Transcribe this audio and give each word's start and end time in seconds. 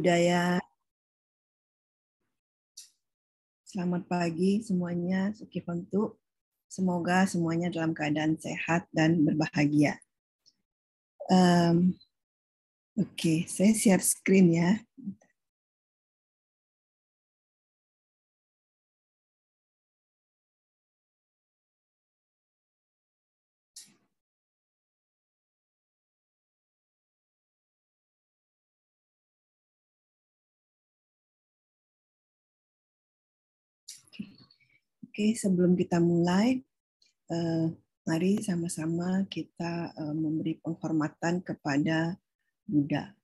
budaya. 0.00 0.56
Selamat 3.68 4.08
pagi 4.08 4.64
semuanya, 4.64 5.28
Sukifantu. 5.36 6.16
Semoga 6.72 7.28
semuanya 7.28 7.68
dalam 7.68 7.92
keadaan 7.92 8.40
sehat 8.40 8.88
dan 8.96 9.20
berbahagia. 9.28 10.00
Um, 11.28 11.92
Oke, 12.96 13.12
okay, 13.12 13.38
saya 13.44 13.76
share 13.76 14.00
screen 14.00 14.56
ya. 14.56 14.80
Sebelum 35.14 35.74
kita 35.74 35.98
mulai, 35.98 36.62
uh, 37.30 37.66
mari 38.06 38.42
sama-sama 38.42 39.26
kita 39.30 39.94
uh, 39.94 40.14
memberi 40.14 40.58
penghormatan 40.62 41.42
kepada 41.42 42.18
Buddha. 42.66 43.14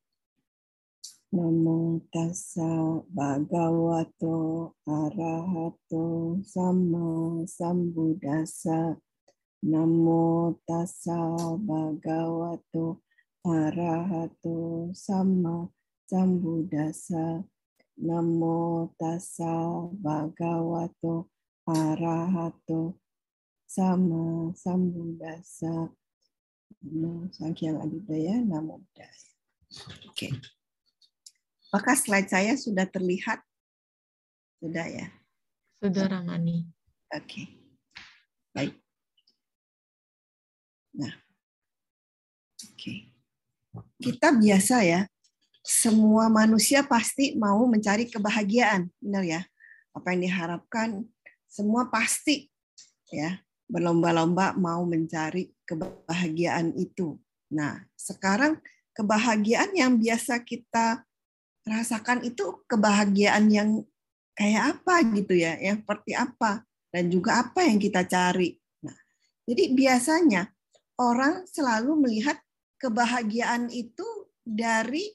Namo 1.37 2.07
tassa 2.15 3.03
bhagavato 3.11 4.73
arahato 4.87 6.39
sama 6.47 7.43
sambuddhasa. 7.45 8.95
Namo 9.67 10.55
tassa 10.65 11.19
bhagavato 11.59 13.03
arahato 13.43 14.91
sama 14.95 15.67
sambuddhasa. 16.07 17.43
Namo 18.01 18.95
tassa 18.95 19.91
bhagavato 19.93 21.36
arahato 21.67 22.95
sama 23.67 24.55
sambuddhasa 24.55 25.91
namo 26.87 27.27
sanghyang 27.35 27.83
adidaya 27.83 28.39
namo 28.39 28.79
buddhaya. 28.79 29.31
Oke. 30.07 30.31
Okay. 30.31 30.33
Apakah 31.75 31.99
slide 31.99 32.31
saya 32.31 32.55
sudah 32.55 32.87
terlihat? 32.87 33.43
Sudah 34.63 34.87
ya? 34.87 35.11
Sudah 35.83 36.07
Ramani. 36.07 36.71
Oke. 37.11 37.27
Okay. 37.27 37.47
Baik. 38.55 38.75
Nah. 40.95 41.15
Oke. 42.71 42.79
Okay. 42.79 42.99
Kita 44.01 44.33
biasa 44.33 44.87
ya, 44.87 45.05
semua 45.61 46.33
manusia 46.33 46.87
pasti 46.87 47.37
mau 47.37 47.67
mencari 47.69 48.09
kebahagiaan, 48.09 48.89
benar 49.03 49.25
ya? 49.27 49.43
Apa 49.93 50.15
yang 50.15 50.31
diharapkan 50.31 51.05
semua 51.57 51.89
pasti 51.89 52.53
ya 53.09 53.41
berlomba-lomba 53.65 54.53
mau 54.61 54.85
mencari 54.85 55.49
kebahagiaan 55.65 56.77
itu. 56.77 57.17
Nah, 57.51 57.81
sekarang 57.97 58.61
kebahagiaan 58.93 59.73
yang 59.73 59.97
biasa 59.97 60.45
kita 60.45 61.03
rasakan 61.67 62.23
itu 62.23 62.63
kebahagiaan 62.71 63.49
yang 63.51 63.83
kayak 64.37 64.79
apa 64.79 65.03
gitu 65.17 65.35
ya, 65.35 65.59
yang 65.59 65.83
seperti 65.83 66.13
apa 66.15 66.63
dan 66.93 67.09
juga 67.09 67.43
apa 67.43 67.67
yang 67.67 67.81
kita 67.81 68.07
cari. 68.07 68.55
Nah, 68.85 68.95
jadi 69.49 69.75
biasanya 69.75 70.53
orang 71.01 71.49
selalu 71.49 72.07
melihat 72.07 72.39
kebahagiaan 72.79 73.73
itu 73.73 74.07
dari 74.47 75.11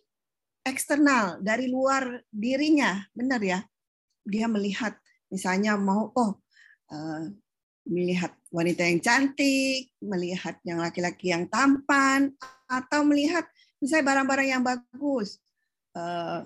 eksternal, 0.67 1.39
dari 1.39 1.71
luar 1.71 2.19
dirinya, 2.27 2.99
benar 3.15 3.39
ya? 3.39 3.59
Dia 4.27 4.45
melihat 4.51 4.99
Misalnya 5.31 5.79
mau 5.79 6.11
oh 6.11 6.37
uh, 6.91 7.23
melihat 7.87 8.35
wanita 8.53 8.85
yang 8.85 9.01
cantik, 9.01 9.89
melihat 10.03 10.59
yang 10.67 10.83
laki-laki 10.83 11.33
yang 11.33 11.49
tampan, 11.49 12.35
atau 12.69 13.01
melihat 13.07 13.47
misalnya 13.81 14.05
barang-barang 14.13 14.47
yang 14.47 14.63
bagus, 14.63 15.41
uh, 15.97 16.45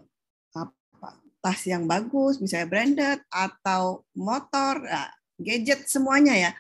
apa, 0.56 1.10
tas 1.44 1.62
yang 1.68 1.84
bagus, 1.90 2.40
misalnya 2.40 2.72
branded, 2.72 3.20
atau 3.28 4.06
motor, 4.16 4.80
uh, 4.88 5.12
gadget 5.42 5.90
semuanya 5.92 6.34
ya. 6.38 6.52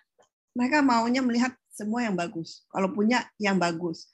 Mereka 0.57 0.83
maunya 0.83 1.23
melihat 1.23 1.55
semua 1.71 2.03
yang 2.03 2.15
bagus. 2.15 2.63
Kalau 2.71 2.91
punya 2.91 3.27
yang 3.39 3.59
bagus. 3.59 4.07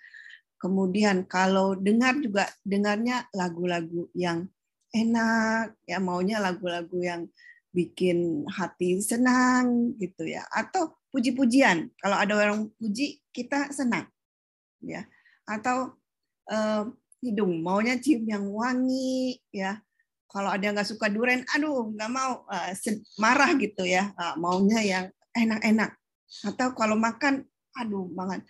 Kemudian 0.61 1.25
kalau 1.25 1.73
dengar 1.73 2.21
juga 2.21 2.45
dengarnya 2.61 3.25
lagu-lagu 3.33 4.05
yang 4.13 4.45
enak, 4.93 5.73
ya 5.89 5.97
maunya 5.97 6.37
lagu-lagu 6.37 7.01
yang 7.01 7.25
bikin 7.71 8.43
hati 8.51 8.99
senang 8.99 9.95
gitu 9.97 10.27
ya. 10.27 10.43
Atau 10.51 10.95
puji-pujian 11.11 11.91
kalau 11.99 12.17
ada 12.19 12.33
orang 12.35 12.67
puji 12.79 13.23
kita 13.31 13.71
senang 13.71 14.07
ya. 14.83 15.07
Atau 15.47 15.95
uh, 16.51 16.83
hidung 17.23 17.63
maunya 17.63 17.97
cium 17.97 18.27
yang 18.27 18.45
wangi 18.51 19.39
ya. 19.51 19.79
Kalau 20.31 20.47
ada 20.47 20.63
yang 20.63 20.75
nggak 20.79 20.87
suka 20.87 21.11
duren 21.11 21.43
aduh 21.51 21.91
nggak 21.91 22.11
mau 22.11 22.47
uh, 22.47 22.71
marah 23.19 23.51
gitu 23.59 23.83
ya 23.83 24.15
uh, 24.15 24.35
maunya 24.39 24.79
yang 24.83 25.05
enak-enak. 25.35 25.95
Atau 26.47 26.75
kalau 26.75 26.95
makan 26.99 27.47
aduh 27.75 28.07
banget. 28.11 28.43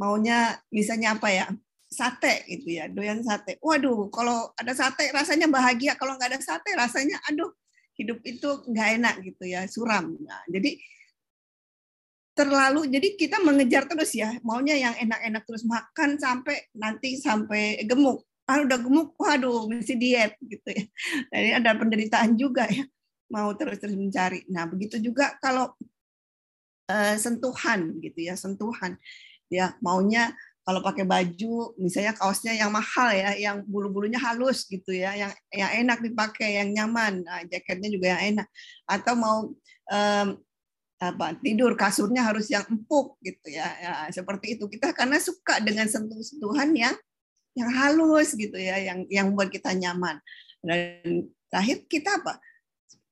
Maunya 0.00 0.58
misalnya 0.72 1.14
apa 1.16 1.28
ya? 1.30 1.46
Sate 1.94 2.42
gitu 2.50 2.74
ya 2.74 2.90
doyan 2.90 3.22
sate. 3.22 3.60
Waduh 3.62 4.10
kalau 4.10 4.50
ada 4.58 4.74
sate 4.74 5.14
rasanya 5.14 5.46
bahagia 5.46 5.94
kalau 5.94 6.18
nggak 6.18 6.34
ada 6.34 6.40
sate 6.42 6.74
rasanya 6.74 7.22
aduh 7.30 7.54
hidup 7.94 8.18
itu 8.26 8.48
nggak 8.66 8.88
enak 9.00 9.14
gitu 9.22 9.44
ya 9.46 9.66
suram. 9.70 10.18
Nah, 10.18 10.42
jadi 10.50 10.78
terlalu 12.34 12.90
jadi 12.90 13.08
kita 13.14 13.38
mengejar 13.46 13.86
terus 13.86 14.10
ya 14.10 14.34
maunya 14.42 14.74
yang 14.74 14.94
enak-enak 14.98 15.42
terus 15.46 15.62
makan 15.62 16.18
sampai 16.18 16.66
nanti 16.74 17.14
sampai 17.16 17.86
gemuk. 17.86 18.26
Ah 18.44 18.60
udah 18.60 18.76
gemuk 18.76 19.16
waduh 19.16 19.70
mesti 19.70 19.94
diet 19.96 20.36
gitu 20.42 20.68
ya. 20.68 20.84
Jadi 21.32 21.48
ada 21.64 21.70
penderitaan 21.80 22.36
juga 22.36 22.68
ya 22.68 22.84
mau 23.32 23.48
terus-terus 23.56 23.96
mencari. 23.96 24.44
Nah 24.52 24.68
begitu 24.68 25.00
juga 25.00 25.32
kalau 25.40 25.72
uh, 26.92 27.16
sentuhan 27.16 27.96
gitu 28.04 28.20
ya 28.20 28.36
sentuhan. 28.36 29.00
Ya 29.48 29.72
maunya 29.80 30.36
kalau 30.64 30.80
pakai 30.80 31.04
baju 31.04 31.76
misalnya 31.76 32.16
kaosnya 32.16 32.56
yang 32.56 32.72
mahal 32.72 33.12
ya 33.12 33.36
yang 33.36 33.60
bulu-bulunya 33.68 34.16
halus 34.16 34.64
gitu 34.64 34.96
ya 34.96 35.12
yang 35.12 35.32
yang 35.52 35.70
enak 35.84 36.00
dipakai 36.00 36.56
yang 36.56 36.72
nyaman. 36.72 37.20
Nah, 37.20 37.44
jaketnya 37.44 37.92
juga 37.92 38.16
yang 38.16 38.22
enak. 38.34 38.48
Atau 38.88 39.12
mau 39.12 39.52
um, 39.92 40.28
apa 40.96 41.36
tidur 41.44 41.76
kasurnya 41.76 42.24
harus 42.24 42.48
yang 42.48 42.64
empuk 42.64 43.20
gitu 43.20 43.52
ya, 43.52 43.68
ya 43.76 43.92
seperti 44.08 44.56
itu. 44.56 44.64
Kita 44.64 44.96
karena 44.96 45.20
suka 45.20 45.60
dengan 45.60 45.84
sentuh-sentuhan 45.84 46.72
yang 46.72 46.96
yang 47.54 47.70
halus 47.70 48.32
gitu 48.32 48.56
ya 48.56 48.80
yang 48.80 49.04
yang 49.12 49.36
buat 49.36 49.52
kita 49.52 49.76
nyaman. 49.76 50.16
Dan 50.64 51.28
terakhir 51.52 51.84
kita 51.92 52.24
apa? 52.24 52.40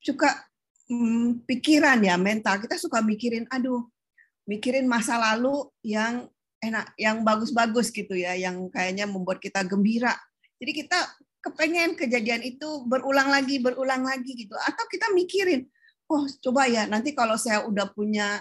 Suka 0.01 0.41
hmm, 0.89 1.45
pikiran 1.45 2.01
ya 2.01 2.17
mental. 2.17 2.57
Kita 2.65 2.81
suka 2.81 3.05
mikirin 3.05 3.45
aduh 3.53 3.85
mikirin 4.49 4.89
masa 4.89 5.21
lalu 5.21 5.69
yang 5.85 6.32
enak 6.63 6.95
yang 6.95 7.27
bagus-bagus 7.27 7.91
gitu 7.91 8.15
ya 8.15 8.39
yang 8.39 8.71
kayaknya 8.71 9.03
membuat 9.03 9.43
kita 9.43 9.67
gembira. 9.67 10.15
Jadi 10.63 10.71
kita 10.71 10.99
kepengen 11.43 11.99
kejadian 11.99 12.39
itu 12.39 12.87
berulang 12.87 13.27
lagi 13.27 13.59
berulang 13.59 14.07
lagi 14.07 14.31
gitu. 14.31 14.55
Atau 14.55 14.87
kita 14.87 15.11
mikirin 15.11 15.67
oh 16.07 16.23
coba 16.39 16.71
ya 16.71 16.87
nanti 16.87 17.11
kalau 17.11 17.35
saya 17.35 17.67
udah 17.67 17.91
punya 17.91 18.39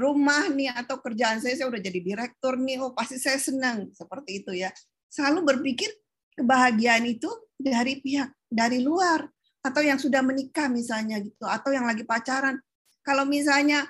rumah 0.00 0.48
nih 0.50 0.72
atau 0.72 0.98
kerjaan 0.98 1.38
saya 1.38 1.54
saya 1.60 1.68
udah 1.68 1.78
jadi 1.78 2.00
direktur 2.00 2.58
nih 2.58 2.82
oh 2.82 2.90
pasti 2.90 3.22
saya 3.22 3.38
senang. 3.38 3.94
Seperti 3.94 4.42
itu 4.42 4.50
ya. 4.50 4.74
Selalu 5.06 5.54
berpikir 5.54 5.94
kebahagiaan 6.34 7.06
itu 7.06 7.30
dari 7.54 8.02
pihak 8.02 8.34
dari 8.50 8.82
luar. 8.82 9.30
Atau 9.64 9.80
yang 9.80 9.96
sudah 9.96 10.20
menikah 10.20 10.68
misalnya 10.68 11.22
gitu 11.22 11.48
atau 11.48 11.72
yang 11.72 11.88
lagi 11.88 12.04
pacaran. 12.04 12.58
Kalau 13.00 13.24
misalnya 13.24 13.86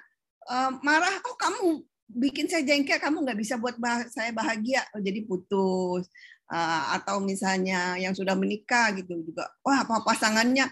marah 0.84 1.16
oh 1.24 1.36
kamu 1.40 1.80
bikin 2.14 2.46
saya 2.46 2.62
jengkel 2.62 3.02
kamu 3.02 3.26
nggak 3.26 3.38
bisa 3.38 3.58
buat 3.58 3.76
bah 3.76 4.06
saya 4.08 4.30
bahagia. 4.30 4.86
Oh, 4.94 5.02
jadi 5.02 5.20
putus. 5.26 6.06
Uh, 6.44 6.82
atau 7.00 7.24
misalnya 7.24 7.96
yang 7.96 8.12
sudah 8.12 8.36
menikah 8.36 8.92
gitu 8.94 9.16
juga. 9.24 9.48
Wah 9.64 9.82
apa 9.82 10.04
pasangannya 10.04 10.68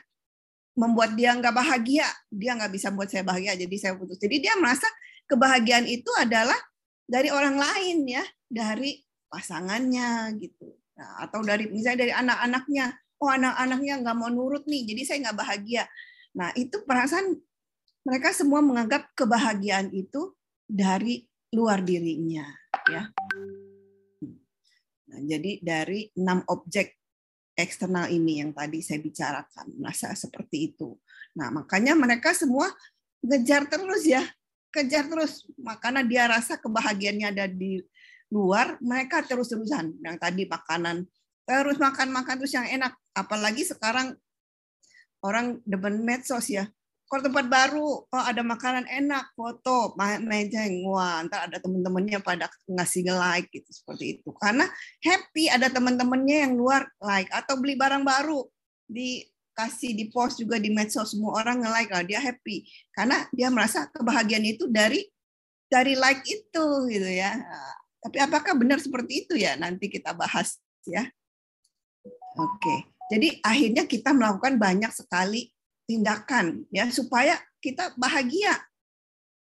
membuat 0.79 1.19
dia 1.19 1.35
nggak 1.35 1.53
bahagia? 1.53 2.06
Dia 2.31 2.55
nggak 2.56 2.73
bisa 2.73 2.89
buat 2.94 3.11
saya 3.11 3.27
bahagia 3.27 3.59
jadi 3.59 3.77
saya 3.77 3.93
putus. 3.99 4.21
Jadi 4.23 4.49
dia 4.49 4.55
merasa 4.61 4.87
kebahagiaan 5.27 5.89
itu 5.89 6.09
adalah 6.21 6.56
dari 7.09 7.29
orang 7.33 7.56
lain 7.59 8.05
ya 8.06 8.25
dari 8.47 9.00
pasangannya 9.33 10.37
gitu. 10.38 10.77
Nah, 10.97 11.25
atau 11.25 11.41
dari 11.43 11.67
misalnya 11.69 12.06
dari 12.06 12.12
anak-anaknya. 12.15 12.87
Oh 13.23 13.31
anak-anaknya 13.31 14.03
nggak 14.03 14.17
mau 14.19 14.27
nurut 14.35 14.67
nih 14.67 14.83
jadi 14.83 15.03
saya 15.06 15.19
nggak 15.31 15.38
bahagia. 15.47 15.87
Nah 16.35 16.50
itu 16.59 16.83
perasaan 16.83 17.38
mereka 18.03 18.35
semua 18.35 18.59
menganggap 18.59 19.15
kebahagiaan 19.15 19.95
itu 19.95 20.35
dari 20.67 21.23
luar 21.52 21.84
dirinya 21.84 22.49
ya. 22.88 23.12
Nah, 25.12 25.20
jadi 25.28 25.60
dari 25.60 26.08
enam 26.16 26.40
objek 26.49 26.96
eksternal 27.52 28.08
ini 28.08 28.40
yang 28.40 28.56
tadi 28.56 28.81
saya 28.81 28.99
bicarakan, 29.04 29.76
merasa 29.76 30.16
seperti 30.16 30.72
itu. 30.72 30.96
Nah, 31.37 31.52
makanya 31.52 31.93
mereka 31.93 32.32
semua 32.32 32.72
ngejar 33.20 33.69
terus 33.69 34.08
ya, 34.08 34.25
kejar 34.72 35.04
terus. 35.12 35.44
Makanya 35.60 36.00
dia 36.00 36.25
rasa 36.25 36.56
kebahagiaannya 36.56 37.28
ada 37.28 37.44
di 37.44 37.84
luar, 38.32 38.81
mereka 38.81 39.20
terus-terusan. 39.20 40.00
Yang 40.00 40.16
tadi 40.16 40.43
makanan, 40.49 41.04
terus 41.44 41.76
makan-makan 41.76 42.34
terus 42.40 42.56
yang 42.56 42.64
enak. 42.64 42.96
Apalagi 43.12 43.69
sekarang 43.69 44.16
orang 45.20 45.60
demen 45.69 46.00
medsos 46.00 46.49
ya 46.49 46.64
kalau 47.12 47.29
tempat 47.29 47.44
baru. 47.44 48.09
Oh 48.09 48.25
ada 48.25 48.41
makanan 48.41 48.88
enak 48.88 49.37
foto 49.37 49.93
mejeng 50.00 50.81
wah 50.88 51.20
ntar 51.29 51.44
ada 51.44 51.61
temen-temennya 51.61 52.25
pada 52.25 52.49
ngasih 52.64 53.05
like 53.12 53.53
gitu 53.53 53.69
seperti 53.69 54.17
itu. 54.17 54.32
Karena 54.41 54.64
happy 55.05 55.53
ada 55.53 55.69
teman-temannya 55.69 56.49
yang 56.49 56.56
luar 56.56 56.88
like. 57.05 57.29
Atau 57.29 57.61
beli 57.61 57.76
barang 57.76 58.00
baru. 58.00 58.49
Dikasih 58.88 59.93
di 59.93 60.09
post 60.09 60.41
juga 60.41 60.56
di 60.56 60.73
medsos 60.73 61.12
semua 61.12 61.37
orang 61.37 61.61
nge-like 61.61 61.93
lah 61.93 62.00
dia 62.00 62.17
happy. 62.17 62.64
Karena 62.97 63.29
dia 63.29 63.53
merasa 63.53 63.93
kebahagiaan 63.93 64.49
itu 64.49 64.73
dari 64.73 65.05
dari 65.69 65.93
like 65.93 66.25
itu 66.25 66.64
gitu 66.88 67.11
ya. 67.12 67.37
Tapi 68.00 68.25
apakah 68.25 68.56
benar 68.56 68.81
seperti 68.81 69.29
itu 69.29 69.37
ya? 69.37 69.53
Nanti 69.61 69.93
kita 69.93 70.17
bahas 70.17 70.56
ya. 70.88 71.05
Oke. 72.41 72.88
Jadi 73.12 73.37
akhirnya 73.44 73.85
kita 73.85 74.17
melakukan 74.17 74.56
banyak 74.56 74.88
sekali 74.97 75.51
tindakan 75.93 76.65
ya 76.73 76.89
supaya 76.89 77.37
kita 77.61 77.93
bahagia. 78.00 78.56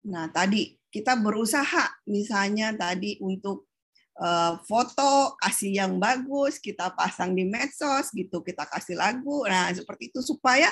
Nah, 0.08 0.32
tadi 0.32 0.80
kita 0.88 1.20
berusaha 1.20 1.92
misalnya 2.08 2.72
tadi 2.72 3.20
untuk 3.20 3.68
uh, 4.16 4.56
foto 4.64 5.36
kasih 5.44 5.84
yang 5.84 6.00
bagus, 6.00 6.64
kita 6.64 6.96
pasang 6.96 7.36
di 7.36 7.44
medsos 7.44 8.16
gitu, 8.16 8.40
kita 8.40 8.64
kasih 8.64 8.96
lagu. 8.96 9.44
Nah, 9.44 9.76
seperti 9.76 10.08
itu 10.08 10.24
supaya 10.24 10.72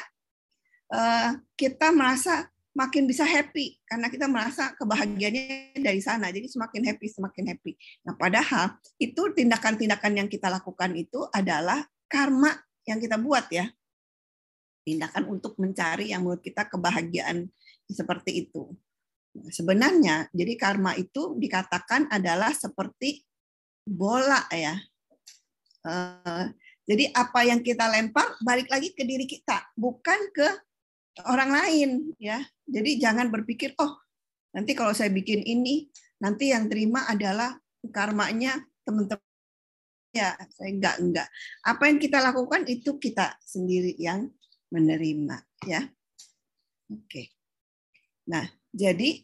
uh, 0.96 1.36
kita 1.60 1.92
merasa 1.92 2.48
makin 2.72 3.08
bisa 3.08 3.24
happy 3.28 3.80
karena 3.88 4.08
kita 4.08 4.32
merasa 4.32 4.72
kebahagiaannya 4.80 5.76
dari 5.84 6.00
sana. 6.00 6.32
Jadi 6.32 6.48
semakin 6.48 6.96
happy, 6.96 7.08
semakin 7.12 7.44
happy. 7.52 7.76
Nah, 8.08 8.16
padahal 8.16 8.80
itu 8.96 9.36
tindakan-tindakan 9.36 10.24
yang 10.24 10.28
kita 10.32 10.48
lakukan 10.48 10.96
itu 10.96 11.28
adalah 11.36 11.84
karma 12.08 12.56
yang 12.88 13.04
kita 13.04 13.20
buat 13.20 13.52
ya 13.52 13.68
tindakan 14.86 15.26
untuk 15.28 15.58
mencari 15.58 16.14
yang 16.14 16.22
menurut 16.22 16.46
kita 16.46 16.70
kebahagiaan 16.70 17.50
seperti 17.90 18.46
itu. 18.46 18.70
Nah, 19.36 19.52
sebenarnya 19.52 20.16
jadi 20.32 20.54
karma 20.56 20.94
itu 20.96 21.36
dikatakan 21.36 22.08
adalah 22.14 22.54
seperti 22.54 23.26
bola 23.84 24.46
ya. 24.54 24.78
Eh, 25.86 26.46
jadi 26.86 27.10
apa 27.18 27.42
yang 27.44 27.66
kita 27.66 27.90
lempar 27.90 28.38
balik 28.46 28.70
lagi 28.70 28.94
ke 28.94 29.02
diri 29.02 29.26
kita, 29.26 29.74
bukan 29.74 30.30
ke 30.32 30.48
orang 31.26 31.52
lain 31.52 31.90
ya. 32.22 32.46
Jadi 32.70 33.02
jangan 33.02 33.34
berpikir 33.34 33.74
oh 33.82 34.06
nanti 34.56 34.72
kalau 34.72 34.96
saya 34.96 35.12
bikin 35.12 35.44
ini 35.44 35.90
nanti 36.24 36.56
yang 36.56 36.72
terima 36.72 37.04
adalah 37.12 37.60
karmanya 37.92 38.56
teman-teman 38.88 39.22
ya 40.16 40.32
saya 40.48 40.72
enggak 40.72 40.96
enggak 41.04 41.28
apa 41.60 41.84
yang 41.92 42.00
kita 42.00 42.24
lakukan 42.24 42.64
itu 42.72 42.96
kita 42.96 43.36
sendiri 43.44 44.00
yang 44.00 44.32
menerima 44.74 45.38
ya. 45.66 45.86
Oke. 46.90 47.34
Nah, 48.30 48.46
jadi 48.74 49.22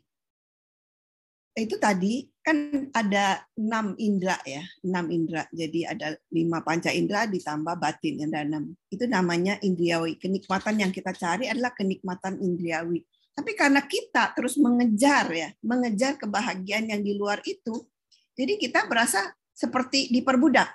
itu 1.51 1.75
tadi 1.75 2.31
kan 2.41 2.89
ada 2.95 3.43
enam 3.59 3.93
indera 3.99 4.39
ya, 4.47 4.63
enam 4.81 5.11
indera. 5.11 5.45
Jadi 5.51 5.85
ada 5.85 6.15
lima 6.33 6.63
panca 6.63 6.89
indera 6.89 7.27
ditambah 7.27 7.75
batin 7.77 8.23
yang 8.23 8.31
ada 8.33 8.47
enam. 8.47 8.73
Itu 8.87 9.05
namanya 9.05 9.59
indriawi. 9.61 10.17
Kenikmatan 10.17 10.81
yang 10.81 10.91
kita 10.95 11.13
cari 11.13 11.51
adalah 11.51 11.75
kenikmatan 11.75 12.39
indriawi. 12.39 13.03
Tapi 13.31 13.51
karena 13.55 13.83
kita 13.85 14.35
terus 14.35 14.59
mengejar 14.59 15.31
ya, 15.31 15.49
mengejar 15.63 16.19
kebahagiaan 16.19 16.91
yang 16.91 17.01
di 17.03 17.15
luar 17.15 17.39
itu, 17.47 17.87
jadi 18.35 18.59
kita 18.59 18.87
berasa 18.87 19.31
seperti 19.51 20.11
diperbudak. 20.11 20.71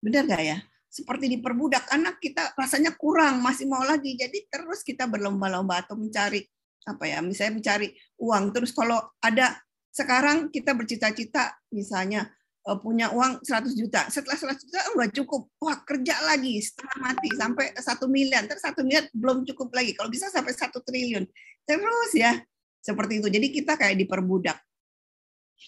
Benar 0.00 0.24
gak 0.28 0.42
ya? 0.44 0.58
Seperti 0.94 1.26
diperbudak 1.26 1.90
anak 1.90 2.22
kita 2.22 2.54
rasanya 2.54 2.94
kurang 2.94 3.42
masih 3.42 3.66
mau 3.66 3.82
lagi. 3.82 4.14
Jadi 4.14 4.46
terus 4.46 4.86
kita 4.86 5.10
berlomba-lomba 5.10 5.82
atau 5.82 5.98
mencari 5.98 6.46
apa 6.86 7.04
ya 7.10 7.18
misalnya 7.18 7.58
mencari 7.58 7.90
uang. 8.22 8.54
Terus 8.54 8.70
kalau 8.70 9.02
ada 9.18 9.58
sekarang 9.90 10.54
kita 10.54 10.70
bercita-cita 10.70 11.58
misalnya 11.74 12.30
eh, 12.62 12.78
punya 12.78 13.10
uang 13.10 13.42
100 13.42 13.74
juta. 13.74 14.06
Setelah 14.06 14.38
100 14.54 14.70
juta 14.70 14.80
enggak 14.94 15.10
cukup. 15.18 15.50
Wah 15.58 15.82
kerja 15.82 16.14
lagi 16.30 16.62
setengah 16.62 16.98
mati 17.02 17.28
sampai 17.34 17.66
satu 17.74 18.06
miliar. 18.06 18.46
Terus 18.46 18.62
satu 18.62 18.86
miliar 18.86 19.10
belum 19.10 19.42
cukup 19.50 19.74
lagi. 19.74 19.98
Kalau 19.98 20.06
bisa 20.06 20.30
sampai 20.30 20.54
satu 20.54 20.78
triliun. 20.78 21.26
Terus 21.66 22.10
ya 22.14 22.38
seperti 22.78 23.18
itu. 23.18 23.26
Jadi 23.34 23.46
kita 23.50 23.74
kayak 23.74 23.98
diperbudak. 23.98 24.62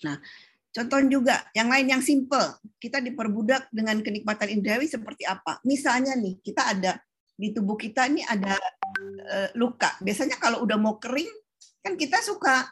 Nah 0.07 0.23
Contoh 0.77 1.01
juga 1.09 1.41
yang 1.57 1.73
lain 1.73 1.89
yang 1.89 2.03
simple, 2.05 2.61
kita 2.77 3.01
diperbudak 3.01 3.73
dengan 3.73 3.97
kenikmatan 4.05 4.53
indrawi 4.53 4.85
seperti 4.85 5.25
apa? 5.25 5.57
Misalnya 5.65 6.13
nih, 6.13 6.37
kita 6.45 6.69
ada 6.69 7.01
di 7.33 7.49
tubuh 7.57 7.81
kita 7.81 8.13
ini 8.13 8.21
ada 8.29 8.61
uh, 9.25 9.49
luka. 9.57 9.97
Biasanya 10.05 10.37
kalau 10.37 10.61
udah 10.69 10.77
mau 10.77 11.01
kering, 11.01 11.33
kan 11.81 11.97
kita 11.97 12.21
suka 12.21 12.69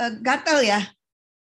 uh, 0.00 0.12
gatel 0.24 0.64
ya. 0.64 0.80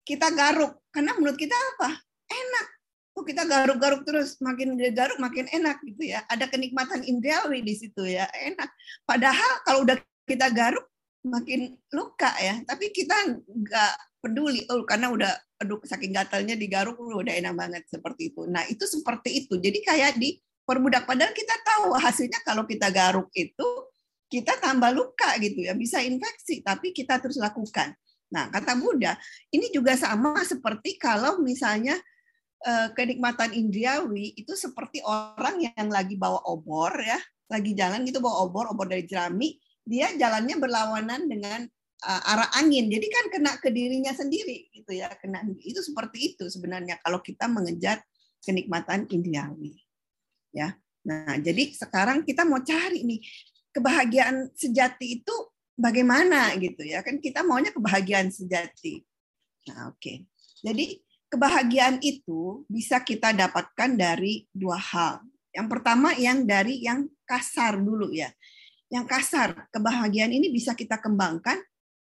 Kita 0.00 0.32
garuk 0.32 0.80
karena 0.88 1.12
menurut 1.20 1.36
kita 1.36 1.52
apa? 1.52 1.92
Enak. 2.24 2.66
Tuh 3.12 3.24
kita 3.28 3.44
garuk-garuk 3.44 4.00
terus, 4.08 4.40
makin 4.40 4.80
garuk 4.96 5.20
makin 5.20 5.44
enak 5.52 5.76
gitu 5.84 6.08
ya. 6.08 6.24
Ada 6.32 6.48
kenikmatan 6.48 7.04
indrawi 7.04 7.60
di 7.60 7.76
situ 7.76 8.00
ya, 8.00 8.24
enak. 8.32 8.72
Padahal 9.04 9.60
kalau 9.60 9.84
udah 9.84 10.00
kita 10.24 10.48
garuk 10.56 10.88
makin 11.20 11.76
luka 11.92 12.32
ya, 12.40 12.64
tapi 12.64 12.88
kita 12.96 13.12
nggak 13.44 13.94
peduli 14.26 14.66
oh 14.74 14.82
karena 14.82 15.14
udah 15.14 15.32
aduh 15.62 15.78
saking 15.86 16.10
gatalnya 16.12 16.58
digaruk 16.58 16.98
udah 16.98 17.32
enak 17.32 17.54
banget 17.54 17.82
seperti 17.86 18.34
itu. 18.34 18.44
Nah, 18.50 18.66
itu 18.66 18.84
seperti 18.84 19.46
itu. 19.46 19.56
Jadi 19.56 19.78
kayak 19.80 20.18
di 20.18 20.36
perbudak 20.66 21.06
padahal 21.06 21.32
kita 21.32 21.54
tahu 21.62 21.94
hasilnya 21.94 22.42
kalau 22.42 22.66
kita 22.66 22.90
garuk 22.90 23.30
itu 23.32 23.68
kita 24.26 24.58
tambah 24.58 24.90
luka 24.90 25.38
gitu 25.38 25.62
ya, 25.62 25.72
bisa 25.78 26.02
infeksi, 26.02 26.60
tapi 26.60 26.90
kita 26.90 27.22
terus 27.22 27.38
lakukan. 27.38 27.94
Nah, 28.34 28.50
kata 28.50 28.74
Buddha, 28.74 29.14
ini 29.54 29.70
juga 29.70 29.94
sama 29.94 30.42
seperti 30.42 30.98
kalau 30.98 31.38
misalnya 31.38 31.94
eh, 32.66 32.90
kenikmatan 32.90 33.54
indriawi 33.54 34.34
itu 34.34 34.58
seperti 34.58 34.98
orang 35.06 35.62
yang 35.62 35.86
lagi 35.86 36.18
bawa 36.18 36.42
obor 36.42 36.98
ya, 36.98 37.22
lagi 37.46 37.70
jalan 37.78 38.02
gitu 38.02 38.18
bawa 38.18 38.50
obor, 38.50 38.66
obor 38.74 38.90
dari 38.90 39.06
jerami, 39.06 39.54
dia 39.86 40.10
jalannya 40.18 40.58
berlawanan 40.58 41.30
dengan 41.30 41.70
uh, 42.04 42.22
arah 42.32 42.50
angin. 42.60 42.90
Jadi 42.92 43.06
kan 43.08 43.24
kena 43.32 43.52
ke 43.56 43.72
dirinya 43.72 44.12
sendiri 44.12 44.68
gitu 44.74 44.92
ya, 44.92 45.08
kena 45.16 45.40
itu 45.62 45.80
seperti 45.80 46.34
itu 46.34 46.44
sebenarnya 46.50 47.00
kalau 47.00 47.22
kita 47.24 47.48
mengejar 47.48 48.04
kenikmatan 48.44 49.08
indriawi. 49.08 49.80
Ya. 50.52 50.76
Nah, 51.06 51.38
jadi 51.38 51.70
sekarang 51.70 52.26
kita 52.26 52.42
mau 52.42 52.60
cari 52.60 53.06
nih 53.06 53.20
kebahagiaan 53.70 54.50
sejati 54.52 55.22
itu 55.22 55.34
bagaimana 55.78 56.52
gitu 56.58 56.82
ya. 56.82 57.00
Kan 57.00 57.22
kita 57.22 57.46
maunya 57.46 57.70
kebahagiaan 57.70 58.28
sejati. 58.28 59.06
Nah, 59.70 59.94
oke. 59.94 60.00
Okay. 60.02 60.16
Jadi 60.66 60.98
kebahagiaan 61.30 62.02
itu 62.02 62.66
bisa 62.66 63.02
kita 63.02 63.30
dapatkan 63.30 63.94
dari 63.94 64.46
dua 64.50 64.78
hal. 64.78 65.22
Yang 65.54 65.68
pertama 65.72 66.12
yang 66.16 66.44
dari 66.44 66.82
yang 66.82 67.06
kasar 67.24 67.78
dulu 67.78 68.10
ya. 68.10 68.28
Yang 68.86 69.06
kasar, 69.10 69.48
kebahagiaan 69.74 70.30
ini 70.30 70.54
bisa 70.54 70.78
kita 70.78 71.02
kembangkan 71.02 71.58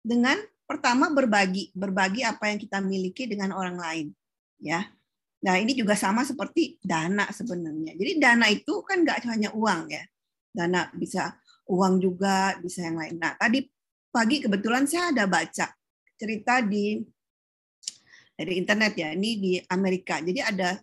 dengan 0.08 0.40
pertama 0.64 1.12
berbagi, 1.12 1.68
berbagi 1.76 2.24
apa 2.24 2.48
yang 2.48 2.56
kita 2.56 2.80
miliki 2.80 3.28
dengan 3.28 3.52
orang 3.52 3.76
lain, 3.76 4.06
ya. 4.56 4.88
Nah 5.44 5.54
ini 5.60 5.76
juga 5.76 5.92
sama 5.94 6.24
seperti 6.24 6.80
dana 6.80 7.28
sebenarnya. 7.28 7.92
Jadi 7.94 8.12
dana 8.16 8.48
itu 8.48 8.80
kan 8.82 9.04
nggak 9.04 9.28
hanya 9.28 9.52
uang 9.52 9.92
ya, 9.92 10.02
dana 10.48 10.88
bisa 10.96 11.36
uang 11.68 12.00
juga, 12.00 12.56
bisa 12.64 12.88
yang 12.88 12.96
lain. 12.96 13.20
Nah 13.20 13.36
tadi 13.36 13.68
pagi 14.08 14.40
kebetulan 14.40 14.88
saya 14.88 15.12
ada 15.12 15.28
baca 15.28 15.68
cerita 16.16 16.64
di 16.64 17.04
dari 18.32 18.56
internet 18.56 18.92
ya, 18.96 19.12
ini 19.12 19.30
di 19.38 19.52
Amerika. 19.68 20.24
Jadi 20.24 20.40
ada 20.40 20.80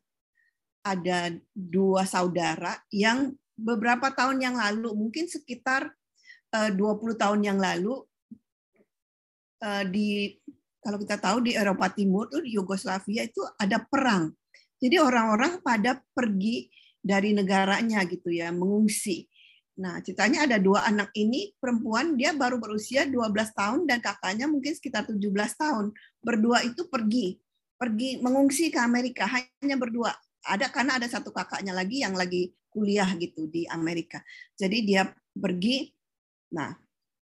ada 0.86 1.34
dua 1.52 2.06
saudara 2.06 2.78
yang 2.94 3.34
beberapa 3.58 4.14
tahun 4.14 4.38
yang 4.38 4.56
lalu, 4.62 4.94
mungkin 4.94 5.26
sekitar 5.26 5.90
20 6.52 6.76
eh, 6.76 7.18
tahun 7.20 7.42
yang 7.44 7.60
lalu 7.60 8.06
di 9.90 10.34
kalau 10.86 11.02
kita 11.02 11.18
tahu 11.18 11.42
di 11.42 11.58
Eropa 11.58 11.90
Timur 11.90 12.30
tuh 12.30 12.46
di 12.46 12.54
Yugoslavia 12.54 13.26
itu 13.26 13.42
ada 13.58 13.82
perang. 13.82 14.30
Jadi 14.78 15.02
orang-orang 15.02 15.58
pada 15.66 15.98
pergi 16.14 16.70
dari 17.02 17.34
negaranya 17.34 18.06
gitu 18.06 18.30
ya, 18.30 18.54
mengungsi. 18.54 19.26
Nah, 19.76 20.00
ceritanya 20.00 20.48
ada 20.48 20.58
dua 20.62 20.88
anak 20.88 21.12
ini 21.18 21.52
perempuan 21.58 22.16
dia 22.16 22.32
baru 22.32 22.62
berusia 22.62 23.04
12 23.04 23.52
tahun 23.52 23.80
dan 23.90 24.00
kakaknya 24.00 24.48
mungkin 24.48 24.72
sekitar 24.72 25.10
17 25.10 25.20
tahun. 25.58 25.92
Berdua 26.24 26.64
itu 26.64 26.88
pergi, 26.88 27.36
pergi 27.76 28.22
mengungsi 28.24 28.72
ke 28.72 28.80
Amerika 28.80 29.28
hanya 29.28 29.76
berdua. 29.76 30.14
ada 30.46 30.70
karena 30.70 31.02
ada 31.02 31.10
satu 31.10 31.34
kakaknya 31.34 31.74
lagi 31.74 32.06
yang 32.06 32.14
lagi 32.14 32.54
kuliah 32.70 33.10
gitu 33.18 33.50
di 33.50 33.66
Amerika. 33.66 34.22
Jadi 34.54 34.86
dia 34.86 35.10
pergi, 35.34 35.90
nah 36.54 36.70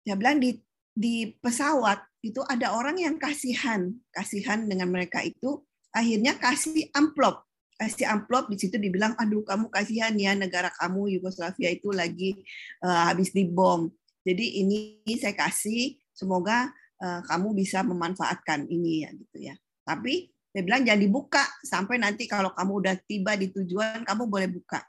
dia 0.04 0.12
bilang 0.12 0.36
di 0.36 0.52
di 0.92 1.32
pesawat 1.32 2.04
itu 2.24 2.40
ada 2.48 2.72
orang 2.72 2.96
yang 2.96 3.20
kasihan, 3.20 3.92
kasihan 4.08 4.64
dengan 4.64 4.88
mereka 4.88 5.20
itu, 5.20 5.60
akhirnya 5.92 6.40
kasih 6.40 6.88
amplop, 6.96 7.44
kasih 7.76 8.08
amplop 8.08 8.48
di 8.48 8.56
situ 8.56 8.80
dibilang, 8.80 9.12
aduh 9.20 9.44
kamu 9.44 9.68
kasihan 9.68 10.16
ya 10.16 10.32
negara 10.32 10.72
kamu 10.80 11.20
Yugoslavia 11.20 11.68
itu 11.68 11.92
lagi 11.92 12.40
uh, 12.80 13.12
habis 13.12 13.28
dibom. 13.28 13.92
Jadi 14.24 14.64
ini 14.64 15.04
saya 15.20 15.36
kasih, 15.36 16.00
semoga 16.16 16.72
uh, 17.04 17.20
kamu 17.28 17.52
bisa 17.52 17.84
memanfaatkan 17.84 18.64
ini 18.72 19.04
ya 19.04 19.10
gitu 19.12 19.36
ya. 19.44 19.54
Tapi 19.84 20.32
dia 20.48 20.62
bilang 20.64 20.80
jangan 20.86 21.02
dibuka 21.04 21.44
sampai 21.60 22.00
nanti 22.00 22.24
kalau 22.24 22.56
kamu 22.56 22.72
udah 22.80 22.94
tiba 23.04 23.36
di 23.36 23.52
tujuan 23.52 24.00
kamu 24.08 24.24
boleh 24.24 24.48
buka. 24.48 24.80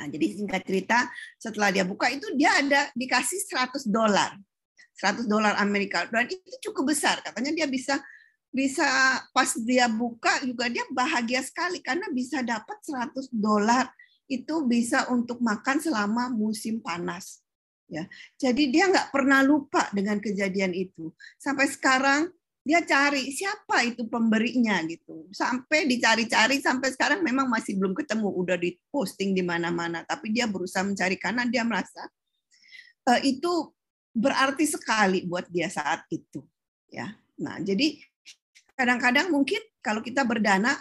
Nah, 0.00 0.08
jadi 0.08 0.32
singkat 0.32 0.64
cerita 0.64 1.04
setelah 1.36 1.68
dia 1.68 1.84
buka 1.84 2.08
itu 2.08 2.24
dia 2.32 2.56
ada 2.56 2.88
dikasih 2.96 3.44
100 3.44 3.84
dolar. 3.92 4.32
100 4.98 5.24
dolar 5.30 5.56
Amerika 5.58 6.04
dan 6.08 6.28
itu 6.28 6.70
cukup 6.70 6.92
besar. 6.92 7.20
Katanya 7.24 7.52
dia 7.56 7.68
bisa 7.70 7.98
bisa 8.50 8.84
pas 9.30 9.54
dia 9.62 9.86
buka 9.86 10.42
juga 10.42 10.66
dia 10.66 10.82
bahagia 10.90 11.40
sekali 11.40 11.78
karena 11.78 12.10
bisa 12.10 12.42
dapat 12.42 12.82
100 12.82 13.30
dolar 13.30 13.86
itu 14.30 14.66
bisa 14.66 15.10
untuk 15.10 15.42
makan 15.42 15.78
selama 15.82 16.30
musim 16.30 16.78
panas. 16.82 17.42
Ya, 17.90 18.06
jadi 18.38 18.70
dia 18.70 18.84
nggak 18.86 19.10
pernah 19.10 19.42
lupa 19.42 19.90
dengan 19.90 20.22
kejadian 20.22 20.70
itu. 20.78 21.10
Sampai 21.42 21.66
sekarang 21.66 22.30
dia 22.60 22.84
cari 22.84 23.32
siapa 23.32 23.88
itu 23.88 24.04
pemberinya 24.04 24.84
gitu 24.84 25.24
sampai 25.32 25.88
dicari-cari 25.88 26.60
sampai 26.60 26.92
sekarang 26.92 27.24
memang 27.24 27.48
masih 27.48 27.80
belum 27.80 27.96
ketemu 27.96 28.28
udah 28.28 28.60
diposting 28.60 29.32
di 29.32 29.40
mana-mana 29.40 30.04
tapi 30.04 30.28
dia 30.28 30.44
berusaha 30.44 30.84
mencari 30.84 31.16
karena 31.16 31.48
dia 31.48 31.64
merasa 31.64 32.04
uh, 33.08 33.20
itu 33.24 33.72
berarti 34.10 34.66
sekali 34.66 35.24
buat 35.26 35.46
dia 35.48 35.70
saat 35.70 36.06
itu 36.10 36.42
ya 36.90 37.10
nah 37.40 37.56
jadi 37.62 37.96
kadang-kadang 38.74 39.30
mungkin 39.32 39.60
kalau 39.80 40.04
kita 40.04 40.26
berdana 40.26 40.76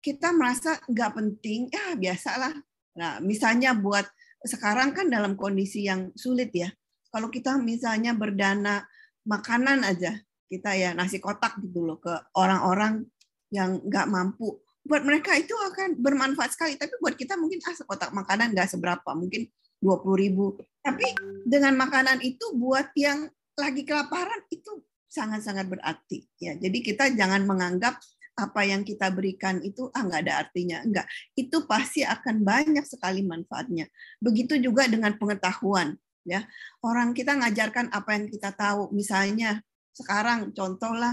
kita 0.00 0.32
merasa 0.32 0.80
nggak 0.88 1.12
penting 1.16 1.68
ya 1.70 1.94
biasalah 1.94 2.54
nah 2.96 3.20
misalnya 3.22 3.76
buat 3.76 4.04
sekarang 4.42 4.96
kan 4.96 5.12
dalam 5.12 5.36
kondisi 5.36 5.84
yang 5.86 6.10
sulit 6.16 6.50
ya 6.56 6.72
kalau 7.12 7.28
kita 7.28 7.60
misalnya 7.60 8.16
berdana 8.16 8.86
makanan 9.28 9.84
aja 9.84 10.16
kita 10.50 10.74
ya 10.74 10.90
nasi 10.98 11.22
kotak 11.22 11.62
gitu 11.62 11.86
loh 11.86 12.02
ke 12.02 12.10
orang-orang 12.34 13.06
yang 13.54 13.78
nggak 13.86 14.06
mampu. 14.10 14.58
Buat 14.82 15.06
mereka 15.06 15.38
itu 15.38 15.54
akan 15.54 16.02
bermanfaat 16.02 16.58
sekali. 16.58 16.74
Tapi 16.74 16.98
buat 16.98 17.14
kita 17.14 17.38
mungkin 17.38 17.62
ah 17.62 17.74
sekotak 17.78 18.10
makanan 18.10 18.50
nggak 18.50 18.66
seberapa, 18.66 19.10
mungkin 19.14 19.46
dua 19.78 20.02
puluh 20.02 20.18
ribu. 20.18 20.46
Tapi 20.80 21.06
dengan 21.44 21.76
makanan 21.76 22.24
itu 22.24 22.56
buat 22.56 22.88
yang 22.96 23.28
lagi 23.60 23.84
kelaparan 23.84 24.48
itu 24.48 24.80
sangat-sangat 25.10 25.68
berarti. 25.68 26.24
Ya, 26.40 26.56
jadi 26.56 26.78
kita 26.80 27.04
jangan 27.12 27.44
menganggap 27.44 28.00
apa 28.40 28.64
yang 28.64 28.86
kita 28.86 29.12
berikan 29.12 29.60
itu 29.60 29.92
ah 29.92 30.00
nggak 30.00 30.22
ada 30.24 30.34
artinya. 30.48 30.80
Enggak 30.80 31.06
itu 31.36 31.68
pasti 31.68 32.00
akan 32.06 32.40
banyak 32.40 32.86
sekali 32.88 33.20
manfaatnya. 33.20 33.84
Begitu 34.22 34.56
juga 34.56 34.88
dengan 34.88 35.12
pengetahuan 35.20 35.98
ya. 36.24 36.46
Orang 36.80 37.12
kita 37.12 37.36
ngajarkan 37.36 37.92
apa 37.92 38.16
yang 38.16 38.26
kita 38.32 38.56
tahu. 38.56 38.88
Misalnya 38.96 39.60
sekarang 39.92 40.56
contohlah 40.56 41.12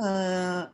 eh, 0.00 0.64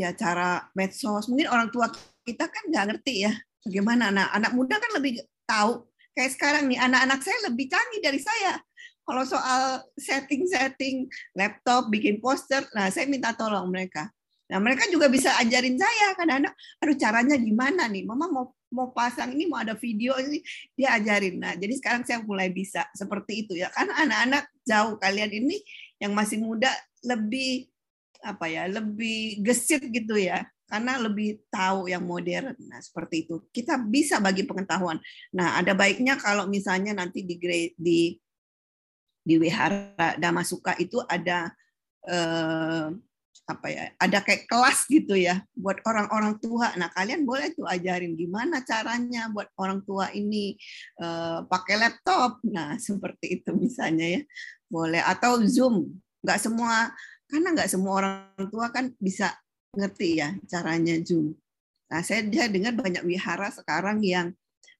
ya 0.00 0.10
cara 0.16 0.72
medsos. 0.72 1.28
Mungkin 1.28 1.50
orang 1.52 1.68
tua 1.68 1.92
kita 2.24 2.48
kan 2.48 2.64
nggak 2.72 2.84
ngerti 2.96 3.28
ya 3.28 3.32
bagaimana. 3.66 4.08
Anak 4.08 4.28
anak 4.32 4.52
muda 4.56 4.80
kan 4.80 4.90
lebih 4.96 5.20
tahu 5.44 5.89
kayak 6.20 6.36
sekarang 6.36 6.68
nih 6.68 6.76
anak-anak 6.76 7.24
saya 7.24 7.48
lebih 7.48 7.72
canggih 7.72 8.00
dari 8.04 8.20
saya 8.20 8.60
kalau 9.08 9.24
soal 9.24 9.80
setting-setting 9.96 11.08
laptop 11.32 11.88
bikin 11.88 12.20
poster 12.20 12.60
nah 12.76 12.92
saya 12.92 13.08
minta 13.08 13.32
tolong 13.32 13.72
mereka 13.72 14.12
nah 14.52 14.60
mereka 14.60 14.84
juga 14.92 15.08
bisa 15.08 15.32
ajarin 15.40 15.80
saya 15.80 16.12
kadang-kadang 16.12 16.52
aduh 16.84 16.96
caranya 17.00 17.40
gimana 17.40 17.88
nih 17.88 18.04
mama 18.04 18.28
mau 18.28 18.52
mau 18.70 18.94
pasang 18.94 19.34
ini 19.34 19.50
mau 19.50 19.58
ada 19.58 19.74
video 19.74 20.14
ini 20.16 20.38
dia 20.78 20.94
ajarin. 20.94 21.42
Nah, 21.42 21.58
jadi 21.58 21.74
sekarang 21.76 22.06
saya 22.06 22.22
mulai 22.22 22.48
bisa 22.54 22.86
seperti 22.94 23.46
itu 23.46 23.58
ya. 23.58 23.68
Karena 23.74 23.98
anak-anak 24.06 24.44
jauh 24.62 24.94
kalian 25.02 25.30
ini 25.42 25.58
yang 25.98 26.14
masih 26.14 26.38
muda 26.38 26.70
lebih 27.02 27.66
apa 28.22 28.46
ya, 28.46 28.70
lebih 28.70 29.42
gesit 29.42 29.82
gitu 29.90 30.14
ya. 30.14 30.46
Karena 30.70 31.02
lebih 31.02 31.42
tahu 31.50 31.90
yang 31.90 32.06
modern. 32.06 32.54
Nah, 32.70 32.78
seperti 32.78 33.26
itu. 33.26 33.42
Kita 33.50 33.76
bisa 33.82 34.22
bagi 34.22 34.46
pengetahuan. 34.46 35.02
Nah, 35.34 35.58
ada 35.58 35.74
baiknya 35.74 36.14
kalau 36.14 36.46
misalnya 36.46 36.94
nanti 36.94 37.26
di 37.26 37.34
di 37.74 38.14
di 39.20 39.34
Wihara 39.36 40.16
Damasuka 40.16 40.78
itu 40.78 41.02
ada 41.04 41.50
eh, 42.06 42.88
apa 43.50 43.66
ya 43.66 43.84
ada 43.98 44.18
kayak 44.22 44.46
kelas 44.46 44.86
gitu 44.86 45.18
ya 45.18 45.42
buat 45.58 45.82
orang-orang 45.82 46.38
tua 46.38 46.70
nah 46.78 46.86
kalian 46.94 47.26
boleh 47.26 47.50
tuh 47.50 47.66
ajarin 47.66 48.14
gimana 48.14 48.62
caranya 48.62 49.26
buat 49.34 49.50
orang 49.58 49.82
tua 49.82 50.14
ini 50.14 50.54
uh, 51.02 51.42
pakai 51.50 51.74
laptop 51.82 52.38
nah 52.46 52.78
seperti 52.78 53.42
itu 53.42 53.50
misalnya 53.58 54.06
ya 54.06 54.22
boleh 54.70 55.02
atau 55.02 55.42
zoom 55.42 55.90
nggak 56.22 56.38
semua 56.38 56.94
karena 57.26 57.48
nggak 57.58 57.70
semua 57.70 57.92
orang 57.98 58.46
tua 58.54 58.70
kan 58.70 58.94
bisa 59.02 59.34
ngerti 59.74 60.20
ya 60.20 60.34
caranya 60.50 60.98
zoom 61.02 61.34
nah 61.90 62.02
saya 62.02 62.22
dia 62.26 62.46
dengar 62.46 62.74
banyak 62.74 63.02
wihara 63.02 63.50
sekarang 63.50 64.02
yang 64.02 64.34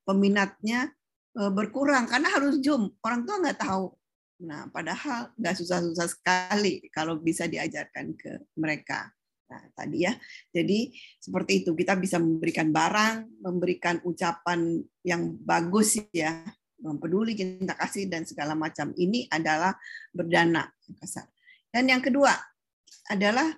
peminatnya 0.07 0.91
eh, 1.39 1.53
berkurang 1.53 2.07
karena 2.11 2.29
harus 2.31 2.59
zoom 2.63 2.95
orang 3.03 3.27
tua 3.27 3.43
nggak 3.43 3.61
tahu 3.61 3.95
Nah, 4.41 4.73
padahal 4.73 5.37
nggak 5.37 5.57
susah-susah 5.61 6.09
sekali 6.09 6.89
kalau 6.89 7.21
bisa 7.21 7.45
diajarkan 7.45 8.17
ke 8.17 8.41
mereka. 8.57 9.13
Nah, 9.53 9.63
tadi 9.77 10.09
ya. 10.09 10.17
Jadi 10.49 10.95
seperti 11.21 11.65
itu 11.65 11.77
kita 11.77 11.99
bisa 12.01 12.17
memberikan 12.17 12.73
barang, 12.73 13.45
memberikan 13.45 14.01
ucapan 14.07 14.81
yang 15.05 15.37
bagus 15.45 16.01
ya, 16.15 16.41
mempeduli, 16.81 17.37
cinta 17.37 17.77
kasih 17.77 18.09
dan 18.09 18.25
segala 18.25 18.57
macam. 18.57 18.97
Ini 18.97 19.29
adalah 19.29 19.77
berdana 20.09 20.65
kasar. 20.97 21.29
Dan 21.69 21.93
yang 21.93 22.01
kedua 22.01 22.33
adalah 23.13 23.53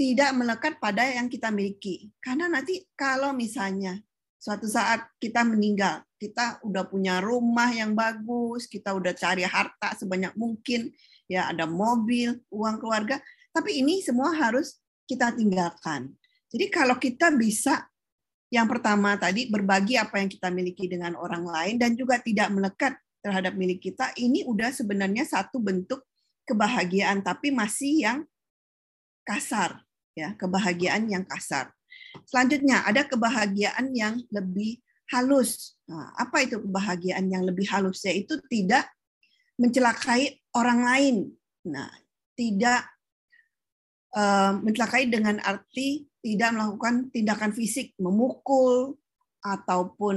tidak 0.00 0.32
melekat 0.32 0.80
pada 0.80 1.04
yang 1.04 1.28
kita 1.28 1.52
miliki. 1.52 2.08
Karena 2.24 2.48
nanti 2.48 2.88
kalau 2.96 3.36
misalnya 3.36 4.00
suatu 4.40 4.64
saat 4.64 5.12
kita 5.20 5.44
meninggal, 5.44 6.00
kita 6.16 6.56
udah 6.64 6.88
punya 6.88 7.20
rumah 7.20 7.68
yang 7.68 7.92
bagus, 7.92 8.64
kita 8.64 8.96
udah 8.96 9.12
cari 9.12 9.44
harta 9.44 9.92
sebanyak 10.00 10.32
mungkin, 10.40 10.88
ya 11.28 11.52
ada 11.52 11.68
mobil, 11.68 12.40
uang 12.48 12.80
keluarga, 12.80 13.20
tapi 13.52 13.84
ini 13.84 14.00
semua 14.00 14.32
harus 14.32 14.80
kita 15.04 15.36
tinggalkan. 15.36 16.16
Jadi 16.48 16.72
kalau 16.72 16.96
kita 16.96 17.28
bisa 17.36 17.84
yang 18.48 18.72
pertama 18.72 19.20
tadi 19.20 19.52
berbagi 19.52 20.00
apa 20.00 20.16
yang 20.16 20.32
kita 20.32 20.48
miliki 20.48 20.88
dengan 20.88 21.12
orang 21.20 21.44
lain 21.44 21.76
dan 21.76 21.92
juga 21.92 22.16
tidak 22.24 22.48
melekat 22.48 22.96
terhadap 23.20 23.52
milik 23.52 23.84
kita, 23.84 24.16
ini 24.16 24.48
udah 24.48 24.72
sebenarnya 24.72 25.28
satu 25.28 25.60
bentuk 25.60 26.00
kebahagiaan 26.48 27.20
tapi 27.20 27.52
masih 27.52 28.00
yang 28.00 28.18
kasar, 29.28 29.84
ya, 30.14 30.34
kebahagiaan 30.38 31.06
yang 31.10 31.24
kasar. 31.26 31.70
Selanjutnya 32.26 32.82
ada 32.86 33.06
kebahagiaan 33.06 33.94
yang 33.94 34.18
lebih 34.34 34.82
halus. 35.10 35.78
Nah, 35.86 36.14
apa 36.18 36.46
itu 36.46 36.62
kebahagiaan 36.62 37.26
yang 37.30 37.42
lebih 37.46 37.66
halus? 37.70 38.02
Yaitu 38.06 38.38
tidak 38.50 38.86
mencelakai 39.58 40.38
orang 40.54 40.80
lain. 40.82 41.16
Nah, 41.66 41.90
tidak 42.34 42.88
uh, 44.16 44.56
mencelakai 44.58 45.06
dengan 45.10 45.38
arti 45.42 46.10
tidak 46.20 46.52
melakukan 46.52 47.08
tindakan 47.08 47.52
fisik, 47.56 47.96
memukul 47.96 48.96
ataupun 49.40 50.16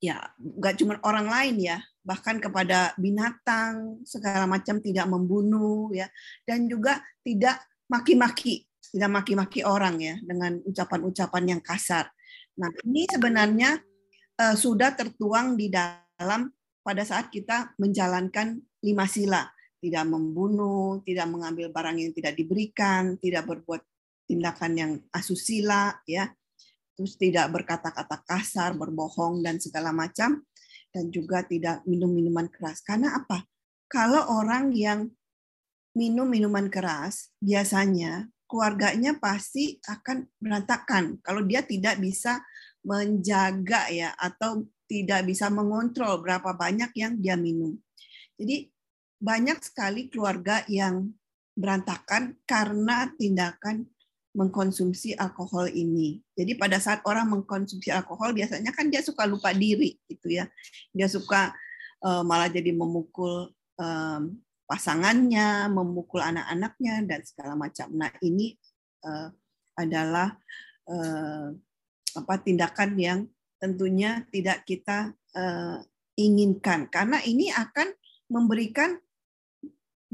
ya 0.00 0.16
nggak 0.40 0.80
cuma 0.80 0.96
orang 1.04 1.28
lain 1.28 1.56
ya, 1.60 1.78
bahkan 2.00 2.40
kepada 2.40 2.96
binatang 2.96 4.00
segala 4.08 4.48
macam 4.48 4.80
tidak 4.80 5.04
membunuh 5.12 5.92
ya, 5.92 6.08
dan 6.48 6.64
juga 6.72 7.04
tidak 7.20 7.60
maki-maki 7.90 8.70
tidak 8.90 9.10
maki-maki 9.22 9.62
orang 9.62 10.02
ya 10.02 10.18
dengan 10.20 10.58
ucapan-ucapan 10.66 11.56
yang 11.56 11.62
kasar. 11.62 12.10
Nah, 12.58 12.68
ini 12.82 13.06
sebenarnya 13.06 13.78
uh, 14.42 14.56
sudah 14.58 14.92
tertuang 14.98 15.54
di 15.54 15.70
dalam 15.70 16.50
pada 16.82 17.06
saat 17.06 17.30
kita 17.30 17.76
menjalankan 17.78 18.58
lima 18.82 19.06
sila, 19.06 19.46
tidak 19.78 20.04
membunuh, 20.10 21.00
tidak 21.06 21.30
mengambil 21.30 21.70
barang 21.70 21.96
yang 22.02 22.12
tidak 22.12 22.34
diberikan, 22.34 23.14
tidak 23.22 23.46
berbuat 23.46 23.80
tindakan 24.26 24.72
yang 24.74 24.92
asusila 25.14 25.94
ya. 26.04 26.28
Terus 26.98 27.16
tidak 27.16 27.48
berkata-kata 27.54 28.20
kasar, 28.28 28.76
berbohong 28.76 29.40
dan 29.40 29.56
segala 29.56 29.88
macam 29.94 30.44
dan 30.90 31.08
juga 31.08 31.46
tidak 31.46 31.80
minum 31.88 32.12
minuman 32.12 32.50
keras. 32.50 32.84
Karena 32.84 33.16
apa? 33.16 33.46
Kalau 33.88 34.36
orang 34.36 34.74
yang 34.74 35.08
minum 36.00 36.24
minuman 36.24 36.72
keras 36.72 37.28
biasanya 37.44 38.24
keluarganya 38.48 39.20
pasti 39.20 39.76
akan 39.84 40.24
berantakan 40.40 41.20
kalau 41.20 41.44
dia 41.44 41.60
tidak 41.60 42.00
bisa 42.00 42.40
menjaga 42.80 43.92
ya 43.92 44.16
atau 44.16 44.64
tidak 44.88 45.28
bisa 45.28 45.52
mengontrol 45.52 46.18
berapa 46.24 46.56
banyak 46.56 46.90
yang 46.96 47.20
dia 47.20 47.36
minum. 47.36 47.76
Jadi 48.40 48.72
banyak 49.20 49.60
sekali 49.60 50.08
keluarga 50.08 50.64
yang 50.66 51.12
berantakan 51.52 52.40
karena 52.48 53.12
tindakan 53.14 53.84
mengkonsumsi 54.32 55.14
alkohol 55.14 55.68
ini. 55.70 56.18
Jadi 56.34 56.56
pada 56.56 56.80
saat 56.80 57.04
orang 57.04 57.28
mengkonsumsi 57.28 57.92
alkohol 57.92 58.32
biasanya 58.32 58.72
kan 58.72 58.88
dia 58.88 59.04
suka 59.04 59.28
lupa 59.28 59.52
diri 59.52 60.00
gitu 60.08 60.32
ya. 60.32 60.48
Dia 60.90 61.06
suka 61.06 61.52
uh, 62.02 62.24
malah 62.26 62.48
jadi 62.48 62.72
memukul 62.74 63.52
um, 63.78 64.22
pasangannya, 64.70 65.66
memukul 65.66 66.22
anak-anaknya 66.22 67.02
dan 67.02 67.26
segala 67.26 67.58
macam. 67.58 67.90
Nah, 67.90 68.14
ini 68.22 68.54
uh, 69.02 69.26
adalah 69.74 70.38
uh, 70.86 71.50
apa 72.14 72.34
tindakan 72.38 72.94
yang 72.94 73.20
tentunya 73.58 74.22
tidak 74.30 74.62
kita 74.62 75.10
uh, 75.34 75.82
inginkan 76.14 76.86
karena 76.86 77.18
ini 77.26 77.50
akan 77.50 77.90
memberikan 78.30 78.94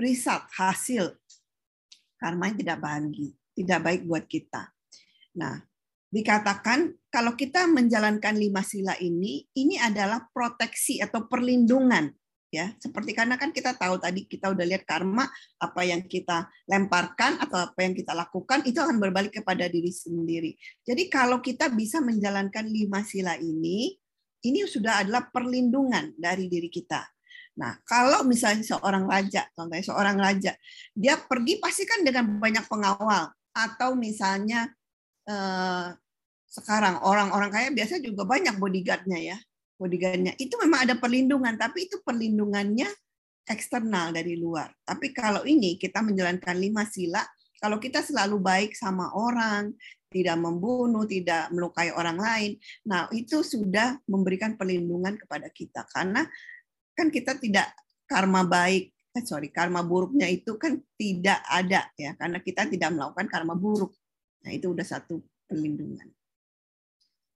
result 0.00 0.48
hasil 0.56 1.20
karma 2.16 2.48
yang 2.48 2.58
tidak 2.64 2.78
bahagia, 2.80 3.32
tidak 3.52 3.80
baik 3.84 4.02
buat 4.08 4.24
kita. 4.24 4.72
Nah, 5.36 5.60
dikatakan 6.08 6.96
kalau 7.12 7.36
kita 7.36 7.68
menjalankan 7.68 8.40
lima 8.40 8.64
sila 8.64 8.96
ini, 9.04 9.44
ini 9.52 9.76
adalah 9.76 10.24
proteksi 10.32 11.04
atau 11.04 11.28
perlindungan 11.28 12.08
ya. 12.56 12.66
Seperti 12.80 13.12
karena 13.12 13.36
kan 13.36 13.52
kita 13.52 13.76
tahu 13.76 14.00
tadi 14.00 14.24
kita 14.24 14.48
udah 14.56 14.64
lihat 14.64 14.88
karma 14.88 15.28
apa 15.60 15.82
yang 15.84 16.08
kita 16.08 16.48
lemparkan 16.64 17.36
atau 17.36 17.68
apa 17.68 17.78
yang 17.84 17.92
kita 17.92 18.16
lakukan 18.16 18.64
itu 18.64 18.80
akan 18.80 18.96
berbalik 18.96 19.36
kepada 19.36 19.68
diri 19.68 19.92
sendiri. 19.92 20.56
Jadi 20.82 21.12
kalau 21.12 21.44
kita 21.44 21.68
bisa 21.68 22.00
menjalankan 22.00 22.64
lima 22.64 23.04
sila 23.04 23.36
ini 23.36 23.92
ini 24.48 24.64
sudah 24.64 25.04
adalah 25.04 25.28
perlindungan 25.28 26.16
dari 26.16 26.48
diri 26.48 26.72
kita. 26.72 27.04
Nah 27.60 27.76
kalau 27.84 28.24
misalnya 28.24 28.64
seorang 28.64 29.04
raja 29.04 29.44
contohnya 29.52 29.84
seorang 29.84 30.16
raja 30.16 30.52
dia 30.96 31.20
pergi 31.20 31.60
pasti 31.60 31.84
kan 31.84 32.00
dengan 32.00 32.40
banyak 32.40 32.64
pengawal. 32.64 33.28
Atau 33.56 33.96
misalnya 33.96 34.68
eh, 35.28 35.88
sekarang 36.48 37.04
orang-orang 37.04 37.52
kaya 37.52 37.68
biasa 37.68 38.00
juga 38.00 38.24
banyak 38.24 38.56
bodyguardnya 38.56 39.20
ya 39.20 39.38
bodyguardnya. 39.76 40.34
Itu 40.40 40.56
memang 40.60 40.88
ada 40.88 40.94
perlindungan 40.96 41.54
tapi 41.56 41.86
itu 41.86 42.00
perlindungannya 42.00 42.88
eksternal 43.46 44.10
dari 44.10 44.34
luar. 44.34 44.72
Tapi 44.82 45.14
kalau 45.14 45.46
ini 45.46 45.78
kita 45.78 46.02
menjalankan 46.02 46.56
lima 46.58 46.82
sila 46.88 47.22
kalau 47.56 47.80
kita 47.80 48.04
selalu 48.04 48.36
baik 48.42 48.76
sama 48.76 49.12
orang 49.16 49.72
tidak 50.12 50.36
membunuh 50.36 51.08
tidak 51.08 51.48
melukai 51.52 51.88
orang 51.92 52.16
lain 52.16 52.52
nah 52.84 53.08
itu 53.12 53.40
sudah 53.44 54.00
memberikan 54.10 54.58
perlindungan 54.58 55.14
kepada 55.20 55.46
kita. 55.52 55.86
Karena 55.86 56.26
kan 56.96 57.12
kita 57.12 57.38
tidak 57.38 57.70
karma 58.08 58.42
baik 58.42 58.90
eh, 59.14 59.24
sorry 59.24 59.52
karma 59.52 59.84
buruknya 59.84 60.26
itu 60.28 60.56
kan 60.56 60.76
tidak 60.96 61.40
ada 61.46 61.88
ya 61.96 62.16
karena 62.16 62.38
kita 62.42 62.66
tidak 62.66 62.90
melakukan 62.96 63.28
karma 63.30 63.54
buruk. 63.54 63.94
Nah 64.42 64.50
itu 64.50 64.72
udah 64.74 64.84
satu 64.84 65.22
perlindungan. 65.46 66.10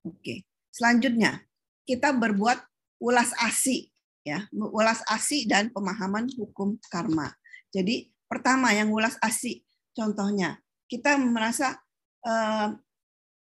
Oke 0.01 0.43
selanjutnya 0.71 1.50
kita 1.91 2.15
berbuat 2.15 2.55
ulas 3.03 3.35
asih 3.43 3.91
ya, 4.23 4.47
ulas 4.55 5.03
asih 5.11 5.43
dan 5.43 5.67
pemahaman 5.75 6.31
hukum 6.39 6.79
karma. 6.87 7.35
Jadi 7.75 8.07
pertama 8.31 8.71
yang 8.71 8.87
ulas 8.95 9.19
asih 9.19 9.59
contohnya 9.91 10.55
kita 10.87 11.19
merasa 11.19 11.75
eh, 12.23 12.79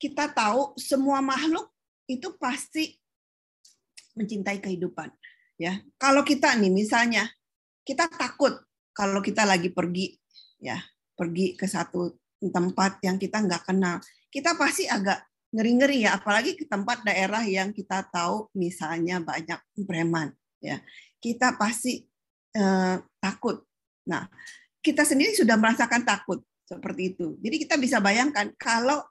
kita 0.02 0.34
tahu 0.34 0.74
semua 0.82 1.22
makhluk 1.22 1.70
itu 2.10 2.34
pasti 2.42 2.98
mencintai 4.18 4.58
kehidupan 4.58 5.14
ya. 5.62 5.78
Kalau 6.02 6.26
kita 6.26 6.58
nih 6.58 6.74
misalnya 6.74 7.30
kita 7.86 8.10
takut 8.10 8.58
kalau 8.92 9.22
kita 9.22 9.46
lagi 9.46 9.70
pergi 9.70 10.18
ya, 10.58 10.82
pergi 11.14 11.54
ke 11.54 11.70
satu 11.70 12.18
tempat 12.42 13.06
yang 13.06 13.22
kita 13.22 13.38
nggak 13.46 13.70
kenal, 13.70 14.02
kita 14.34 14.58
pasti 14.58 14.90
agak 14.90 15.22
ngeri-ngeri 15.52 16.08
ya 16.08 16.16
apalagi 16.16 16.56
ke 16.56 16.64
tempat 16.64 17.04
daerah 17.04 17.44
yang 17.44 17.76
kita 17.76 18.08
tahu 18.08 18.48
misalnya 18.56 19.20
banyak 19.20 19.60
preman 19.84 20.32
ya. 20.64 20.80
Kita 21.22 21.60
pasti 21.60 22.08
eh, 22.56 22.96
takut. 23.20 23.62
Nah 24.08 24.26
kita 24.82 25.06
sendiri 25.06 25.36
sudah 25.38 25.60
merasakan 25.60 26.02
takut 26.02 26.42
seperti 26.66 27.16
itu. 27.16 27.38
Jadi 27.44 27.56
kita 27.68 27.76
bisa 27.76 28.00
bayangkan 28.00 28.50
kalau 28.56 29.04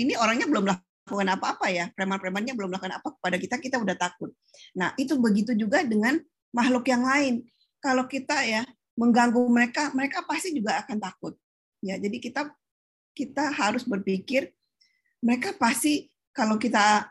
ini 0.00 0.16
orangnya 0.16 0.48
belum 0.48 0.64
melakukan 0.64 1.28
apa-apa 1.36 1.66
ya 1.68 1.92
preman-premannya 1.92 2.56
belum 2.56 2.72
melakukan 2.72 2.98
apa 2.98 3.08
kepada 3.20 3.36
kita 3.36 3.56
kita 3.60 3.76
udah 3.78 3.96
takut. 3.96 4.32
Nah 4.74 4.96
itu 4.96 5.14
begitu 5.20 5.52
juga 5.52 5.84
dengan 5.84 6.16
makhluk 6.50 6.88
yang 6.88 7.04
lain. 7.04 7.44
Kalau 7.78 8.08
kita 8.08 8.42
ya 8.42 8.64
mengganggu 8.98 9.38
mereka 9.46 9.92
mereka 9.94 10.24
pasti 10.24 10.56
juga 10.56 10.80
akan 10.82 10.96
takut. 10.98 11.36
Ya 11.84 12.00
jadi 12.00 12.16
kita 12.18 12.50
kita 13.14 13.50
harus 13.54 13.86
berpikir 13.86 14.50
mereka 15.24 15.54
pasti 15.56 16.06
kalau 16.30 16.56
kita 16.56 17.10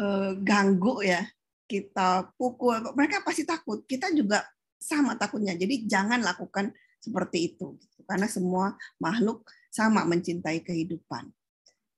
uh, 0.00 0.32
ganggu 0.42 1.04
ya, 1.04 1.22
kita 1.70 2.34
pukul, 2.34 2.80
mereka 2.98 3.22
pasti 3.22 3.46
takut. 3.46 3.86
Kita 3.86 4.10
juga 4.12 4.42
sama 4.76 5.14
takutnya. 5.14 5.56
Jadi 5.56 5.88
jangan 5.88 6.20
lakukan 6.20 6.74
seperti 6.98 7.52
itu, 7.52 7.76
gitu. 7.76 8.00
karena 8.08 8.24
semua 8.24 8.74
makhluk 8.96 9.44
sama 9.68 10.08
mencintai 10.08 10.64
kehidupan. 10.64 11.28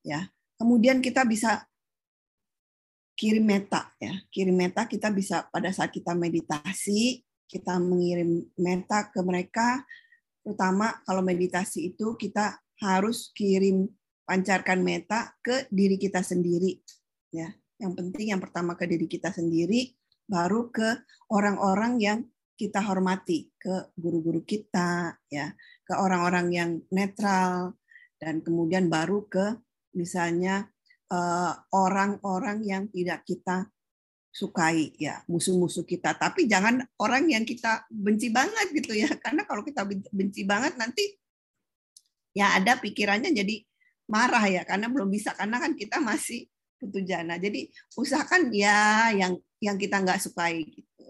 Ya, 0.03 0.27
kemudian 0.59 0.99
kita 0.99 1.23
bisa 1.23 1.63
kirim 3.17 3.47
meta 3.47 3.91
ya, 3.97 4.13
kirim 4.29 4.53
meta 4.53 4.85
kita 4.85 5.09
bisa 5.09 5.47
pada 5.49 5.73
saat 5.73 5.89
kita 5.89 6.13
meditasi 6.13 7.25
kita 7.47 7.79
mengirim 7.79 8.43
meta 8.59 9.07
ke 9.07 9.23
mereka, 9.23 9.81
terutama 10.43 10.99
kalau 11.07 11.23
meditasi 11.23 11.95
itu 11.95 12.13
kita 12.19 12.59
harus 12.83 13.31
kirim 13.33 13.87
pancarkan 14.27 14.83
meta 14.83 15.31
ke 15.39 15.71
diri 15.71 15.95
kita 15.95 16.19
sendiri 16.19 16.75
ya. 17.31 17.47
Yang 17.79 17.93
penting 18.03 18.35
yang 18.35 18.41
pertama 18.43 18.75
ke 18.75 18.83
diri 18.83 19.07
kita 19.07 19.31
sendiri 19.31 19.95
baru 20.27 20.67
ke 20.67 21.07
orang-orang 21.31 22.03
yang 22.03 22.19
kita 22.59 22.83
hormati 22.83 23.47
ke 23.55 23.95
guru-guru 23.95 24.43
kita 24.43 25.15
ya. 25.31 25.55
Ke 25.87 25.95
orang-orang 25.95 26.47
yang 26.51 26.69
netral 26.91 27.79
dan 28.19 28.43
kemudian 28.43 28.91
baru 28.91 29.23
ke 29.31 29.55
misalnya 29.95 30.67
eh, 31.07 31.53
orang-orang 31.71 32.67
yang 32.67 32.83
tidak 32.91 33.23
kita 33.23 33.71
sukai 34.33 34.91
ya. 34.99 35.23
Musuh-musuh 35.31 35.87
kita. 35.87 36.19
Tapi 36.19 36.51
jangan 36.51 36.83
orang 36.99 37.31
yang 37.31 37.47
kita 37.47 37.87
benci 37.87 38.27
banget 38.27 38.75
gitu 38.75 38.91
ya. 38.91 39.07
Karena 39.23 39.47
kalau 39.47 39.63
kita 39.63 39.87
benci 39.87 40.43
banget 40.43 40.75
nanti 40.75 41.15
ya 42.37 42.53
ada 42.53 42.77
pikirannya 42.77 43.33
jadi 43.33 43.65
marah 44.07 44.43
ya 44.47 44.63
karena 44.63 44.87
belum 44.87 45.11
bisa 45.11 45.35
karena 45.35 45.59
kan 45.59 45.75
kita 45.75 45.99
masih 45.99 46.47
putu 46.79 47.03
jana. 47.03 47.35
Jadi 47.35 47.67
usahakan 47.97 48.53
ya 48.53 49.11
yang 49.11 49.35
yang 49.59 49.75
kita 49.75 49.99
nggak 49.99 50.21
sukai 50.21 50.63
gitu. 50.63 51.05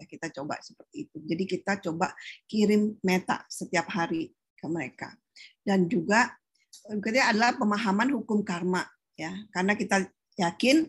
Ya, 0.00 0.04
kita 0.08 0.32
coba 0.32 0.56
seperti 0.64 1.08
itu. 1.08 1.16
Jadi 1.20 1.44
kita 1.44 1.72
coba 1.84 2.16
kirim 2.48 2.96
meta 3.04 3.44
setiap 3.52 3.92
hari 3.92 4.32
ke 4.56 4.66
mereka. 4.66 5.12
Dan 5.60 5.86
juga 5.92 6.32
berikutnya 6.88 7.36
adalah 7.36 7.56
pemahaman 7.60 8.08
hukum 8.16 8.40
karma 8.40 8.84
ya. 9.14 9.36
Karena 9.52 9.76
kita 9.76 10.08
yakin 10.40 10.88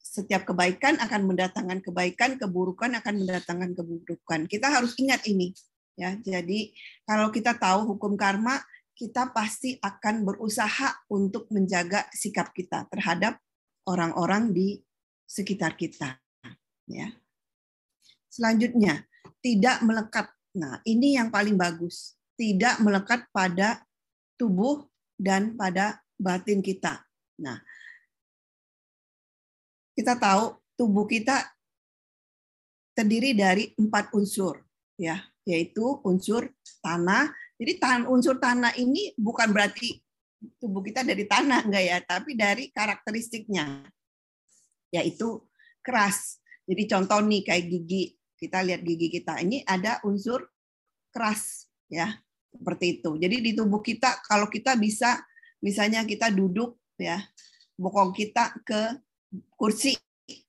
setiap 0.00 0.48
kebaikan 0.48 0.96
akan 1.04 1.28
mendatangkan 1.28 1.84
kebaikan, 1.84 2.40
keburukan 2.40 2.96
akan 2.96 3.14
mendatangkan 3.20 3.76
keburukan. 3.76 4.40
Kita 4.48 4.72
harus 4.72 4.96
ingat 4.96 5.28
ini 5.28 5.52
ya. 6.00 6.16
Jadi 6.16 6.72
kalau 7.04 7.28
kita 7.28 7.52
tahu 7.60 7.92
hukum 7.94 8.16
karma, 8.16 8.56
kita 8.98 9.30
pasti 9.30 9.78
akan 9.78 10.26
berusaha 10.26 11.06
untuk 11.06 11.46
menjaga 11.54 12.10
sikap 12.10 12.50
kita 12.50 12.90
terhadap 12.90 13.38
orang-orang 13.86 14.50
di 14.50 14.82
sekitar 15.22 15.78
kita. 15.78 16.18
Ya. 16.90 17.14
Selanjutnya, 18.26 19.06
tidak 19.38 19.86
melekat. 19.86 20.26
Nah, 20.58 20.82
ini 20.82 21.14
yang 21.14 21.30
paling 21.30 21.54
bagus. 21.54 22.18
Tidak 22.34 22.82
melekat 22.82 23.30
pada 23.30 23.86
tubuh 24.34 24.82
dan 25.14 25.54
pada 25.54 26.02
batin 26.18 26.58
kita. 26.58 26.98
Nah, 27.38 27.62
kita 29.94 30.18
tahu 30.18 30.58
tubuh 30.74 31.06
kita 31.06 31.46
terdiri 32.98 33.30
dari 33.30 33.70
empat 33.78 34.10
unsur, 34.10 34.58
ya, 34.98 35.22
yaitu 35.46 36.02
unsur 36.02 36.50
tanah, 36.82 37.30
jadi 37.58 37.72
tahan 37.82 38.02
unsur 38.06 38.38
tanah 38.38 38.78
ini 38.78 39.12
bukan 39.18 39.50
berarti 39.50 39.98
tubuh 40.62 40.78
kita 40.86 41.02
dari 41.02 41.26
tanah 41.26 41.66
enggak 41.66 41.84
ya, 41.84 41.98
tapi 42.06 42.38
dari 42.38 42.70
karakteristiknya 42.70 43.82
yaitu 44.94 45.42
keras. 45.82 46.38
Jadi 46.64 46.86
contoh 46.86 47.18
nih 47.18 47.42
kayak 47.42 47.64
gigi, 47.66 48.14
kita 48.38 48.62
lihat 48.62 48.86
gigi 48.86 49.10
kita 49.10 49.42
ini 49.42 49.66
ada 49.66 49.98
unsur 50.06 50.46
keras 51.10 51.66
ya. 51.90 52.14
Seperti 52.48 53.02
itu. 53.02 53.10
Jadi 53.20 53.36
di 53.44 53.52
tubuh 53.52 53.82
kita 53.82 54.22
kalau 54.24 54.48
kita 54.48 54.78
bisa 54.78 55.20
misalnya 55.58 56.06
kita 56.06 56.30
duduk 56.30 56.78
ya, 56.94 57.18
bokong 57.74 58.14
kita 58.14 58.54
ke 58.62 59.02
kursi. 59.58 59.98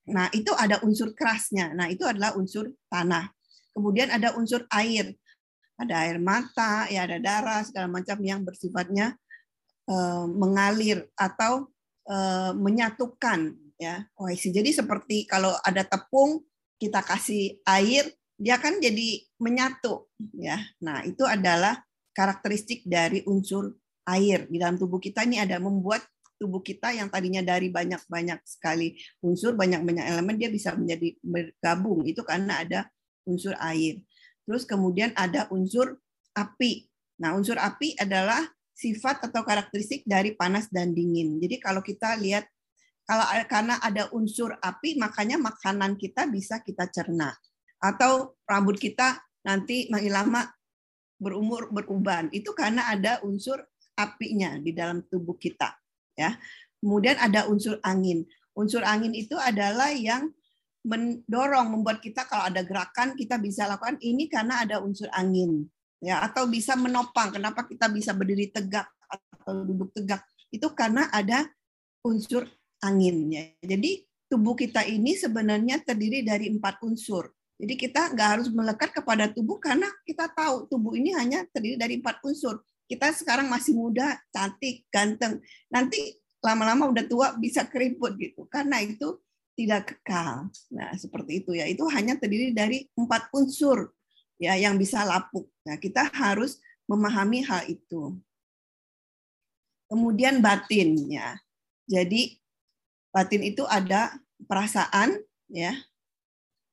Nah, 0.10 0.30
itu 0.32 0.54
ada 0.56 0.82
unsur 0.86 1.12
kerasnya. 1.18 1.74
Nah, 1.74 1.90
itu 1.92 2.06
adalah 2.06 2.38
unsur 2.38 2.70
tanah. 2.88 3.30
Kemudian 3.74 4.10
ada 4.10 4.34
unsur 4.38 4.66
air. 4.74 5.14
Ada 5.80 5.94
air 6.04 6.20
mata, 6.20 6.92
ya 6.92 7.08
ada 7.08 7.18
darah 7.24 7.64
segala 7.64 7.88
macam 7.88 8.20
yang 8.20 8.44
bersifatnya 8.44 9.16
uh, 9.88 10.28
mengalir 10.28 11.08
atau 11.16 11.72
uh, 12.12 12.52
menyatukan 12.52 13.56
ya 13.80 14.04
kohesi. 14.12 14.52
Jadi 14.52 14.76
seperti 14.76 15.24
kalau 15.24 15.56
ada 15.64 15.88
tepung 15.88 16.44
kita 16.76 17.00
kasih 17.00 17.64
air, 17.64 18.12
dia 18.36 18.60
kan 18.60 18.76
jadi 18.84 19.24
menyatu 19.40 20.12
ya. 20.36 20.60
Nah, 20.84 21.08
itu 21.08 21.24
adalah 21.24 21.80
karakteristik 22.12 22.84
dari 22.84 23.24
unsur 23.24 23.72
air 24.04 24.52
di 24.52 24.60
dalam 24.60 24.76
tubuh 24.76 25.00
kita 25.00 25.24
ini 25.24 25.40
ada 25.40 25.62
membuat 25.64 26.04
tubuh 26.40 26.64
kita 26.64 26.96
yang 26.96 27.12
tadinya 27.12 27.44
dari 27.44 27.68
banyak-banyak 27.68 28.40
sekali 28.48 28.96
unsur, 29.20 29.60
banyak-banyak 29.60 30.08
elemen 30.08 30.40
dia 30.40 30.48
bisa 30.48 30.72
menjadi 30.72 31.20
bergabung. 31.20 32.08
Itu 32.08 32.24
karena 32.24 32.64
ada 32.64 32.88
unsur 33.28 33.54
air. 33.60 34.00
Terus 34.50 34.66
kemudian 34.66 35.14
ada 35.14 35.46
unsur 35.54 36.02
api. 36.34 36.90
Nah, 37.22 37.38
unsur 37.38 37.62
api 37.62 37.94
adalah 38.02 38.50
sifat 38.74 39.30
atau 39.30 39.46
karakteristik 39.46 40.02
dari 40.10 40.34
panas 40.34 40.66
dan 40.74 40.98
dingin. 40.98 41.38
Jadi 41.38 41.62
kalau 41.62 41.86
kita 41.86 42.18
lihat 42.18 42.50
kalau 43.06 43.30
karena 43.46 43.78
ada 43.78 44.10
unsur 44.10 44.58
api, 44.58 44.98
makanya 44.98 45.38
makanan 45.38 46.02
kita 46.02 46.26
bisa 46.26 46.66
kita 46.66 46.90
cerna. 46.90 47.30
Atau 47.78 48.42
rambut 48.50 48.82
kita 48.82 49.22
nanti 49.46 49.86
makin 49.94 50.14
lama 50.18 50.42
berumur 51.22 51.70
beruban. 51.70 52.34
Itu 52.34 52.58
karena 52.58 52.90
ada 52.90 53.22
unsur 53.22 53.62
apinya 53.94 54.58
di 54.58 54.74
dalam 54.74 55.06
tubuh 55.06 55.38
kita. 55.38 55.78
Ya. 56.18 56.42
Kemudian 56.82 57.22
ada 57.22 57.46
unsur 57.46 57.78
angin. 57.86 58.26
Unsur 58.58 58.82
angin 58.82 59.14
itu 59.14 59.38
adalah 59.38 59.94
yang 59.94 60.34
mendorong 60.86 61.76
membuat 61.76 62.00
kita 62.00 62.24
kalau 62.28 62.48
ada 62.48 62.64
gerakan 62.64 63.16
kita 63.16 63.36
bisa 63.40 63.68
lakukan. 63.68 64.00
Ini 64.00 64.32
karena 64.32 64.64
ada 64.64 64.80
unsur 64.80 65.12
angin 65.12 65.68
ya 66.00 66.24
atau 66.24 66.48
bisa 66.48 66.76
menopang. 66.80 67.36
Kenapa 67.36 67.68
kita 67.68 67.92
bisa 67.92 68.16
berdiri 68.16 68.52
tegak 68.52 68.88
atau 69.10 69.64
duduk 69.68 69.92
tegak? 69.92 70.24
Itu 70.50 70.72
karena 70.74 71.12
ada 71.12 71.46
unsur 72.00 72.48
anginnya 72.80 73.60
jadi 73.60 74.08
tubuh 74.30 74.54
kita 74.54 74.86
ini 74.86 75.18
sebenarnya 75.18 75.82
terdiri 75.82 76.22
dari 76.22 76.54
empat 76.54 76.86
unsur. 76.86 77.34
Jadi 77.60 77.76
kita 77.76 78.14
nggak 78.16 78.30
harus 78.40 78.48
melekat 78.54 78.96
kepada 78.96 79.28
tubuh 79.28 79.60
karena 79.60 79.90
kita 80.08 80.32
tahu 80.32 80.70
tubuh 80.70 80.96
ini 80.96 81.12
hanya 81.12 81.44
terdiri 81.50 81.76
dari 81.76 82.00
empat 82.00 82.24
unsur. 82.24 82.62
Kita 82.88 83.12
sekarang 83.12 83.52
masih 83.52 83.76
muda 83.76 84.16
cantik 84.32 84.88
ganteng. 84.88 85.44
Nanti 85.68 86.16
lama-lama 86.40 86.88
udah 86.88 87.04
tua 87.10 87.28
bisa 87.36 87.68
keriput 87.68 88.16
gitu. 88.16 88.48
Karena 88.48 88.80
itu 88.80 89.20
tidak 89.60 89.92
kekal. 89.92 90.48
Nah, 90.72 90.96
seperti 90.96 91.44
itu 91.44 91.52
ya. 91.52 91.68
Itu 91.68 91.84
hanya 91.92 92.16
terdiri 92.16 92.56
dari 92.56 92.88
empat 92.96 93.28
unsur 93.36 93.92
ya 94.40 94.56
yang 94.56 94.80
bisa 94.80 95.04
lapuk. 95.04 95.52
Nah, 95.68 95.76
kita 95.76 96.08
harus 96.16 96.64
memahami 96.88 97.44
hal 97.44 97.68
itu. 97.68 98.16
Kemudian 99.92 100.40
batin 100.40 100.96
ya. 101.12 101.36
Jadi 101.92 102.40
batin 103.12 103.44
itu 103.44 103.68
ada 103.68 104.16
perasaan 104.48 105.20
ya, 105.52 105.76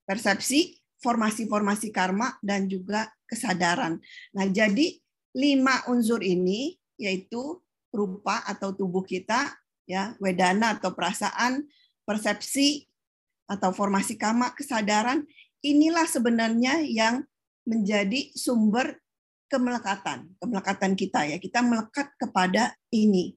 persepsi, 0.06 0.78
formasi-formasi 1.02 1.90
karma 1.90 2.38
dan 2.38 2.70
juga 2.70 3.10
kesadaran. 3.26 3.98
Nah, 4.30 4.46
jadi 4.46 4.94
lima 5.34 5.82
unsur 5.90 6.22
ini 6.22 6.78
yaitu 7.02 7.58
rupa 7.90 8.46
atau 8.46 8.70
tubuh 8.70 9.02
kita 9.02 9.58
ya, 9.88 10.14
wedana 10.20 10.76
atau 10.76 10.92
perasaan, 10.92 11.64
persepsi 12.06 12.86
atau 13.50 13.74
formasi 13.74 14.14
kama 14.14 14.54
kesadaran 14.54 15.26
inilah 15.60 16.06
sebenarnya 16.06 16.82
yang 16.86 17.26
menjadi 17.66 18.30
sumber 18.38 19.02
kemelekatan 19.50 20.30
kemelekatan 20.38 20.92
kita 20.94 21.26
ya. 21.26 21.36
Kita 21.42 21.62
melekat 21.62 22.14
kepada 22.14 22.74
ini. 22.94 23.34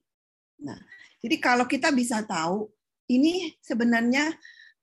Nah 0.62 0.78
jadi 1.20 1.36
kalau 1.42 1.66
kita 1.66 1.90
bisa 1.90 2.22
tahu 2.22 2.70
ini 3.10 3.58
sebenarnya 3.58 4.30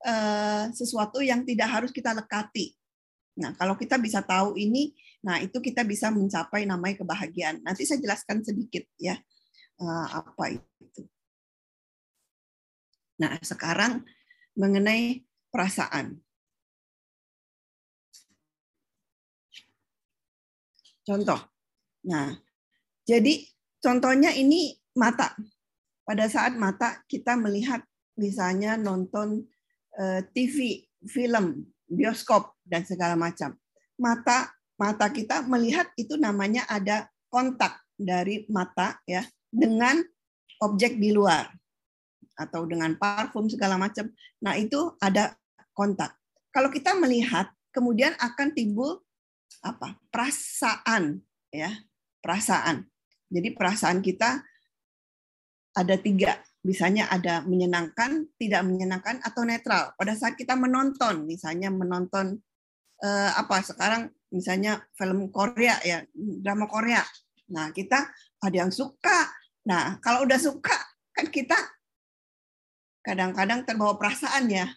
eh, 0.03 0.65
sesuatu 0.75 1.23
yang 1.23 1.47
tidak 1.47 1.71
harus 1.71 1.91
kita 1.95 2.11
lekati. 2.11 2.75
Nah 3.39 3.55
kalau 3.55 3.79
kita 3.79 3.95
bisa 3.95 4.19
tahu 4.19 4.59
ini 4.59 4.91
nah 5.23 5.41
itu 5.41 5.59
kita 5.59 5.83
bisa 5.87 6.11
mencapai 6.11 6.67
namanya 6.67 7.03
kebahagiaan. 7.03 7.63
Nanti 7.63 7.87
saya 7.87 8.03
jelaskan 8.03 8.43
sedikit 8.43 8.83
ya 8.99 9.15
eh, 9.79 10.07
apa 10.11 10.43
itu 10.51 10.66
Nah, 13.17 13.33
sekarang 13.41 14.05
mengenai 14.53 15.25
perasaan. 15.49 16.17
Contoh. 21.07 21.39
Nah, 22.05 22.35
jadi 23.07 23.47
contohnya 23.79 24.35
ini 24.35 24.75
mata. 24.99 25.33
Pada 26.07 26.27
saat 26.31 26.55
mata 26.55 27.03
kita 27.07 27.35
melihat 27.35 27.83
misalnya 28.15 28.75
nonton 28.79 29.43
eh, 29.95 30.21
TV, 30.31 30.87
film, 31.07 31.67
bioskop 31.87 32.55
dan 32.63 32.83
segala 32.83 33.15
macam. 33.15 33.55
Mata 33.97 34.51
mata 34.77 35.09
kita 35.09 35.41
melihat 35.49 35.89
itu 35.97 36.15
namanya 36.15 36.63
ada 36.69 37.09
kontak 37.33 37.81
dari 37.97 38.45
mata 38.47 39.01
ya 39.09 39.25
dengan 39.49 39.99
objek 40.61 41.01
di 41.01 41.09
luar 41.09 41.49
atau 42.37 42.69
dengan 42.69 42.93
parfum 42.95 43.49
segala 43.49 43.75
macam. 43.75 44.07
Nah, 44.45 44.53
itu 44.55 44.93
ada 45.01 45.33
kontak. 45.73 46.13
Kalau 46.53 46.69
kita 46.69 46.93
melihat, 46.95 47.49
kemudian 47.73 48.13
akan 48.17 48.53
timbul 48.53 49.01
apa? 49.65 49.97
perasaan 50.13 51.21
ya, 51.51 51.73
perasaan. 52.21 52.85
Jadi 53.27 53.53
perasaan 53.57 53.99
kita 53.99 54.39
ada 55.77 55.95
tiga, 55.99 56.41
misalnya 56.65 57.05
ada 57.11 57.45
menyenangkan, 57.45 58.25
tidak 58.41 58.65
menyenangkan, 58.65 59.21
atau 59.21 59.45
netral. 59.45 59.93
Pada 59.93 60.17
saat 60.17 60.33
kita 60.33 60.57
menonton, 60.57 61.27
misalnya 61.27 61.69
menonton 61.69 62.41
eh, 63.03 63.31
apa 63.35 63.61
sekarang, 63.61 64.09
misalnya 64.33 64.81
film 64.97 65.29
Korea 65.29 65.77
ya, 65.85 66.01
drama 66.15 66.65
Korea. 66.65 67.03
Nah 67.53 67.71
kita 67.71 68.09
ada 68.41 68.55
yang 68.55 68.73
suka. 68.73 69.29
Nah 69.67 69.99
kalau 70.03 70.25
udah 70.25 70.39
suka 70.39 70.75
kan 71.13 71.27
kita 71.29 71.55
kadang-kadang 73.07 73.63
terbawa 73.63 73.95
perasaan 73.95 74.51
ya. 74.51 74.67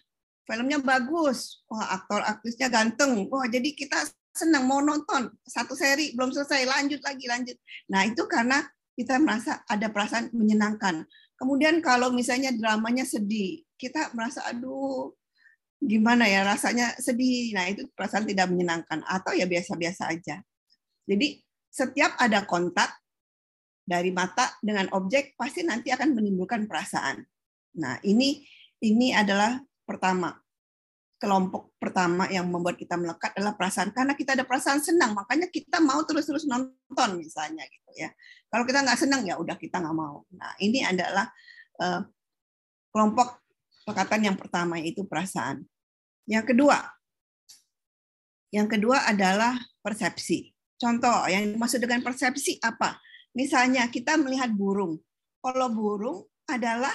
Filmnya 0.47 0.79
bagus, 0.79 1.67
wah 1.67 1.99
aktor 1.99 2.23
aktrisnya 2.23 2.71
ganteng, 2.71 3.27
wah 3.27 3.45
jadi 3.51 3.75
kita 3.75 4.07
senang 4.31 4.63
mau 4.63 4.79
nonton 4.79 5.27
satu 5.43 5.75
seri 5.75 6.15
belum 6.15 6.31
selesai 6.31 6.63
lanjut 6.63 7.03
lagi 7.03 7.27
lanjut. 7.27 7.57
Nah 7.91 8.07
itu 8.07 8.23
karena 8.31 8.63
kita 8.95 9.19
merasa 9.19 9.59
ada 9.67 9.91
perasaan 9.91 10.31
menyenangkan. 10.31 11.03
Kemudian 11.35 11.83
kalau 11.83 12.15
misalnya 12.15 12.55
dramanya 12.55 13.03
sedih, 13.03 13.67
kita 13.75 14.15
merasa 14.15 14.47
aduh 14.47 15.11
gimana 15.83 16.25
ya 16.31 16.47
rasanya 16.47 16.95
sedih. 16.95 17.51
Nah 17.51 17.67
itu 17.67 17.91
perasaan 17.91 18.23
tidak 18.23 18.47
menyenangkan 18.47 19.03
atau 19.03 19.35
ya 19.35 19.43
biasa-biasa 19.45 20.07
aja. 20.07 20.39
Jadi 21.05 21.43
setiap 21.67 22.15
ada 22.15 22.47
kontak 22.47 22.91
dari 23.83 24.15
mata 24.15 24.55
dengan 24.63 24.87
objek 24.95 25.35
pasti 25.35 25.67
nanti 25.67 25.91
akan 25.91 26.15
menimbulkan 26.15 26.69
perasaan. 26.69 27.19
Nah, 27.77 27.99
ini 28.03 28.43
ini 28.81 29.13
adalah 29.15 29.61
pertama. 29.85 30.35
Kelompok 31.21 31.77
pertama 31.77 32.25
yang 32.33 32.49
membuat 32.49 32.81
kita 32.81 32.97
melekat 32.97 33.37
adalah 33.37 33.53
perasaan 33.53 33.93
karena 33.93 34.17
kita 34.17 34.33
ada 34.33 34.41
perasaan 34.41 34.81
senang 34.81 35.13
makanya 35.13 35.53
kita 35.53 35.77
mau 35.77 36.01
terus-terus 36.01 36.49
nonton 36.49 37.09
misalnya 37.21 37.61
gitu 37.69 37.93
ya. 37.93 38.09
Kalau 38.49 38.65
kita 38.65 38.81
nggak 38.81 38.97
senang 38.97 39.21
ya 39.21 39.37
udah 39.37 39.53
kita 39.53 39.77
nggak 39.85 39.93
mau. 39.93 40.25
Nah 40.33 40.57
ini 40.57 40.81
adalah 40.81 41.29
uh, 41.77 42.01
kelompok 42.89 43.37
lekatan 43.85 44.33
yang 44.33 44.37
pertama 44.37 44.81
yaitu 44.81 45.05
perasaan. 45.05 45.61
Yang 46.25 46.57
kedua 46.57 46.89
yang 48.51 48.67
kedua 48.67 49.07
adalah 49.07 49.55
persepsi. 49.79 50.51
Contoh 50.75 51.23
yang 51.31 51.55
dimaksud 51.55 51.79
dengan 51.79 52.03
persepsi 52.03 52.59
apa? 52.59 52.99
Misalnya 53.31 53.87
kita 53.87 54.19
melihat 54.19 54.51
burung. 54.51 54.99
Kalau 55.39 55.71
burung 55.71 56.27
adalah 56.51 56.91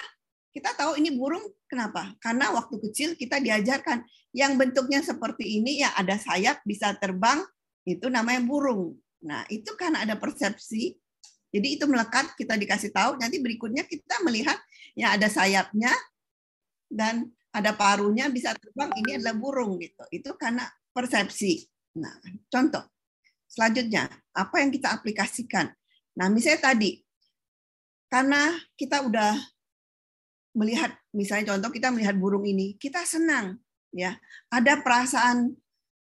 kita 0.56 0.72
tahu 0.72 0.96
ini 0.96 1.12
burung 1.12 1.44
kenapa? 1.68 2.16
Karena 2.16 2.48
waktu 2.56 2.80
kecil 2.88 3.12
kita 3.12 3.36
diajarkan 3.44 4.08
yang 4.32 4.56
bentuknya 4.56 5.04
seperti 5.04 5.60
ini 5.60 5.84
ya 5.84 5.92
ada 5.92 6.16
sayap 6.16 6.64
bisa 6.64 6.96
terbang 6.96 7.44
itu 7.84 8.08
namanya 8.08 8.40
burung. 8.40 8.96
Nah, 9.20 9.44
itu 9.52 9.76
karena 9.76 10.08
ada 10.08 10.16
persepsi. 10.16 10.96
Jadi 11.52 11.76
itu 11.76 11.84
melekat 11.84 12.32
kita 12.40 12.56
dikasih 12.56 12.88
tahu 12.88 13.20
nanti 13.20 13.36
berikutnya 13.36 13.84
kita 13.84 14.24
melihat 14.24 14.56
ya 14.96 15.12
ada 15.12 15.28
sayapnya 15.28 15.92
dan 16.88 17.28
ada 17.52 17.76
paruhnya 17.76 18.32
bisa 18.32 18.56
terbang 18.56 18.88
ini 19.04 19.20
adalah 19.20 19.36
burung 19.36 19.76
gitu. 19.76 20.08
Itu 20.08 20.40
karena 20.40 20.64
persepsi. 20.96 21.68
Nah, 22.00 22.16
contoh 22.48 22.80
selanjutnya 23.44 24.08
apa 24.32 24.56
yang 24.64 24.72
kita 24.72 24.88
aplikasikan. 24.88 25.68
Nah, 26.16 26.32
misalnya 26.32 26.72
tadi 26.72 27.04
karena 28.08 28.56
kita 28.80 29.04
udah 29.04 29.36
melihat 30.56 30.96
misalnya 31.12 31.54
contoh 31.54 31.68
kita 31.68 31.92
melihat 31.92 32.16
burung 32.16 32.48
ini, 32.48 32.80
kita 32.80 33.04
senang 33.04 33.60
ya. 33.92 34.16
Ada 34.48 34.80
perasaan 34.80 35.52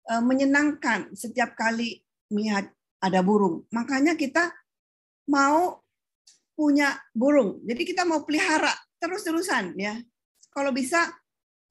e, 0.05 0.13
menyenangkan 0.19 1.15
setiap 1.15 1.55
kali 1.55 2.03
melihat 2.27 2.67
ada 2.99 3.23
burung. 3.23 3.63
Makanya 3.71 4.19
kita 4.19 4.51
mau 5.31 5.79
punya 6.53 6.99
burung. 7.15 7.63
Jadi 7.63 7.81
kita 7.87 8.03
mau 8.03 8.27
pelihara 8.27 8.75
terus-terusan 8.99 9.79
ya. 9.79 9.95
Kalau 10.51 10.75
bisa 10.75 11.07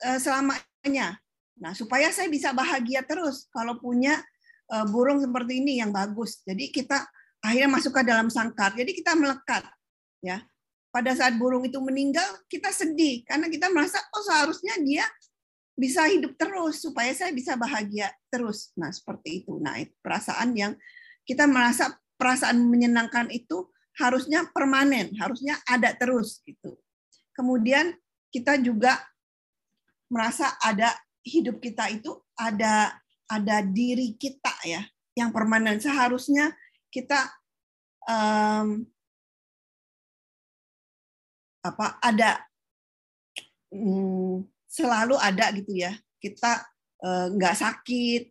e, 0.01 0.17
selamanya. 0.17 1.21
Nah, 1.61 1.77
supaya 1.77 2.09
saya 2.09 2.33
bisa 2.33 2.57
bahagia 2.57 3.05
terus 3.05 3.45
kalau 3.53 3.77
punya 3.77 4.17
e, 4.73 4.77
burung 4.89 5.21
seperti 5.21 5.61
ini 5.61 5.85
yang 5.85 5.93
bagus. 5.93 6.41
Jadi 6.49 6.73
kita 6.73 7.05
akhirnya 7.45 7.77
masuk 7.77 7.93
ke 7.93 8.03
dalam 8.09 8.33
sangkar. 8.33 8.73
Jadi 8.73 8.97
kita 8.97 9.13
melekat 9.13 9.69
ya 10.25 10.41
pada 10.91 11.15
saat 11.15 11.39
burung 11.39 11.63
itu 11.63 11.79
meninggal 11.79 12.27
kita 12.51 12.75
sedih 12.75 13.23
karena 13.23 13.47
kita 13.47 13.71
merasa 13.71 14.03
oh 14.11 14.23
seharusnya 14.27 14.75
dia 14.83 15.07
bisa 15.81 16.05
hidup 16.11 16.37
terus 16.37 16.85
supaya 16.85 17.09
saya 17.17 17.33
bisa 17.33 17.57
bahagia 17.57 18.13
terus. 18.29 18.69
Nah, 18.77 18.93
seperti 18.93 19.41
itu. 19.41 19.57
Nah, 19.57 19.81
itu 19.81 19.97
perasaan 20.05 20.53
yang 20.53 20.77
kita 21.25 21.49
merasa 21.49 21.97
perasaan 22.21 22.69
menyenangkan 22.69 23.33
itu 23.33 23.73
harusnya 23.97 24.45
permanen, 24.53 25.17
harusnya 25.17 25.57
ada 25.65 25.97
terus 25.97 26.45
gitu. 26.45 26.77
Kemudian 27.33 27.97
kita 28.29 28.61
juga 28.61 29.01
merasa 30.13 30.53
ada 30.61 30.93
hidup 31.25 31.65
kita 31.65 31.89
itu 31.89 32.13
ada 32.37 33.01
ada 33.31 33.65
diri 33.65 34.21
kita 34.21 34.53
ya 34.69 34.85
yang 35.17 35.33
permanen. 35.33 35.81
Seharusnya 35.81 36.53
kita 36.93 37.33
um, 38.05 38.85
apa 41.61 42.01
ada 42.01 42.41
hmm, 43.73 44.45
selalu 44.67 45.17
ada 45.21 45.53
gitu 45.57 45.73
ya 45.77 45.93
kita 46.21 46.65
eh, 47.05 47.27
nggak 47.37 47.57
sakit 47.57 48.23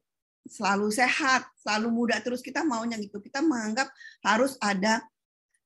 selalu 0.50 0.89
sehat 0.89 1.46
selalu 1.62 1.88
muda 1.94 2.18
terus 2.26 2.42
kita 2.42 2.65
maunya 2.65 2.98
gitu 2.98 3.22
kita 3.22 3.44
menganggap 3.46 3.89
harus 4.26 4.58
ada 4.58 5.06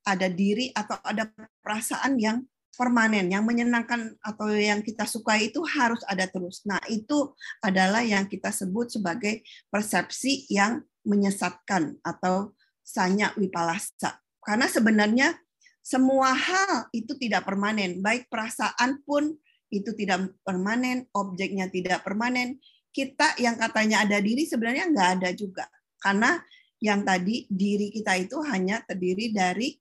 ada 0.03 0.27
diri 0.27 0.69
atau 0.75 0.99
ada 1.07 1.31
perasaan 1.63 2.19
yang 2.19 2.43
permanen 2.73 3.29
yang 3.29 3.45
menyenangkan 3.45 4.17
atau 4.19 4.49
yang 4.49 4.81
kita 4.81 5.05
sukai 5.05 5.53
itu 5.53 5.61
harus 5.61 6.01
ada 6.09 6.25
terus. 6.25 6.65
Nah, 6.65 6.81
itu 6.89 7.31
adalah 7.61 8.01
yang 8.01 8.25
kita 8.25 8.49
sebut 8.49 8.89
sebagai 8.89 9.45
persepsi 9.69 10.49
yang 10.49 10.81
menyesatkan 11.05 12.01
atau 12.01 12.57
sanya 12.81 13.31
wipalasa. 13.37 14.19
Karena 14.41 14.67
sebenarnya 14.67 15.37
semua 15.83 16.31
hal 16.31 16.87
itu 16.95 17.11
tidak 17.19 17.43
permanen, 17.43 17.99
baik 17.99 18.31
perasaan 18.31 19.03
pun 19.03 19.35
itu 19.67 19.91
tidak 19.99 20.31
permanen, 20.47 21.11
objeknya 21.11 21.67
tidak 21.67 22.07
permanen. 22.07 22.55
Kita 22.93 23.35
yang 23.35 23.59
katanya 23.59 24.07
ada 24.07 24.23
diri 24.23 24.47
sebenarnya 24.47 24.87
nggak 24.87 25.09
ada 25.19 25.29
juga, 25.35 25.67
karena 25.99 26.39
yang 26.79 27.03
tadi 27.03 27.43
diri 27.51 27.91
kita 27.91 28.15
itu 28.15 28.39
hanya 28.47 28.79
terdiri 28.87 29.35
dari 29.35 29.75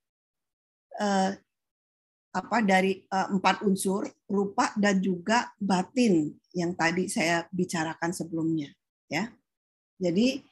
eh, 0.99 1.31
apa 2.33 2.59
dari 2.67 2.99
eh, 2.99 3.29
empat 3.31 3.63
unsur 3.63 4.11
rupa 4.27 4.75
dan 4.75 4.99
juga 4.99 5.55
batin 5.61 6.35
yang 6.51 6.75
tadi 6.75 7.07
saya 7.07 7.47
bicarakan 7.55 8.11
sebelumnya, 8.11 8.75
ya. 9.07 9.31
Jadi 10.03 10.43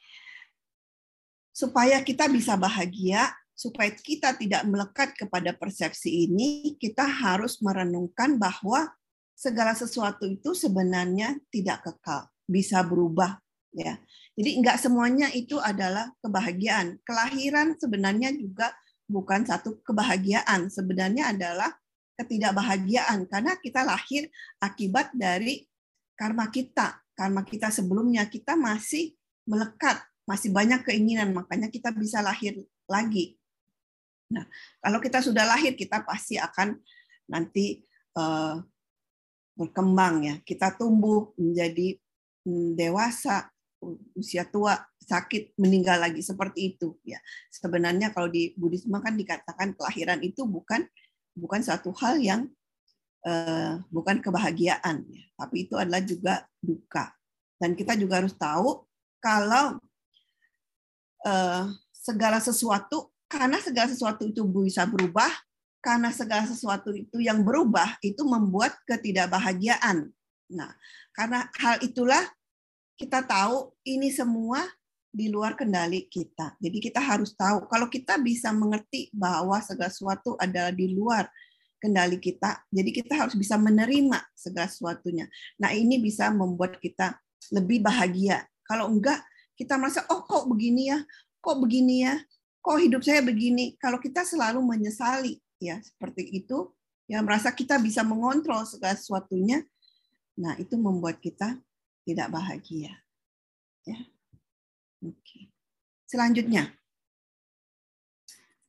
supaya 1.51 1.99
kita 2.05 2.31
bisa 2.31 2.55
bahagia 2.55 3.35
supaya 3.61 3.93
kita 3.93 4.33
tidak 4.41 4.65
melekat 4.65 5.13
kepada 5.13 5.53
persepsi 5.53 6.25
ini, 6.25 6.73
kita 6.81 7.05
harus 7.05 7.61
merenungkan 7.61 8.41
bahwa 8.41 8.89
segala 9.37 9.77
sesuatu 9.77 10.25
itu 10.25 10.57
sebenarnya 10.57 11.37
tidak 11.53 11.85
kekal, 11.85 12.25
bisa 12.49 12.81
berubah 12.81 13.37
ya. 13.69 14.01
Jadi 14.33 14.57
enggak 14.57 14.81
semuanya 14.81 15.29
itu 15.29 15.61
adalah 15.61 16.09
kebahagiaan. 16.25 16.97
Kelahiran 17.05 17.77
sebenarnya 17.77 18.33
juga 18.33 18.73
bukan 19.05 19.45
satu 19.45 19.77
kebahagiaan, 19.85 20.73
sebenarnya 20.73 21.29
adalah 21.29 21.69
ketidakbahagiaan 22.17 23.29
karena 23.29 23.53
kita 23.61 23.85
lahir 23.85 24.25
akibat 24.57 25.13
dari 25.13 25.69
karma 26.17 26.49
kita. 26.49 26.97
Karma 27.13 27.45
kita 27.45 27.69
sebelumnya 27.69 28.25
kita 28.25 28.57
masih 28.57 29.13
melekat, 29.45 30.01
masih 30.25 30.49
banyak 30.49 30.81
keinginan, 30.81 31.29
makanya 31.37 31.69
kita 31.69 31.93
bisa 31.93 32.25
lahir 32.25 32.57
lagi 32.89 33.40
Nah, 34.31 34.47
kalau 34.79 35.03
kita 35.03 35.19
sudah 35.19 35.43
lahir, 35.43 35.75
kita 35.75 36.07
pasti 36.07 36.39
akan 36.39 36.79
nanti 37.27 37.83
uh, 38.15 38.63
berkembang 39.59 40.15
ya. 40.23 40.35
Kita 40.41 40.73
tumbuh 40.79 41.35
menjadi 41.35 41.99
um, 42.47 42.73
dewasa, 42.73 43.51
usia 44.15 44.47
tua, 44.47 44.79
sakit, 45.03 45.57
meninggal 45.59 45.99
lagi 45.99 46.23
seperti 46.23 46.75
itu 46.75 46.95
ya. 47.03 47.19
Sebenarnya 47.51 48.15
kalau 48.15 48.31
di 48.31 48.55
Buddhisme 48.55 48.95
kan 49.03 49.19
dikatakan 49.19 49.75
kelahiran 49.75 50.23
itu 50.23 50.47
bukan 50.47 50.87
bukan 51.35 51.61
satu 51.63 51.91
hal 51.99 52.19
yang 52.19 52.47
uh, 53.27 53.81
bukan 53.91 54.23
kebahagiaan 54.23 55.03
ya, 55.07 55.23
tapi 55.35 55.67
itu 55.67 55.75
adalah 55.75 56.01
juga 56.03 56.47
duka. 56.63 57.11
Dan 57.61 57.77
kita 57.77 57.93
juga 57.93 58.23
harus 58.23 58.33
tahu 58.33 58.85
kalau 59.21 59.77
uh, 61.25 61.63
segala 61.93 62.41
sesuatu 62.41 63.13
karena 63.31 63.63
segala 63.63 63.87
sesuatu 63.87 64.27
itu 64.27 64.43
bisa 64.43 64.83
berubah, 64.83 65.31
karena 65.79 66.11
segala 66.11 66.43
sesuatu 66.43 66.91
itu 66.91 67.23
yang 67.23 67.47
berubah 67.47 67.95
itu 68.03 68.21
membuat 68.27 68.75
ketidakbahagiaan. 68.83 70.11
Nah, 70.51 70.75
karena 71.15 71.47
hal 71.55 71.79
itulah 71.79 72.21
kita 72.99 73.23
tahu 73.23 73.71
ini 73.87 74.11
semua 74.11 74.67
di 75.07 75.31
luar 75.31 75.55
kendali 75.55 76.11
kita. 76.11 76.59
Jadi 76.59 76.77
kita 76.83 76.99
harus 76.99 77.31
tahu 77.31 77.71
kalau 77.71 77.87
kita 77.87 78.19
bisa 78.19 78.51
mengerti 78.51 79.07
bahwa 79.15 79.63
segala 79.63 79.87
sesuatu 79.87 80.35
adalah 80.35 80.75
di 80.75 80.91
luar 80.91 81.31
kendali 81.81 82.21
kita, 82.21 82.61
jadi 82.69 82.89
kita 82.93 83.17
harus 83.17 83.33
bisa 83.33 83.57
menerima 83.57 84.21
segala 84.37 84.69
sesuatunya. 84.69 85.25
Nah, 85.57 85.73
ini 85.73 85.97
bisa 85.97 86.29
membuat 86.29 86.77
kita 86.77 87.17
lebih 87.49 87.81
bahagia. 87.81 88.45
Kalau 88.67 88.85
enggak, 88.85 89.23
kita 89.57 89.81
merasa 89.81 90.05
oh 90.13 90.21
kok 90.21 90.45
begini 90.45 90.93
ya, 90.93 91.01
kok 91.41 91.57
begini 91.57 92.05
ya, 92.05 92.21
kok 92.61 92.77
hidup 92.77 93.01
saya 93.01 93.25
begini? 93.25 93.75
Kalau 93.81 93.97
kita 93.97 94.21
selalu 94.21 94.61
menyesali 94.61 95.41
ya 95.57 95.81
seperti 95.81 96.29
itu, 96.31 96.69
ya 97.09 97.19
merasa 97.25 97.51
kita 97.51 97.81
bisa 97.81 98.05
mengontrol 98.05 98.63
segala 98.63 98.95
sesuatunya, 98.95 99.65
nah 100.37 100.55
itu 100.61 100.77
membuat 100.77 101.17
kita 101.19 101.57
tidak 102.05 102.27
bahagia. 102.29 102.93
Ya. 103.85 103.99
Oke. 105.01 105.49
Selanjutnya, 106.05 106.69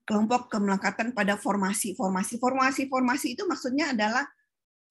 kelompok 0.09 0.49
kemelekatan 0.49 1.13
pada 1.13 1.37
formasi. 1.37 1.93
Formasi, 1.97 2.41
formasi, 2.41 2.89
formasi 2.89 3.27
itu 3.37 3.45
maksudnya 3.45 3.93
adalah 3.93 4.25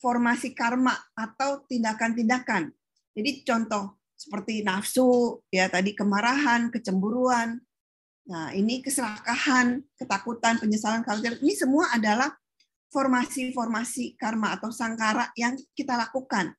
formasi 0.01 0.53
karma 0.57 0.93
atau 1.13 1.61
tindakan-tindakan. 1.69 2.73
Jadi 3.13 3.45
contoh 3.45 4.01
seperti 4.17 4.61
nafsu, 4.61 5.41
ya 5.49 5.69
tadi 5.69 5.93
kemarahan, 5.97 6.69
kecemburuan, 6.69 7.61
Nah, 8.29 8.53
ini 8.53 8.85
keserakahan, 8.85 9.81
ketakutan, 9.97 10.61
penyesalan, 10.61 11.01
kekhawatiran, 11.01 11.41
ini 11.41 11.53
semua 11.57 11.89
adalah 11.89 12.29
formasi-formasi 12.91 14.19
karma 14.19 14.53
atau 14.59 14.69
sangkara 14.69 15.31
yang 15.39 15.57
kita 15.73 15.97
lakukan. 15.97 16.53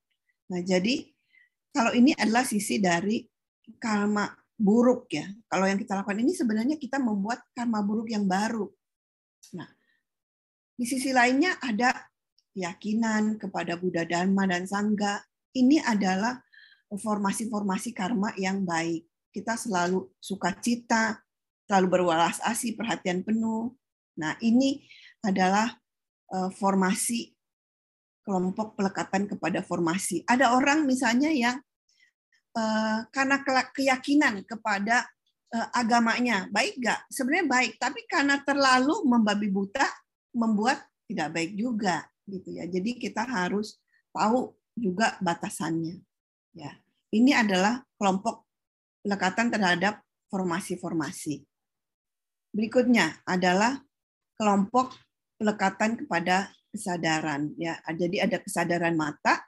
Nah, 0.51 0.61
jadi 0.65 1.07
kalau 1.71 1.93
ini 1.95 2.17
adalah 2.17 2.43
sisi 2.43 2.81
dari 2.83 3.23
karma 3.79 4.27
buruk 4.59 5.13
ya. 5.13 5.29
Kalau 5.47 5.65
yang 5.69 5.79
kita 5.79 5.99
lakukan 5.99 6.19
ini 6.21 6.33
sebenarnya 6.35 6.77
kita 6.81 6.99
membuat 6.99 7.47
karma 7.55 7.81
buruk 7.85 8.11
yang 8.11 8.27
baru. 8.27 8.67
Nah, 9.57 9.69
di 10.77 10.85
sisi 10.89 11.15
lainnya 11.15 11.57
ada 11.63 11.95
keyakinan 12.53 13.41
kepada 13.41 13.81
Buddha 13.81 14.05
Dharma 14.05 14.45
dan 14.45 14.69
Sangha. 14.69 15.25
Ini 15.53 15.85
adalah 15.85 16.41
formasi-formasi 16.93 17.93
karma 17.97 18.33
yang 18.37 18.65
baik. 18.65 19.05
Kita 19.33 19.57
selalu 19.57 20.13
sukacita, 20.21 21.17
selalu 21.73 21.89
berwalas 21.89 22.37
asih, 22.45 22.77
perhatian 22.77 23.25
penuh. 23.25 23.73
Nah, 24.21 24.37
ini 24.45 24.85
adalah 25.25 25.73
eh, 26.29 26.51
formasi 26.53 27.33
kelompok 28.29 28.77
pelekatan 28.77 29.25
kepada 29.25 29.65
formasi. 29.65 30.21
Ada 30.29 30.53
orang 30.53 30.85
misalnya 30.85 31.33
yang 31.33 31.57
eh, 32.53 32.99
karena 33.09 33.41
keyakinan 33.73 34.45
kepada 34.45 35.09
eh, 35.49 35.69
agamanya 35.73 36.45
baik 36.53 36.77
gak? 36.77 37.09
Sebenarnya 37.09 37.49
baik, 37.49 37.73
tapi 37.81 38.05
karena 38.05 38.37
terlalu 38.45 39.09
membabi 39.09 39.49
buta 39.49 39.89
membuat 40.37 40.85
tidak 41.09 41.33
baik 41.33 41.57
juga 41.57 42.05
gitu 42.29 42.53
ya. 42.53 42.69
Jadi 42.69 43.01
kita 43.01 43.25
harus 43.25 43.81
tahu 44.13 44.53
juga 44.77 45.17
batasannya. 45.25 46.05
Ya, 46.53 46.77
ini 47.17 47.33
adalah 47.33 47.81
kelompok 47.97 48.45
pelekatan 49.01 49.49
terhadap 49.49 50.05
formasi-formasi. 50.29 51.52
Berikutnya 52.53 53.25
adalah 53.25 53.81
kelompok 54.37 54.93
pelekatan 55.41 56.05
kepada 56.05 56.53
kesadaran 56.69 57.53
ya. 57.57 57.81
Jadi 57.93 58.21
ada 58.21 58.37
kesadaran 58.41 58.93
mata, 58.97 59.41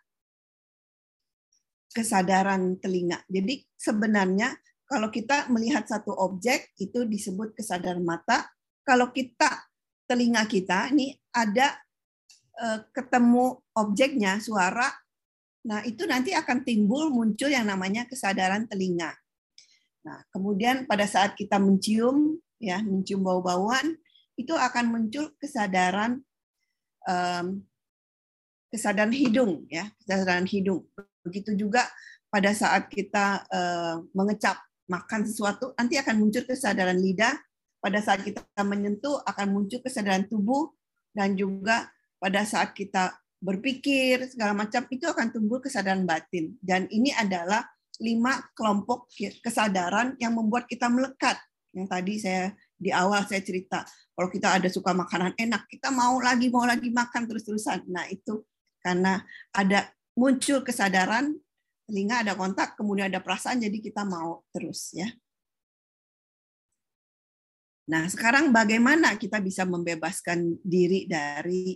kesadaran 1.93 2.81
telinga. 2.81 3.21
Jadi 3.29 3.65
sebenarnya 3.77 4.57
kalau 4.85 5.09
kita 5.09 5.49
melihat 5.49 5.89
satu 5.89 6.13
objek 6.13 6.73
itu 6.77 7.09
disebut 7.09 7.57
kesadaran 7.57 8.05
mata. 8.05 8.49
Kalau 8.85 9.09
kita 9.13 9.49
telinga 10.05 10.45
kita 10.45 10.93
ini 10.93 11.17
ada 11.33 11.73
eh, 12.61 12.81
ketemu 12.93 13.65
objeknya 13.73 14.37
suara, 14.45 14.93
nah 15.65 15.81
itu 15.89 16.05
nanti 16.05 16.37
akan 16.37 16.61
timbul 16.69 17.09
muncul 17.09 17.49
yang 17.49 17.65
namanya 17.65 18.05
kesadaran 18.05 18.69
telinga. 18.69 19.17
Nah 20.05 20.21
kemudian 20.29 20.85
pada 20.85 21.09
saat 21.09 21.33
kita 21.33 21.57
mencium 21.57 22.37
ya 22.63 22.83
mencium 22.83 23.23
bau-bauan 23.23 23.97
itu 24.35 24.55
akan 24.55 24.85
muncul 24.91 25.31
kesadaran 25.39 26.23
um, 27.07 27.63
kesadaran 28.73 29.15
hidung 29.15 29.67
ya 29.71 29.91
kesadaran 30.03 30.47
hidung. 30.47 30.83
Begitu 31.23 31.55
juga 31.55 31.87
pada 32.29 32.51
saat 32.51 32.91
kita 32.91 33.47
uh, 33.47 34.03
mengecap 34.11 34.59
makan 34.91 35.25
sesuatu 35.25 35.73
nanti 35.79 35.97
akan 35.97 36.19
muncul 36.19 36.43
kesadaran 36.45 36.99
lidah. 36.99 37.35
Pada 37.85 38.01
saat 38.01 38.25
kita 38.25 38.41
menyentuh 38.65 39.21
akan 39.29 39.47
muncul 39.53 39.79
kesadaran 39.85 40.25
tubuh. 40.25 40.73
Dan 41.15 41.39
juga 41.39 41.87
pada 42.19 42.43
saat 42.43 42.75
kita 42.75 43.15
berpikir 43.39 44.27
segala 44.27 44.51
macam 44.51 44.83
itu 44.91 45.07
akan 45.07 45.31
tumbuh 45.31 45.63
kesadaran 45.63 46.03
batin. 46.03 46.59
Dan 46.59 46.91
ini 46.91 47.15
adalah 47.15 47.63
lima 48.03 48.43
kelompok 48.59 49.07
kesadaran 49.39 50.19
yang 50.19 50.35
membuat 50.35 50.67
kita 50.67 50.91
melekat 50.91 51.39
yang 51.75 51.91
tadi 51.91 52.23
saya 52.23 52.55
di 52.79 52.95
awal 52.95 53.27
saya 53.27 53.43
cerita 53.43 53.83
kalau 54.15 54.31
kita 54.31 54.63
ada 54.63 54.71
suka 54.71 54.95
makanan 54.95 55.35
enak, 55.35 55.67
kita 55.67 55.91
mau 55.91 56.23
lagi 56.23 56.47
mau 56.47 56.63
lagi 56.63 56.87
makan 56.95 57.27
terus-terusan. 57.27 57.91
Nah, 57.91 58.07
itu 58.07 58.47
karena 58.79 59.19
ada 59.51 59.91
muncul 60.15 60.63
kesadaran, 60.63 61.35
telinga 61.91 62.23
ada 62.23 62.39
kontak, 62.39 62.79
kemudian 62.79 63.11
ada 63.11 63.19
perasaan 63.19 63.59
jadi 63.59 63.75
kita 63.83 64.07
mau 64.07 64.47
terus 64.55 64.95
ya. 64.95 65.11
Nah, 67.91 68.07
sekarang 68.07 68.55
bagaimana 68.55 69.19
kita 69.19 69.43
bisa 69.43 69.67
membebaskan 69.67 70.63
diri 70.63 71.11
dari 71.11 71.75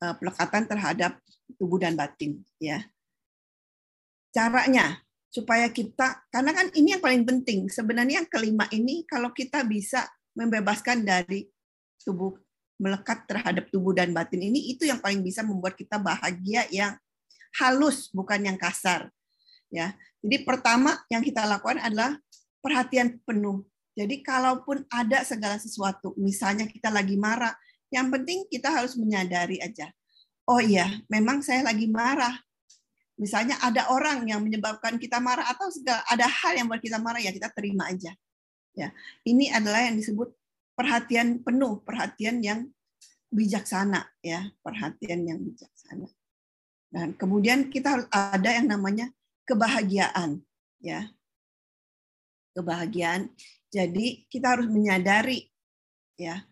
uh, 0.00 0.16
pelekatan 0.16 0.64
terhadap 0.64 1.20
tubuh 1.60 1.76
dan 1.76 1.92
batin 1.92 2.40
ya. 2.56 2.82
Caranya 4.32 5.04
supaya 5.28 5.68
kita 5.68 6.24
karena 6.32 6.56
kan 6.56 6.72
ini 6.72 6.96
yang 6.96 7.02
paling 7.04 7.24
penting. 7.24 7.68
Sebenarnya 7.68 8.24
yang 8.24 8.28
kelima 8.28 8.64
ini 8.72 9.04
kalau 9.04 9.32
kita 9.32 9.64
bisa 9.64 10.08
membebaskan 10.32 11.04
dari 11.04 11.48
tubuh 12.00 12.36
melekat 12.78 13.26
terhadap 13.26 13.68
tubuh 13.68 13.90
dan 13.92 14.14
batin 14.14 14.38
ini 14.38 14.72
itu 14.72 14.86
yang 14.86 15.02
paling 15.02 15.20
bisa 15.20 15.42
membuat 15.42 15.74
kita 15.74 15.98
bahagia 15.98 16.64
yang 16.70 16.94
halus 17.58 18.08
bukan 18.14 18.38
yang 18.38 18.56
kasar 18.56 19.10
ya. 19.68 19.92
Jadi 20.22 20.46
pertama 20.46 20.98
yang 21.10 21.22
kita 21.22 21.46
lakukan 21.46 21.78
adalah 21.82 22.18
perhatian 22.62 23.18
penuh. 23.22 23.66
Jadi 23.98 24.22
kalaupun 24.22 24.86
ada 24.94 25.26
segala 25.26 25.58
sesuatu 25.58 26.14
misalnya 26.14 26.70
kita 26.70 26.86
lagi 26.88 27.18
marah 27.18 27.52
yang 27.90 28.14
penting 28.14 28.46
kita 28.46 28.70
harus 28.70 28.94
menyadari 28.94 29.58
aja. 29.58 29.90
Oh 30.46 30.62
iya 30.62 30.86
memang 31.10 31.42
saya 31.42 31.66
lagi 31.66 31.90
marah 31.90 32.38
misalnya 33.18 33.58
ada 33.60 33.90
orang 33.90 34.24
yang 34.30 34.40
menyebabkan 34.40 34.96
kita 34.96 35.18
marah 35.18 35.50
atau 35.50 35.68
segala 35.74 36.00
ada 36.06 36.24
hal 36.24 36.54
yang 36.54 36.70
buat 36.70 36.80
kita 36.80 37.02
marah 37.02 37.18
ya 37.18 37.34
kita 37.34 37.50
terima 37.52 37.90
aja 37.90 38.14
Ya, 38.78 38.94
ini 39.26 39.50
adalah 39.50 39.90
yang 39.90 39.98
disebut 39.98 40.30
perhatian 40.78 41.42
penuh, 41.42 41.82
perhatian 41.82 42.38
yang 42.38 42.70
bijaksana 43.34 44.06
ya, 44.22 44.54
perhatian 44.62 45.26
yang 45.26 45.42
bijaksana. 45.42 46.06
Dan 46.86 47.18
kemudian 47.18 47.66
kita 47.74 47.98
harus 47.98 48.06
ada 48.14 48.54
yang 48.54 48.70
namanya 48.70 49.10
kebahagiaan 49.42 50.46
ya. 50.78 51.10
Kebahagiaan. 52.54 53.34
Jadi 53.66 54.30
kita 54.30 54.54
harus 54.54 54.70
menyadari 54.70 55.50
ya. 56.14 56.46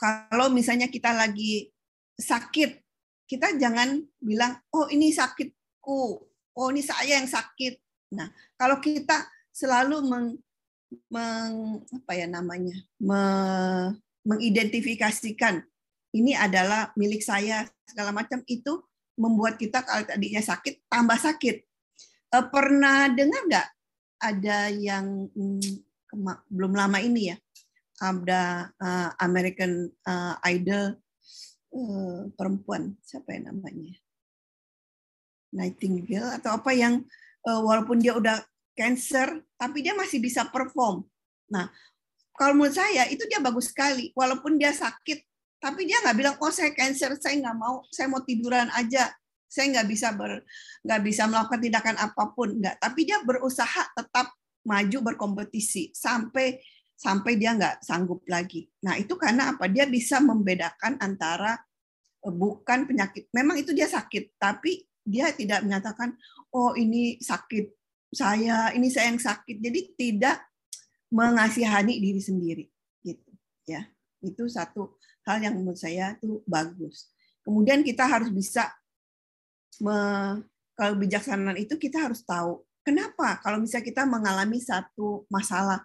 Kalau 0.00 0.48
misalnya 0.48 0.88
kita 0.88 1.12
lagi 1.12 1.68
sakit, 2.16 2.80
kita 3.28 3.52
jangan 3.60 4.00
bilang, 4.16 4.56
"Oh, 4.72 4.88
ini 4.88 5.12
sakitku. 5.86 6.26
Oh, 6.56 6.68
ini 6.74 6.82
saya 6.82 7.22
yang 7.22 7.30
sakit." 7.30 7.78
Nah, 8.18 8.30
kalau 8.58 8.82
kita 8.82 9.26
selalu 9.54 10.02
meng, 10.02 10.28
meng, 11.10 11.82
apa 11.90 12.12
ya 12.14 12.26
namanya 12.26 12.74
me, 12.98 13.20
mengidentifikasikan 14.26 15.62
ini 16.14 16.32
adalah 16.34 16.90
milik 16.98 17.22
saya 17.22 17.66
segala 17.86 18.10
macam 18.10 18.42
itu 18.46 18.82
membuat 19.16 19.56
kita 19.56 19.84
kalau 19.86 20.02
tadinya 20.06 20.42
sakit 20.42 20.86
tambah 20.90 21.18
sakit. 21.18 21.56
E, 22.26 22.38
pernah 22.50 23.08
dengar 23.10 23.42
nggak 23.46 23.68
ada 24.16 24.58
yang 24.72 25.28
hmm, 25.30 25.84
belum 26.48 26.72
lama 26.72 26.98
ini 27.00 27.32
ya 27.32 27.36
ada 27.96 28.72
uh, 28.76 29.10
American 29.24 29.88
uh, 30.04 30.36
Idol 30.44 31.00
uh, 31.72 32.28
perempuan 32.36 32.96
siapa 33.00 33.36
ya 33.36 33.48
namanya 33.48 33.96
Nightingale 35.56 36.36
atau 36.36 36.60
apa 36.60 36.76
yang 36.76 37.00
uh, 37.48 37.60
walaupun 37.64 37.96
dia 37.98 38.12
udah 38.12 38.44
cancer, 38.76 39.40
tapi 39.56 39.80
dia 39.80 39.96
masih 39.96 40.20
bisa 40.20 40.44
perform. 40.52 41.08
Nah, 41.48 41.72
kalau 42.36 42.52
menurut 42.52 42.76
saya 42.76 43.08
itu 43.08 43.24
dia 43.24 43.40
bagus 43.40 43.72
sekali. 43.72 44.12
Walaupun 44.12 44.60
dia 44.60 44.76
sakit, 44.76 45.24
tapi 45.56 45.88
dia 45.88 46.04
nggak 46.04 46.16
bilang, 46.16 46.36
oh 46.44 46.52
saya 46.52 46.70
cancer, 46.76 47.16
saya 47.16 47.40
nggak 47.40 47.56
mau, 47.56 47.80
saya 47.88 48.12
mau 48.12 48.20
tiduran 48.20 48.68
aja, 48.76 49.08
saya 49.48 49.72
nggak 49.72 49.88
bisa 49.88 50.12
ber, 50.12 50.44
nggak 50.84 51.00
bisa 51.00 51.24
melakukan 51.24 51.60
tindakan 51.64 51.96
apa 51.96 52.22
pun, 52.36 52.60
nggak. 52.60 52.76
Tapi 52.76 53.00
dia 53.08 53.18
berusaha 53.24 53.82
tetap 53.96 54.36
maju 54.66 54.98
berkompetisi 55.00 55.96
sampai 55.96 56.60
sampai 56.96 57.36
dia 57.40 57.56
nggak 57.56 57.80
sanggup 57.80 58.20
lagi. 58.28 58.68
Nah 58.84 59.00
itu 59.00 59.16
karena 59.16 59.56
apa? 59.56 59.68
Dia 59.72 59.88
bisa 59.88 60.20
membedakan 60.20 61.00
antara 61.00 61.56
eh, 62.24 62.34
bukan 62.34 62.84
penyakit. 62.84 63.32
Memang 63.32 63.56
itu 63.56 63.72
dia 63.72 63.88
sakit, 63.88 64.36
tapi 64.36 64.84
dia 65.06 65.30
tidak 65.30 65.62
menyatakan, 65.62 66.18
oh 66.50 66.74
ini 66.74 67.22
sakit 67.22 67.76
saya 68.16 68.70
ini 68.72 68.88
saya 68.92 69.12
yang 69.12 69.20
sakit. 69.20 69.56
Jadi 69.58 69.80
tidak 69.98 70.38
mengasihani 71.10 71.98
diri 71.98 72.20
sendiri 72.22 72.64
gitu 73.02 73.30
ya. 73.66 73.86
Itu 74.22 74.46
satu 74.50 74.98
hal 75.26 75.42
yang 75.42 75.58
menurut 75.58 75.78
saya 75.78 76.14
itu 76.18 76.42
bagus. 76.46 77.10
Kemudian 77.42 77.86
kita 77.86 78.06
harus 78.06 78.30
bisa 78.30 78.74
me, 79.82 79.96
kalau 80.74 80.98
bijaksanaan 80.98 81.58
itu 81.60 81.78
kita 81.78 82.10
harus 82.10 82.26
tahu 82.26 82.64
kenapa 82.82 83.38
kalau 83.44 83.62
misalnya 83.62 83.86
kita 83.86 84.02
mengalami 84.08 84.58
satu 84.58 85.26
masalah 85.30 85.84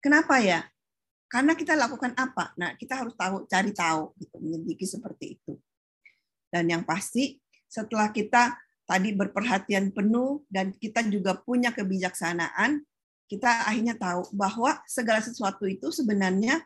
kenapa 0.00 0.40
ya? 0.40 0.66
Karena 1.28 1.52
kita 1.52 1.76
lakukan 1.76 2.16
apa? 2.16 2.56
Nah 2.56 2.72
kita 2.76 3.04
harus 3.04 3.12
tahu 3.12 3.44
cari 3.44 3.72
tahu 3.76 4.16
gitu 4.16 4.36
menyelidiki 4.40 4.88
seperti 4.88 5.36
itu. 5.36 5.60
Dan 6.48 6.72
yang 6.72 6.82
pasti 6.88 7.36
setelah 7.68 8.10
kita 8.10 8.56
tadi 8.88 9.12
berperhatian 9.12 9.92
penuh 9.92 10.42
dan 10.48 10.72
kita 10.76 11.04
juga 11.06 11.36
punya 11.36 11.70
kebijaksanaan, 11.70 12.82
kita 13.28 13.68
akhirnya 13.68 13.94
tahu 13.94 14.24
bahwa 14.32 14.80
segala 14.88 15.20
sesuatu 15.20 15.68
itu 15.68 15.92
sebenarnya 15.92 16.64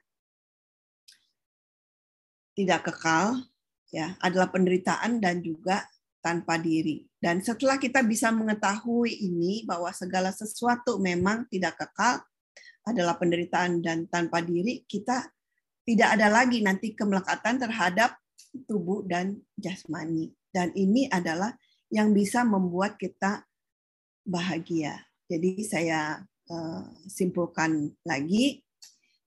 tidak 2.54 2.86
kekal, 2.86 3.42
ya, 3.90 4.14
adalah 4.22 4.46
penderitaan 4.48 5.18
dan 5.18 5.42
juga 5.42 5.82
tanpa 6.22 6.54
diri. 6.56 7.02
Dan 7.18 7.42
setelah 7.42 7.82
kita 7.82 8.06
bisa 8.06 8.30
mengetahui 8.30 9.10
ini 9.10 9.66
bahwa 9.66 9.90
segala 9.90 10.30
sesuatu 10.30 11.02
memang 11.02 11.50
tidak 11.50 11.82
kekal, 11.82 12.22
adalah 12.82 13.14
penderitaan 13.14 13.78
dan 13.78 14.10
tanpa 14.10 14.42
diri, 14.42 14.82
kita 14.86 15.30
tidak 15.86 16.18
ada 16.18 16.26
lagi 16.30 16.62
nanti 16.62 16.94
kemelekatan 16.94 17.58
terhadap 17.58 18.18
tubuh 18.66 19.06
dan 19.06 19.38
jasmani. 19.54 20.34
Dan 20.52 20.70
ini 20.76 21.08
adalah 21.08 21.56
yang 21.88 22.12
bisa 22.12 22.44
membuat 22.44 23.00
kita 23.00 23.44
bahagia. 24.22 25.00
Jadi 25.26 25.64
saya 25.64 26.20
uh, 26.52 26.84
simpulkan 27.08 27.90
lagi 28.04 28.60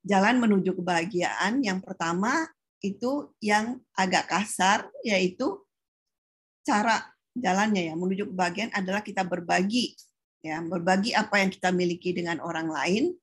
jalan 0.05 0.38
menuju 0.38 0.78
kebahagiaan 0.78 1.65
yang 1.65 1.82
pertama 1.82 2.45
itu 2.86 3.34
yang 3.41 3.82
agak 3.97 4.30
kasar 4.30 4.86
yaitu 5.01 5.65
cara 6.61 7.09
jalannya 7.34 7.89
ya 7.89 7.93
menuju 7.97 8.30
kebahagiaan 8.30 8.69
adalah 8.78 9.01
kita 9.01 9.26
berbagi 9.26 9.97
ya 10.45 10.61
berbagi 10.61 11.17
apa 11.17 11.41
yang 11.41 11.49
kita 11.49 11.73
miliki 11.73 12.13
dengan 12.13 12.38
orang 12.38 12.69
lain. 12.69 13.17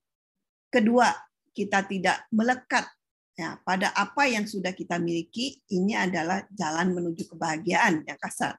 Kedua, 0.73 1.13
kita 1.55 1.87
tidak 1.87 2.27
melekat 2.35 2.89
ya 3.33 3.57
pada 3.65 3.91
apa 3.97 4.29
yang 4.29 4.45
sudah 4.45 4.77
kita 4.77 5.01
miliki 5.01 5.61
ini 5.73 5.97
adalah 5.97 6.45
jalan 6.53 6.93
menuju 6.93 7.33
kebahagiaan 7.33 8.05
yang 8.05 8.19
kasar. 8.21 8.57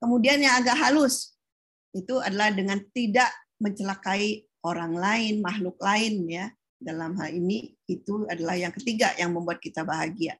Kemudian 0.00 0.40
yang 0.40 0.60
agak 0.60 0.76
halus 0.80 1.36
itu 1.94 2.18
adalah 2.20 2.50
dengan 2.50 2.82
tidak 2.92 3.30
mencelakai 3.62 4.44
orang 4.66 4.96
lain, 4.96 5.40
makhluk 5.44 5.78
lain 5.78 6.26
ya. 6.28 6.46
Dalam 6.84 7.16
hal 7.16 7.32
ini 7.32 7.72
itu 7.88 8.28
adalah 8.28 8.60
yang 8.60 8.74
ketiga 8.74 9.16
yang 9.16 9.32
membuat 9.32 9.62
kita 9.62 9.86
bahagia. 9.86 10.36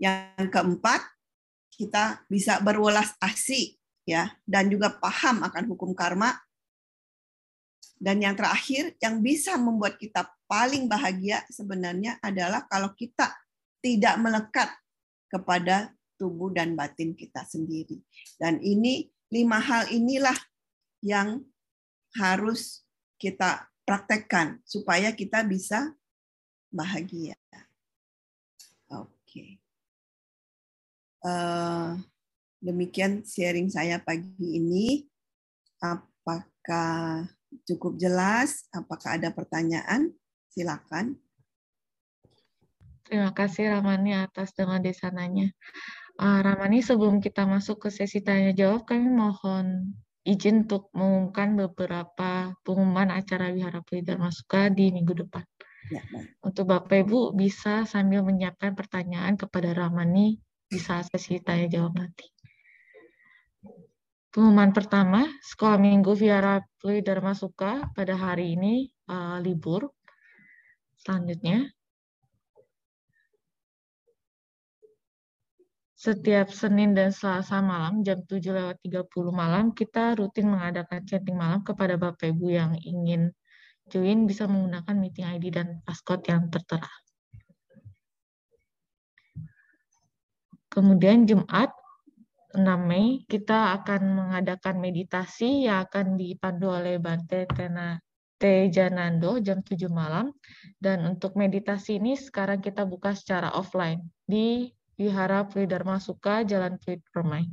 Yang 0.00 0.50
keempat, 0.50 1.04
kita 1.70 2.24
bisa 2.26 2.58
berwelas 2.58 3.14
asih 3.22 3.78
ya 4.08 4.34
dan 4.48 4.66
juga 4.66 4.90
paham 4.98 5.46
akan 5.46 5.64
hukum 5.70 5.94
karma. 5.94 6.34
Dan 8.00 8.24
yang 8.24 8.34
terakhir 8.34 8.96
yang 8.98 9.20
bisa 9.20 9.60
membuat 9.60 10.00
kita 10.00 10.26
paling 10.50 10.90
bahagia 10.90 11.46
sebenarnya 11.46 12.18
adalah 12.18 12.66
kalau 12.66 12.90
kita 12.98 13.30
tidak 13.78 14.18
melekat 14.18 14.66
kepada 15.30 15.94
tubuh 16.18 16.50
dan 16.50 16.74
batin 16.74 17.14
kita 17.14 17.46
sendiri. 17.46 18.02
Dan 18.34 18.58
ini 18.58 19.06
lima 19.30 19.62
hal 19.62 19.86
inilah 19.94 20.34
yang 21.06 21.46
harus 22.18 22.82
kita 23.14 23.70
praktekkan 23.86 24.58
supaya 24.66 25.14
kita 25.14 25.46
bisa 25.46 25.94
bahagia. 26.74 27.38
Oke. 28.90 29.06
Okay. 29.22 29.50
Uh, 31.22 31.30
eh, 31.30 31.90
demikian 32.58 33.22
sharing 33.22 33.70
saya 33.70 34.02
pagi 34.02 34.58
ini. 34.58 35.06
Apakah 35.80 37.24
cukup 37.64 37.96
jelas? 37.96 38.68
Apakah 38.74 39.16
ada 39.16 39.32
pertanyaan? 39.32 40.12
Silakan. 40.50 41.14
Terima 43.06 43.30
kasih 43.34 43.74
Ramani 43.74 44.14
atas 44.14 44.54
dengan 44.54 44.82
desananya. 44.82 45.50
Uh, 46.20 46.42
Ramani, 46.42 46.78
sebelum 46.84 47.18
kita 47.18 47.42
masuk 47.42 47.86
ke 47.86 47.88
sesi 47.90 48.22
tanya 48.22 48.54
jawab, 48.54 48.86
kami 48.86 49.10
mohon 49.10 49.96
izin 50.22 50.68
untuk 50.68 50.92
mengumumkan 50.92 51.56
beberapa 51.56 52.54
pengumuman 52.62 53.10
acara 53.10 53.50
Wihara 53.50 53.80
Pelidar 53.82 54.20
Masuka 54.20 54.68
di 54.70 54.92
minggu 54.94 55.26
depan. 55.26 55.42
Ya, 55.90 56.04
Untuk 56.44 56.70
Bapak 56.70 57.08
Ibu 57.08 57.34
bisa 57.34 57.82
sambil 57.88 58.22
menyiapkan 58.22 58.76
pertanyaan 58.78 59.34
kepada 59.34 59.74
Ramani 59.74 60.38
bisa 60.70 61.02
sesi 61.02 61.42
tanya 61.42 61.66
jawab 61.66 61.98
nanti. 61.98 62.30
Pengumuman 64.30 64.70
pertama, 64.70 65.26
Sekolah 65.42 65.82
Minggu 65.82 66.14
Vihara 66.14 66.62
Pelidar 66.78 67.18
Masuka 67.18 67.90
pada 67.90 68.14
hari 68.14 68.54
ini 68.54 68.86
uh, 69.10 69.42
libur. 69.42 69.90
Selanjutnya, 71.00 71.72
setiap 75.96 76.52
Senin 76.52 76.92
dan 76.92 77.08
Selasa 77.08 77.60
malam 77.64 78.04
jam 78.04 78.20
7 78.24 78.40
lewat 78.40 78.80
30 78.84 79.08
malam 79.32 79.72
kita 79.72 80.16
rutin 80.16 80.48
mengadakan 80.48 81.04
chatting 81.08 81.36
malam 81.36 81.60
kepada 81.64 81.96
Bapak 81.96 82.32
Ibu 82.32 82.46
yang 82.52 82.72
ingin 82.84 83.32
join 83.88 84.28
bisa 84.28 84.44
menggunakan 84.44 84.96
meeting 84.96 85.28
ID 85.28 85.44
dan 85.52 85.68
passcode 85.84 86.24
yang 86.28 86.52
tertera. 86.52 86.88
Kemudian 90.68 91.24
Jumat 91.24 91.72
6 92.52 92.64
Mei 92.64 93.24
kita 93.24 93.76
akan 93.80 94.02
mengadakan 94.20 94.80
meditasi 94.84 95.64
yang 95.64 95.88
akan 95.88 96.20
dipandu 96.20 96.70
oleh 96.70 97.00
Bante 97.00 97.48
Tena 97.48 97.96
Tejanando 98.40 99.36
jam 99.44 99.60
7 99.60 99.92
malam. 99.92 100.32
Dan 100.80 101.04
untuk 101.04 101.36
meditasi 101.36 102.00
ini 102.00 102.16
sekarang 102.16 102.64
kita 102.64 102.88
buka 102.88 103.12
secara 103.12 103.52
offline 103.52 104.00
di 104.24 104.72
Wihara 104.96 105.44
Dharma 105.44 106.00
Suka, 106.00 106.40
Jalan 106.44 106.80
Pluit 106.80 107.04
Permai. 107.12 107.44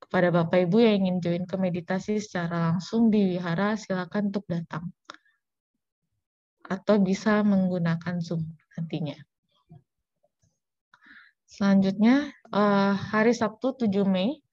Kepada 0.00 0.28
Bapak 0.28 0.68
Ibu 0.68 0.84
yang 0.84 1.04
ingin 1.04 1.16
join 1.20 1.44
ke 1.48 1.56
meditasi 1.56 2.20
secara 2.20 2.72
langsung 2.72 3.08
di 3.08 3.36
Wihara, 3.36 3.76
silakan 3.76 4.32
untuk 4.32 4.44
datang. 4.48 4.88
Atau 6.64 7.00
bisa 7.00 7.40
menggunakan 7.44 8.20
Zoom 8.20 8.44
nantinya. 8.76 9.16
Selanjutnya, 11.48 12.32
eh, 12.52 12.94
hari 12.96 13.32
Sabtu 13.32 13.76
7 13.80 14.04
Mei, 14.04 14.43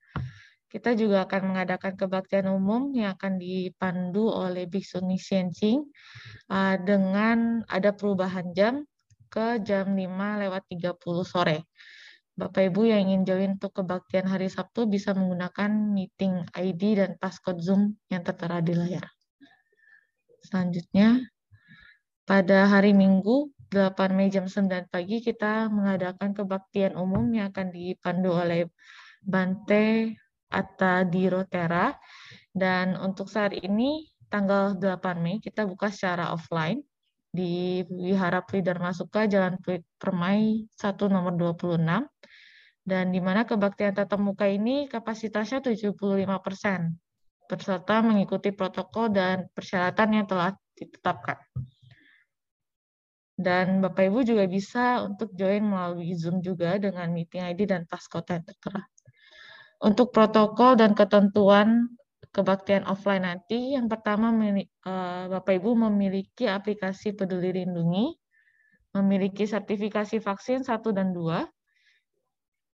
kita 0.72 0.96
juga 0.96 1.28
akan 1.28 1.52
mengadakan 1.52 2.00
kebaktian 2.00 2.48
umum 2.48 2.96
yang 2.96 3.12
akan 3.20 3.36
dipandu 3.36 4.32
oleh 4.32 4.72
Biksu 4.72 5.04
Nishienching 5.04 5.84
eh, 6.48 6.76
dengan 6.80 7.60
ada 7.68 7.92
perubahan 7.92 8.56
jam 8.56 8.88
ke 9.28 9.60
jam 9.68 9.92
5 9.92 10.44
lewat 10.48 10.64
30 10.72 10.96
sore. 11.28 11.68
Bapak 12.32 12.72
Ibu 12.72 12.88
yang 12.88 13.12
ingin 13.12 13.22
join 13.28 13.50
untuk 13.60 13.76
kebaktian 13.76 14.24
hari 14.32 14.48
Sabtu 14.48 14.88
bisa 14.88 15.12
menggunakan 15.12 15.68
meeting 15.92 16.48
ID 16.56 17.04
dan 17.04 17.20
passcode 17.20 17.60
Zoom 17.60 18.00
yang 18.08 18.24
tertera 18.24 18.64
di 18.64 18.72
layar. 18.72 19.04
Selanjutnya, 20.40 21.28
pada 22.24 22.72
hari 22.72 22.96
Minggu 22.96 23.52
8 23.68 24.16
Mei 24.16 24.32
jam 24.32 24.48
9 24.48 24.88
pagi 24.88 25.20
kita 25.20 25.68
mengadakan 25.68 26.32
kebaktian 26.32 26.96
umum 26.96 27.28
yang 27.36 27.52
akan 27.52 27.76
dipandu 27.76 28.32
oleh 28.32 28.72
Bante 29.22 30.16
Atta 30.52 31.08
di 31.08 31.32
Rotera. 31.32 31.96
Dan 32.52 33.00
untuk 33.00 33.32
saat 33.32 33.56
ini 33.56 34.06
tanggal 34.28 34.76
8 34.76 35.24
Mei 35.24 35.40
kita 35.40 35.64
buka 35.64 35.88
secara 35.88 36.36
offline 36.36 36.84
di 37.32 37.80
Wihara 37.88 38.44
Pridharma 38.44 38.92
Suka 38.92 39.24
Jalan 39.24 39.56
Permai 39.96 40.68
1 40.68 41.08
nomor 41.08 41.34
26 41.40 41.80
dan 42.82 43.14
di 43.14 43.22
mana 43.22 43.46
kebaktian 43.46 43.94
tatap 43.94 44.18
muka 44.18 44.50
ini 44.50 44.90
kapasitasnya 44.90 45.62
75%, 45.62 45.96
peserta 47.46 47.96
mengikuti 48.02 48.50
protokol 48.50 49.14
dan 49.14 49.46
persyaratan 49.54 50.10
yang 50.18 50.26
telah 50.26 50.52
ditetapkan. 50.74 51.38
Dan 53.38 53.82
Bapak 53.82 54.06
Ibu 54.06 54.22
juga 54.22 54.46
bisa 54.46 55.02
untuk 55.02 55.34
join 55.34 55.66
melalui 55.66 56.14
Zoom 56.14 56.42
juga 56.46 56.78
dengan 56.78 57.10
meeting 57.10 57.42
ID 57.42 57.70
dan 57.70 57.90
passcode 57.90 58.38
yang 58.38 58.46
tertera. 58.46 58.82
Untuk 59.82 60.14
protokol 60.14 60.78
dan 60.78 60.94
ketentuan 60.94 61.90
kebaktian 62.32 62.86
offline 62.86 63.26
nanti, 63.26 63.74
yang 63.74 63.90
pertama 63.90 64.30
eh, 64.32 64.66
Bapak 65.28 65.58
Ibu 65.58 65.74
memiliki 65.90 66.46
aplikasi 66.46 67.18
Peduli 67.18 67.50
Lindungi, 67.50 68.14
memiliki 68.94 69.50
sertifikasi 69.50 70.22
vaksin 70.22 70.62
1 70.62 70.70
dan 70.94 71.12
2, 71.18 71.50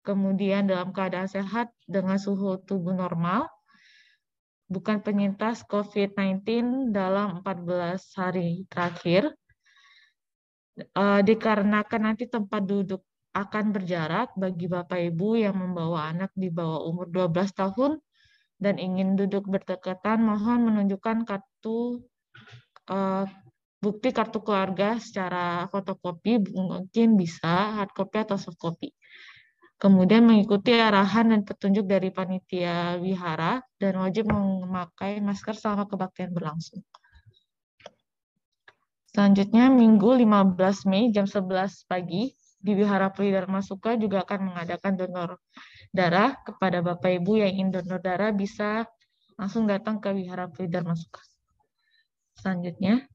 kemudian 0.06 0.70
dalam 0.70 0.94
keadaan 0.94 1.26
sehat 1.26 1.74
dengan 1.90 2.22
suhu 2.22 2.62
tubuh 2.64 2.94
normal, 2.94 3.50
bukan 4.72 5.04
penyintas 5.04 5.66
COVID-19 5.68 6.94
dalam 6.96 7.44
14 7.44 7.98
hari 8.16 8.64
terakhir, 8.72 9.34
uh, 10.96 11.22
dikarenakan 11.22 12.02
nanti 12.14 12.26
tempat 12.30 12.64
duduk 12.64 13.04
akan 13.32 13.72
berjarak 13.72 14.36
bagi 14.36 14.68
Bapak 14.68 15.00
Ibu 15.00 15.40
yang 15.40 15.56
membawa 15.56 16.12
anak 16.12 16.36
di 16.36 16.52
bawah 16.52 16.84
umur 16.84 17.08
12 17.08 17.52
tahun 17.56 17.92
dan 18.62 18.78
ingin 18.78 19.18
duduk 19.18 19.48
berdekatan, 19.48 20.22
mohon 20.22 20.70
menunjukkan 20.70 21.26
kartu 21.26 22.06
uh, 22.92 23.26
bukti 23.82 24.14
kartu 24.14 24.44
keluarga 24.46 25.02
secara 25.02 25.66
fotokopi, 25.72 26.54
mungkin 26.54 27.18
bisa 27.18 27.82
hard 27.82 27.92
copy 27.98 28.22
atau 28.22 28.38
soft 28.38 28.62
copy 28.62 28.94
kemudian 29.82 30.22
mengikuti 30.22 30.78
arahan 30.78 31.34
dan 31.34 31.42
petunjuk 31.42 31.90
dari 31.90 32.14
panitia 32.14 33.02
wihara, 33.02 33.66
dan 33.82 33.98
wajib 33.98 34.30
memakai 34.30 35.18
masker 35.18 35.58
selama 35.58 35.90
kebaktian 35.90 36.30
berlangsung. 36.30 36.86
Selanjutnya, 39.10 39.74
Minggu 39.74 40.22
15 40.22 40.86
Mei 40.86 41.10
jam 41.10 41.26
11 41.26 41.90
pagi, 41.90 42.32
di 42.62 42.78
Wihara 42.78 43.10
Pridharma 43.10 43.66
Suka 43.66 43.98
juga 43.98 44.22
akan 44.22 44.54
mengadakan 44.54 44.94
donor 44.94 45.42
darah 45.90 46.38
kepada 46.46 46.80
Bapak 46.86 47.20
Ibu 47.20 47.42
yang 47.42 47.52
ingin 47.58 47.70
donor 47.74 48.00
darah 48.00 48.30
bisa 48.32 48.86
langsung 49.36 49.66
datang 49.66 49.98
ke 49.98 50.14
Wihara 50.14 50.48
Pridharma 50.48 50.94
Suka. 50.94 51.26
Selanjutnya, 52.38 53.10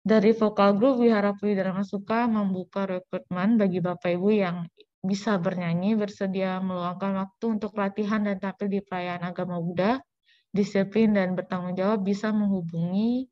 dari 0.00 0.30
vokal 0.30 0.78
grup 0.78 1.02
Wihara 1.02 1.34
Pridharma 1.34 1.82
Suka 1.82 2.30
membuka 2.30 2.86
rekrutmen 2.86 3.58
bagi 3.58 3.82
Bapak 3.82 4.14
Ibu 4.14 4.30
yang 4.30 4.56
bisa 5.04 5.36
bernyanyi, 5.36 6.00
bersedia 6.00 6.62
meluangkan 6.64 7.20
waktu 7.20 7.44
untuk 7.60 7.76
latihan 7.76 8.24
dan 8.24 8.40
tampil 8.40 8.72
di 8.72 8.80
perayaan 8.80 9.20
agama 9.20 9.60
Buddha, 9.60 10.00
disiplin 10.48 11.12
dan 11.12 11.36
bertanggung 11.36 11.76
jawab 11.76 12.00
bisa 12.06 12.32
menghubungi 12.32 13.28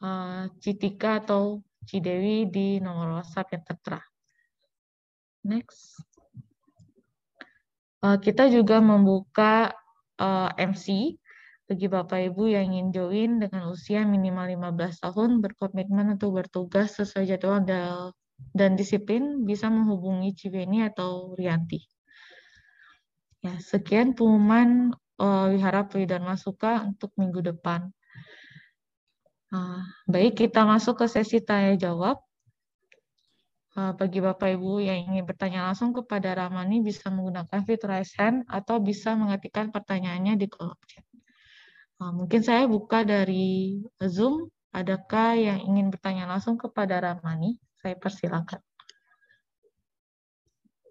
uh, 0.00 0.48
Citika 0.62 1.20
atau 1.20 1.60
Cidewi 1.86 2.50
di 2.50 2.82
nomor 2.82 3.22
WhatsApp 3.22 3.54
yang 3.54 3.64
tertera. 3.64 4.00
Next. 5.46 6.02
Uh, 8.02 8.18
kita 8.18 8.50
juga 8.50 8.82
membuka 8.82 9.72
uh, 10.18 10.50
MC 10.58 11.16
bagi 11.66 11.86
Bapak 11.90 12.30
Ibu 12.30 12.54
yang 12.54 12.70
ingin 12.70 12.88
join 12.94 13.30
dengan 13.42 13.70
usia 13.70 14.06
minimal 14.06 14.46
15 14.74 15.02
tahun 15.02 15.30
berkomitmen 15.42 16.14
untuk 16.14 16.38
bertugas 16.38 16.94
sesuai 16.94 17.26
jadwal 17.26 17.62
dan 18.54 18.78
disiplin 18.78 19.42
bisa 19.42 19.66
menghubungi 19.66 20.36
Cibeni 20.36 20.86
atau 20.86 21.34
Rianti. 21.34 21.82
Ya, 23.42 23.58
sekian 23.58 24.14
pengumuman 24.14 24.94
uh, 25.18 25.50
Wihara 25.50 25.86
Pridharma 25.86 26.38
Suka 26.38 26.82
untuk 26.86 27.10
minggu 27.18 27.42
depan. 27.42 27.90
Uh, 29.46 29.78
baik, 30.10 30.42
kita 30.42 30.66
masuk 30.66 30.98
ke 30.98 31.06
sesi 31.06 31.38
tanya 31.38 31.78
jawab. 31.78 32.18
Uh, 33.76 33.92
bagi 33.94 34.18
Bapak 34.24 34.56
Ibu 34.56 34.82
yang 34.82 35.12
ingin 35.12 35.22
bertanya 35.22 35.68
langsung 35.70 35.92
kepada 35.92 36.32
Ramani 36.34 36.80
bisa 36.82 37.12
menggunakan 37.12 37.60
fitur 37.62 37.92
raise 37.92 38.16
atau 38.48 38.80
bisa 38.80 39.12
mengetikkan 39.14 39.68
pertanyaannya 39.68 40.34
di 40.40 40.48
kolom 40.50 40.80
chat. 40.88 41.04
Uh, 42.02 42.10
mungkin 42.10 42.42
saya 42.42 42.66
buka 42.66 43.06
dari 43.06 43.78
Zoom. 44.02 44.50
Adakah 44.76 45.40
yang 45.40 45.58
ingin 45.64 45.88
bertanya 45.88 46.28
langsung 46.28 46.60
kepada 46.60 47.00
Ramani? 47.00 47.56
Saya 47.80 47.96
persilakan. 47.96 48.60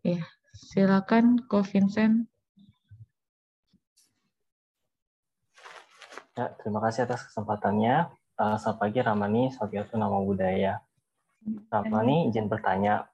Ya, 0.02 0.26
silakan 0.54 1.44
Ko 1.46 1.62
Vincent. 1.62 2.26
Ya, 6.34 6.50
terima 6.58 6.82
kasih 6.82 7.06
atas 7.06 7.30
kesempatannya. 7.30 8.25
Uh, 8.36 8.60
selamat 8.60 8.80
pagi 8.84 9.00
Ramani, 9.00 9.48
Sabiatu 9.48 9.96
Nama 9.96 10.20
Budaya. 10.20 10.84
Ramani 11.72 12.28
izin 12.28 12.52
bertanya. 12.52 13.08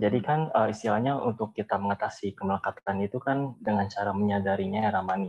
Jadi 0.00 0.24
kan 0.24 0.48
uh, 0.48 0.72
istilahnya 0.72 1.20
untuk 1.20 1.52
kita 1.52 1.76
mengatasi 1.76 2.32
kemelekatan 2.32 3.04
itu 3.04 3.20
kan 3.20 3.52
dengan 3.60 3.84
cara 3.92 4.16
menyadarinya 4.16 4.88
ya 4.88 4.90
Ramani. 4.96 5.28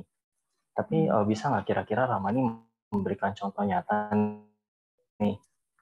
Tapi 0.71 1.11
uh, 1.11 1.27
bisa 1.27 1.51
nggak 1.51 1.67
kira-kira 1.67 2.07
Ramani 2.07 2.39
memberikan 2.87 3.35
contoh 3.35 3.67
nyata 3.67 4.15
nih? 5.19 5.35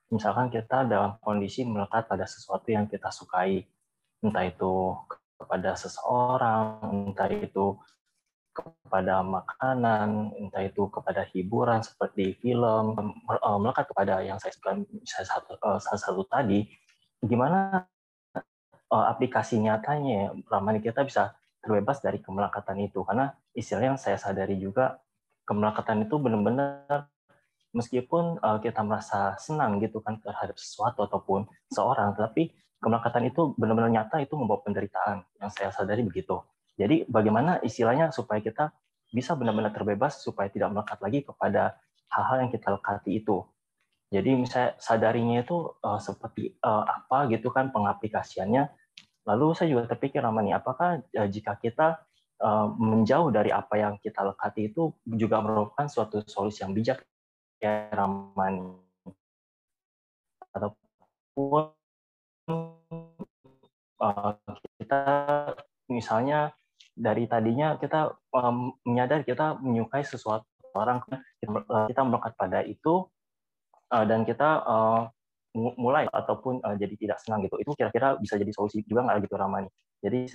Misalkan 0.09 0.49
kita 0.49 0.81
dalam 0.89 1.21
kondisi 1.21 1.61
melekat 1.61 2.09
pada 2.09 2.25
sesuatu 2.25 2.65
yang 2.73 2.89
kita 2.89 3.13
sukai, 3.13 3.61
entah 4.25 4.41
itu 4.41 4.97
kepada 5.37 5.77
seseorang, 5.77 7.13
entah 7.13 7.29
itu 7.29 7.77
kepada 8.61 9.25
makanan, 9.25 10.35
entah 10.37 10.63
itu 10.63 10.87
kepada 10.91 11.25
hiburan 11.33 11.81
seperti 11.81 12.37
film, 12.39 12.93
eh, 13.29 13.57
melekat 13.57 13.85
kepada 13.89 14.21
yang 14.21 14.37
saya 14.37 14.53
suka 14.53 14.77
saya 15.07 15.25
satu, 15.25 15.57
uh, 15.61 15.79
salah 15.81 16.01
satu 16.01 16.21
tadi, 16.27 16.67
gimana 17.23 17.87
uh, 18.91 19.05
aplikasi 19.09 19.57
nyatanya 19.61 20.35
Ramani 20.49 20.83
kita 20.83 21.01
bisa 21.07 21.33
terbebas 21.63 22.03
dari 22.03 22.19
kemelekatan 22.19 22.77
itu. 22.83 23.01
Karena 23.07 23.31
istilah 23.55 23.95
yang 23.95 23.99
saya 23.99 24.17
sadari 24.19 24.57
juga 24.59 24.99
kemelekatan 25.47 26.05
itu 26.05 26.15
benar-benar 26.21 27.09
meskipun 27.71 28.35
kita 28.59 28.83
merasa 28.83 29.39
senang 29.39 29.79
gitu 29.79 30.03
kan 30.03 30.19
terhadap 30.19 30.59
sesuatu 30.59 31.07
ataupun 31.07 31.47
seorang 31.71 32.11
tapi 32.19 32.51
kemelekatan 32.83 33.31
itu 33.31 33.55
benar-benar 33.55 33.87
nyata 33.87 34.19
itu 34.19 34.35
membawa 34.35 34.59
penderitaan. 34.65 35.23
Yang 35.39 35.51
saya 35.55 35.69
sadari 35.71 36.03
begitu 36.03 36.43
jadi 36.79 37.05
bagaimana 37.07 37.59
istilahnya 37.61 38.09
supaya 38.15 38.39
kita 38.39 38.71
bisa 39.11 39.35
benar-benar 39.35 39.75
terbebas 39.75 40.23
supaya 40.23 40.47
tidak 40.47 40.71
melekat 40.71 40.99
lagi 41.03 41.19
kepada 41.27 41.75
hal-hal 42.11 42.47
yang 42.47 42.51
kita 42.51 42.71
lekati 42.71 43.19
itu. 43.19 43.43
Jadi 44.11 44.35
misalnya 44.35 44.75
sadarinya 44.75 45.39
itu 45.43 45.71
uh, 45.83 45.99
seperti 45.99 46.55
uh, 46.63 46.83
apa 46.83 47.31
gitu 47.31 47.51
kan 47.51 47.71
pengaplikasiannya. 47.71 48.67
Lalu 49.27 49.45
saya 49.55 49.71
juga 49.71 49.87
terpikir 49.87 50.19
Ramani, 50.19 50.51
apakah 50.51 50.99
uh, 50.99 51.29
jika 51.31 51.55
kita 51.59 52.03
uh, 52.43 52.67
menjauh 52.75 53.31
dari 53.31 53.55
apa 53.55 53.79
yang 53.79 53.95
kita 54.03 54.23
lekati 54.23 54.71
itu 54.71 54.91
juga 55.07 55.39
merupakan 55.39 55.87
suatu 55.87 56.23
solusi 56.27 56.63
yang 56.63 56.75
bijak 56.75 56.99
ya 57.63 57.87
Ramani. 57.95 58.75
Ataupun 60.51 61.71
uh, 64.03 64.31
kita 64.75 65.01
misalnya 65.87 66.51
dari 67.01 67.25
tadinya 67.25 67.81
kita 67.81 68.13
menyadari 68.85 69.25
kita 69.25 69.57
menyukai 69.57 70.05
sesuatu 70.05 70.45
orang 70.77 71.01
eh, 71.11 71.87
kita 71.91 72.01
melekat 72.05 72.33
pada 72.37 72.59
itu 72.63 73.09
uh, 73.91 74.05
dan 74.07 74.23
kita 74.23 74.49
uh, 74.63 75.01
mulai 75.75 76.07
ataupun 76.07 76.63
jadi 76.79 76.95
tidak 76.95 77.17
senang 77.19 77.43
gitu. 77.43 77.59
Itu 77.59 77.75
kira-kira 77.75 78.15
bisa 78.15 78.39
jadi 78.39 78.55
solusi 78.55 78.87
juga 78.87 79.03
nggak 79.03 79.27
gitu 79.27 79.35
Ramani? 79.35 79.67
Jadi 79.99 80.31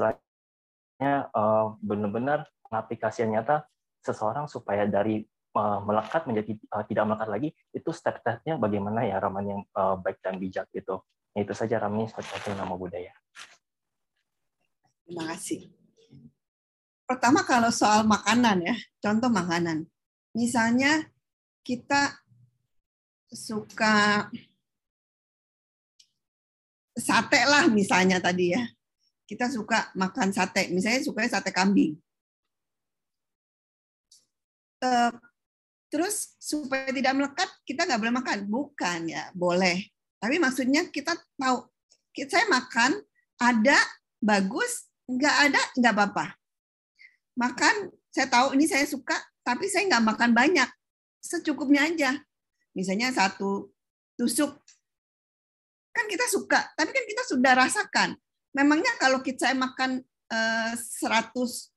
uh, 1.32 1.72
benar-benar 1.80 2.44
pengaplikasian 2.68 3.32
nyata 3.32 3.64
seseorang 4.04 4.44
supaya 4.44 4.84
dari 4.84 5.24
uh, 5.56 5.80
melekat 5.80 6.28
menjadi 6.28 6.52
tidak 6.84 7.04
melekat 7.08 7.28
lagi 7.32 7.48
itu 7.72 7.90
step-stepnya 7.96 8.60
bagaimana 8.60 9.08
ya 9.08 9.16
Ramani 9.16 9.56
yang 9.56 9.64
baik 10.04 10.20
dan 10.20 10.36
bijak 10.36 10.68
gitu. 10.76 11.00
Itu 11.32 11.56
saja 11.56 11.80
Ramani 11.80 12.12
satu 12.12 12.52
nama 12.52 12.76
budaya? 12.76 13.16
Terima 15.08 15.32
kasih 15.32 15.85
pertama 17.06 17.46
kalau 17.46 17.70
soal 17.70 18.02
makanan 18.02 18.66
ya, 18.66 18.76
contoh 18.98 19.30
makanan. 19.30 19.86
Misalnya 20.34 21.06
kita 21.62 22.18
suka 23.30 24.26
sate 26.98 27.40
lah 27.46 27.70
misalnya 27.70 28.18
tadi 28.18 28.52
ya. 28.52 28.62
Kita 29.26 29.50
suka 29.50 29.90
makan 29.98 30.30
sate, 30.30 30.70
misalnya 30.70 31.02
suka 31.02 31.26
sate 31.26 31.50
kambing. 31.50 31.98
Eh, 34.82 35.12
terus 35.90 36.38
supaya 36.38 36.90
tidak 36.94 37.14
melekat, 37.14 37.50
kita 37.66 37.86
nggak 37.86 38.00
boleh 38.02 38.14
makan. 38.14 38.38
Bukan 38.46 39.00
ya, 39.10 39.30
boleh. 39.34 39.82
Tapi 40.22 40.38
maksudnya 40.38 40.86
kita 40.94 41.18
tahu, 41.38 41.66
saya 42.14 42.46
makan, 42.46 43.02
ada, 43.42 43.78
bagus, 44.22 44.86
nggak 45.10 45.36
ada, 45.50 45.60
nggak 45.74 45.94
apa-apa 45.94 46.26
makan 47.36 47.92
saya 48.10 48.26
tahu 48.32 48.56
ini 48.56 48.64
saya 48.64 48.88
suka 48.88 49.14
tapi 49.44 49.68
saya 49.68 49.86
nggak 49.86 50.04
makan 50.16 50.30
banyak. 50.32 50.68
Secukupnya 51.20 51.86
aja. 51.86 52.16
Misalnya 52.72 53.12
satu 53.12 53.70
tusuk. 54.16 54.56
Kan 55.92 56.08
kita 56.08 56.26
suka 56.32 56.72
tapi 56.74 56.90
kan 56.90 57.04
kita 57.04 57.22
sudah 57.28 57.52
rasakan. 57.54 58.16
Memangnya 58.56 58.90
kalau 58.96 59.20
kita 59.20 59.52
saya 59.52 59.54
makan 59.54 60.00
eh, 60.32 60.72
100 60.74 61.32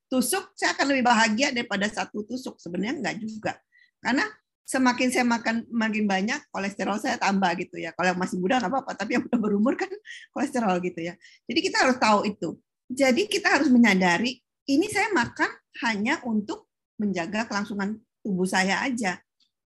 tusuk 0.09 0.43
saya 0.57 0.73
akan 0.73 0.85
lebih 0.89 1.05
bahagia 1.05 1.51
daripada 1.51 1.85
satu 1.91 2.23
tusuk. 2.23 2.57
Sebenarnya 2.57 2.97
nggak 3.03 3.15
juga. 3.19 3.59
Karena 3.99 4.23
semakin 4.63 5.07
saya 5.11 5.25
makan 5.25 5.65
makin 5.73 6.05
banyak 6.07 6.39
kolesterol 6.55 6.97
saya 7.03 7.19
tambah 7.19 7.51
gitu 7.59 7.77
ya. 7.83 7.91
Kalau 7.93 8.15
yang 8.15 8.19
masih 8.21 8.39
muda 8.39 8.63
nggak 8.63 8.71
apa-apa 8.71 8.91
tapi 8.95 9.19
yang 9.19 9.27
udah 9.27 9.39
berumur 9.43 9.75
kan 9.75 9.91
kolesterol 10.33 10.79
gitu 10.81 11.03
ya. 11.03 11.19
Jadi 11.45 11.59
kita 11.59 11.77
harus 11.83 11.97
tahu 11.99 12.23
itu. 12.25 12.55
Jadi 12.89 13.29
kita 13.29 13.59
harus 13.59 13.69
menyadari 13.69 14.41
ini 14.69 14.85
saya 14.85 15.09
makan 15.09 15.49
hanya 15.81 16.21
untuk 16.29 16.69
menjaga 17.01 17.49
kelangsungan 17.49 17.97
tubuh 18.21 18.45
saya 18.45 18.85
aja. 18.85 19.17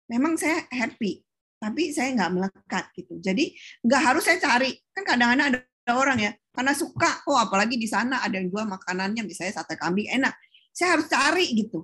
Memang 0.07 0.39
saya 0.39 0.63
happy, 0.71 1.19
tapi 1.59 1.91
saya 1.91 2.15
nggak 2.15 2.31
melekat 2.31 2.85
gitu. 2.95 3.19
Jadi 3.19 3.51
nggak 3.83 4.01
harus 4.01 4.23
saya 4.23 4.39
cari. 4.39 4.71
Kan 4.95 5.03
kadang-kadang 5.03 5.47
ada 5.51 5.93
orang 5.97 6.17
ya, 6.21 6.31
karena 6.55 6.71
suka, 6.71 7.25
oh 7.27 7.35
apalagi 7.35 7.75
di 7.75 7.89
sana 7.89 8.23
ada 8.23 8.39
yang 8.39 8.47
jual 8.47 8.63
makanannya, 8.63 9.25
misalnya 9.27 9.59
sate 9.59 9.75
kambing 9.75 10.07
enak. 10.07 10.31
Saya 10.71 10.95
harus 10.95 11.11
cari 11.11 11.51
gitu. 11.51 11.83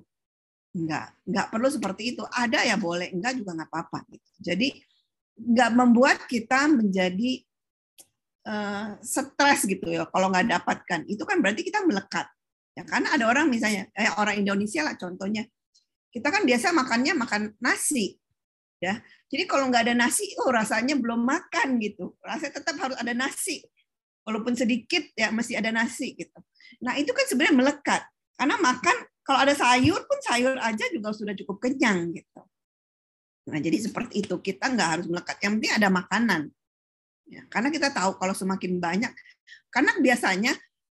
Enggak, 0.72 1.12
nggak 1.28 1.48
perlu 1.52 1.68
seperti 1.68 2.16
itu. 2.16 2.24
Ada 2.24 2.64
ya 2.64 2.80
boleh, 2.80 3.12
enggak 3.12 3.36
juga 3.36 3.58
nggak 3.60 3.70
apa-apa. 3.70 4.08
Gitu. 4.08 4.30
Jadi 4.40 4.68
nggak 5.42 5.72
membuat 5.74 6.18
kita 6.30 6.70
menjadi 6.70 7.42
uh, 8.46 8.96
stres 9.02 9.66
gitu 9.66 9.90
ya 9.90 10.08
kalau 10.08 10.32
nggak 10.32 10.48
dapatkan. 10.48 11.02
Itu 11.12 11.28
kan 11.28 11.44
berarti 11.44 11.66
kita 11.68 11.84
melekat. 11.84 12.30
Ya, 12.72 12.88
karena 12.88 13.12
ada 13.12 13.28
orang 13.28 13.52
misalnya, 13.52 13.92
kayak 13.92 14.16
orang 14.16 14.36
Indonesia 14.40 14.82
lah 14.88 14.96
contohnya, 14.96 15.44
kita 16.12 16.28
kan 16.32 16.48
biasa 16.48 16.72
makannya 16.72 17.14
makan 17.20 17.42
nasi, 17.60 18.16
ya. 18.80 19.00
Jadi 19.32 19.44
kalau 19.48 19.68
nggak 19.72 19.88
ada 19.88 19.96
nasi, 19.96 20.28
oh 20.44 20.52
rasanya 20.52 21.00
belum 21.00 21.24
makan 21.24 21.80
gitu. 21.80 22.16
Rasanya 22.20 22.60
tetap 22.60 22.76
harus 22.80 22.96
ada 23.00 23.12
nasi, 23.16 23.64
walaupun 24.28 24.56
sedikit 24.56 25.04
ya 25.16 25.32
masih 25.32 25.60
ada 25.60 25.72
nasi 25.72 26.16
gitu. 26.16 26.40
Nah 26.84 26.96
itu 26.96 27.12
kan 27.12 27.28
sebenarnya 27.28 27.56
melekat, 27.56 28.02
karena 28.40 28.56
makan 28.60 28.98
kalau 29.24 29.40
ada 29.44 29.56
sayur 29.56 30.04
pun 30.08 30.20
sayur 30.24 30.56
aja 30.60 30.86
juga 30.92 31.12
sudah 31.12 31.36
cukup 31.36 31.60
kenyang 31.64 32.12
gitu. 32.16 32.42
Nah 33.52 33.60
jadi 33.60 33.78
seperti 33.84 34.24
itu 34.24 34.36
kita 34.40 34.72
nggak 34.72 34.90
harus 35.00 35.06
melekat, 35.12 35.40
yang 35.44 35.60
penting 35.60 35.76
ada 35.76 35.88
makanan. 35.92 36.42
Ya, 37.32 37.48
karena 37.48 37.72
kita 37.72 37.96
tahu 37.96 38.20
kalau 38.20 38.36
semakin 38.36 38.84
banyak, 38.84 39.12
karena 39.72 39.96
biasanya 40.04 40.52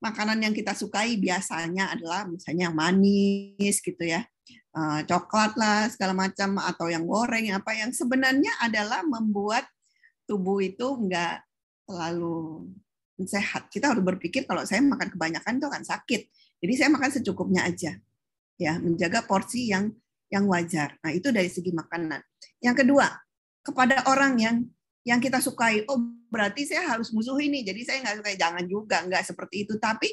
makanan 0.02 0.42
yang 0.42 0.50
kita 0.50 0.74
sukai 0.74 1.14
biasanya 1.16 1.94
adalah 1.94 2.26
misalnya 2.26 2.68
yang 2.68 2.76
manis 2.76 3.78
gitu 3.78 4.02
ya. 4.02 4.26
Eh, 4.72 5.00
coklat 5.06 5.54
lah 5.54 5.86
segala 5.92 6.16
macam 6.16 6.58
atau 6.58 6.90
yang 6.90 7.06
goreng 7.06 7.52
apa 7.54 7.76
yang 7.76 7.94
sebenarnya 7.94 8.50
adalah 8.58 9.06
membuat 9.06 9.68
tubuh 10.26 10.58
itu 10.58 10.98
enggak 10.98 11.46
terlalu 11.86 12.72
sehat. 13.22 13.70
Kita 13.70 13.94
harus 13.94 14.02
berpikir 14.02 14.48
kalau 14.48 14.66
saya 14.66 14.82
makan 14.82 15.12
kebanyakan 15.14 15.62
itu 15.62 15.66
akan 15.70 15.84
sakit. 15.86 16.20
Jadi 16.58 16.72
saya 16.74 16.88
makan 16.90 17.10
secukupnya 17.14 17.62
aja 17.68 17.94
ya 18.60 18.78
menjaga 18.78 19.26
porsi 19.26 19.70
yang 19.70 19.90
yang 20.32 20.48
wajar. 20.48 20.96
Nah 21.04 21.12
itu 21.12 21.28
dari 21.28 21.52
segi 21.52 21.70
makanan. 21.74 22.22
Yang 22.64 22.86
kedua 22.86 23.12
kepada 23.60 24.08
orang 24.08 24.40
yang 24.40 24.56
yang 25.02 25.18
kita 25.18 25.42
sukai. 25.42 25.82
Oh, 25.90 25.98
berarti 26.30 26.66
saya 26.66 26.86
harus 26.86 27.10
musuh 27.10 27.38
ini. 27.42 27.62
Jadi 27.66 27.82
saya 27.82 27.98
nggak 28.02 28.16
suka. 28.22 28.30
Jangan 28.38 28.64
juga, 28.66 28.96
nggak 29.06 29.24
seperti 29.26 29.66
itu. 29.66 29.74
Tapi 29.78 30.08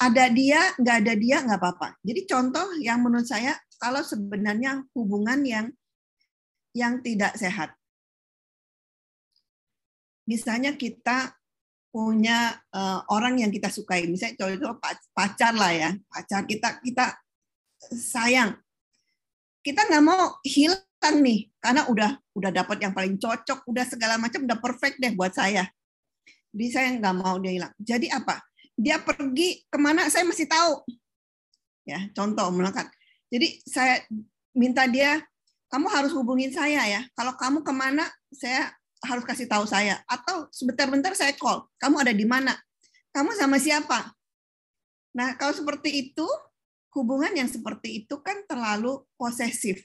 ada 0.00 0.28
dia, 0.32 0.60
nggak 0.80 0.96
ada 1.04 1.14
dia, 1.16 1.36
nggak 1.44 1.60
apa-apa. 1.60 1.88
Jadi 2.04 2.20
contoh 2.28 2.66
yang 2.80 3.00
menurut 3.00 3.28
saya, 3.28 3.56
kalau 3.80 4.04
sebenarnya 4.04 4.84
hubungan 4.92 5.40
yang 5.44 5.66
yang 6.76 7.02
tidak 7.02 7.34
sehat. 7.34 7.74
misalnya 10.30 10.78
kita 10.78 11.34
punya 11.90 12.54
uh, 12.70 13.02
orang 13.10 13.42
yang 13.42 13.50
kita 13.50 13.66
sukai, 13.66 14.06
misalnya 14.06 14.38
contoh 14.38 14.78
pacar 15.10 15.50
lah 15.50 15.74
ya, 15.74 15.90
pacar 16.06 16.46
kita 16.46 16.78
kita 16.86 17.18
sayang, 17.90 18.54
kita 19.66 19.90
nggak 19.90 20.04
mau 20.06 20.38
hilang 20.46 20.78
nih 21.08 21.48
karena 21.56 21.88
udah 21.88 22.20
udah 22.36 22.50
dapat 22.52 22.76
yang 22.84 22.92
paling 22.92 23.16
cocok, 23.16 23.64
udah 23.64 23.84
segala 23.88 24.20
macam 24.20 24.44
udah 24.44 24.58
perfect 24.60 25.00
deh 25.00 25.16
buat 25.16 25.32
saya. 25.32 25.64
Jadi 26.52 26.66
saya 26.68 26.88
nggak 27.00 27.14
mau 27.16 27.40
dia 27.40 27.56
hilang. 27.56 27.72
Jadi 27.80 28.12
apa? 28.12 28.44
Dia 28.76 29.00
pergi 29.00 29.64
ke 29.64 29.78
mana 29.80 30.12
saya 30.12 30.28
masih 30.28 30.44
tahu. 30.44 30.84
Ya, 31.88 32.12
contoh 32.12 32.52
melekat. 32.52 32.92
Jadi 33.32 33.64
saya 33.64 34.04
minta 34.52 34.84
dia, 34.84 35.24
kamu 35.72 35.88
harus 35.88 36.12
hubungin 36.12 36.52
saya 36.52 36.84
ya. 36.84 37.00
Kalau 37.16 37.32
kamu 37.40 37.64
ke 37.64 37.72
mana, 37.72 38.04
saya 38.34 38.74
harus 39.04 39.24
kasih 39.24 39.48
tahu 39.48 39.64
saya 39.64 40.00
atau 40.04 40.48
sebentar-bentar 40.52 41.16
saya 41.16 41.32
call 41.32 41.64
kamu 41.80 42.04
ada 42.04 42.12
di 42.12 42.26
mana 42.28 42.52
kamu 43.16 43.32
sama 43.32 43.56
siapa 43.56 44.12
nah 45.16 45.34
kalau 45.40 45.56
seperti 45.56 46.12
itu 46.12 46.26
hubungan 46.92 47.32
yang 47.32 47.48
seperti 47.48 48.04
itu 48.04 48.20
kan 48.20 48.44
terlalu 48.44 49.00
posesif 49.16 49.80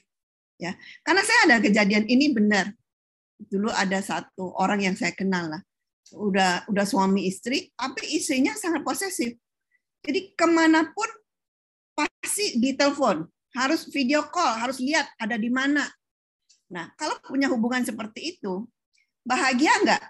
ya 0.56 0.72
karena 1.04 1.22
saya 1.24 1.40
ada 1.50 1.56
kejadian 1.60 2.04
ini 2.08 2.32
benar. 2.32 2.72
Dulu 3.36 3.68
ada 3.68 4.00
satu 4.00 4.56
orang 4.56 4.88
yang 4.88 4.96
saya 4.96 5.12
kenal 5.12 5.52
lah. 5.52 5.62
Udah 6.16 6.64
udah 6.70 6.84
suami 6.88 7.28
istri 7.28 7.72
tapi 7.76 8.16
istrinya 8.16 8.56
sangat 8.56 8.80
posesif. 8.84 9.36
Jadi 10.00 10.32
ke 10.32 10.46
mana 10.48 10.88
pun 10.92 11.08
pasti 11.96 12.60
ditelepon 12.60 13.26
harus 13.56 13.88
video 13.88 14.28
call 14.28 14.60
harus 14.60 14.80
lihat 14.80 15.08
ada 15.20 15.36
di 15.36 15.48
mana. 15.52 15.84
Nah 16.72 16.92
kalau 16.96 17.16
punya 17.24 17.48
hubungan 17.52 17.84
seperti 17.84 18.36
itu 18.36 18.64
bahagia 19.26 19.74
nggak? 19.82 20.04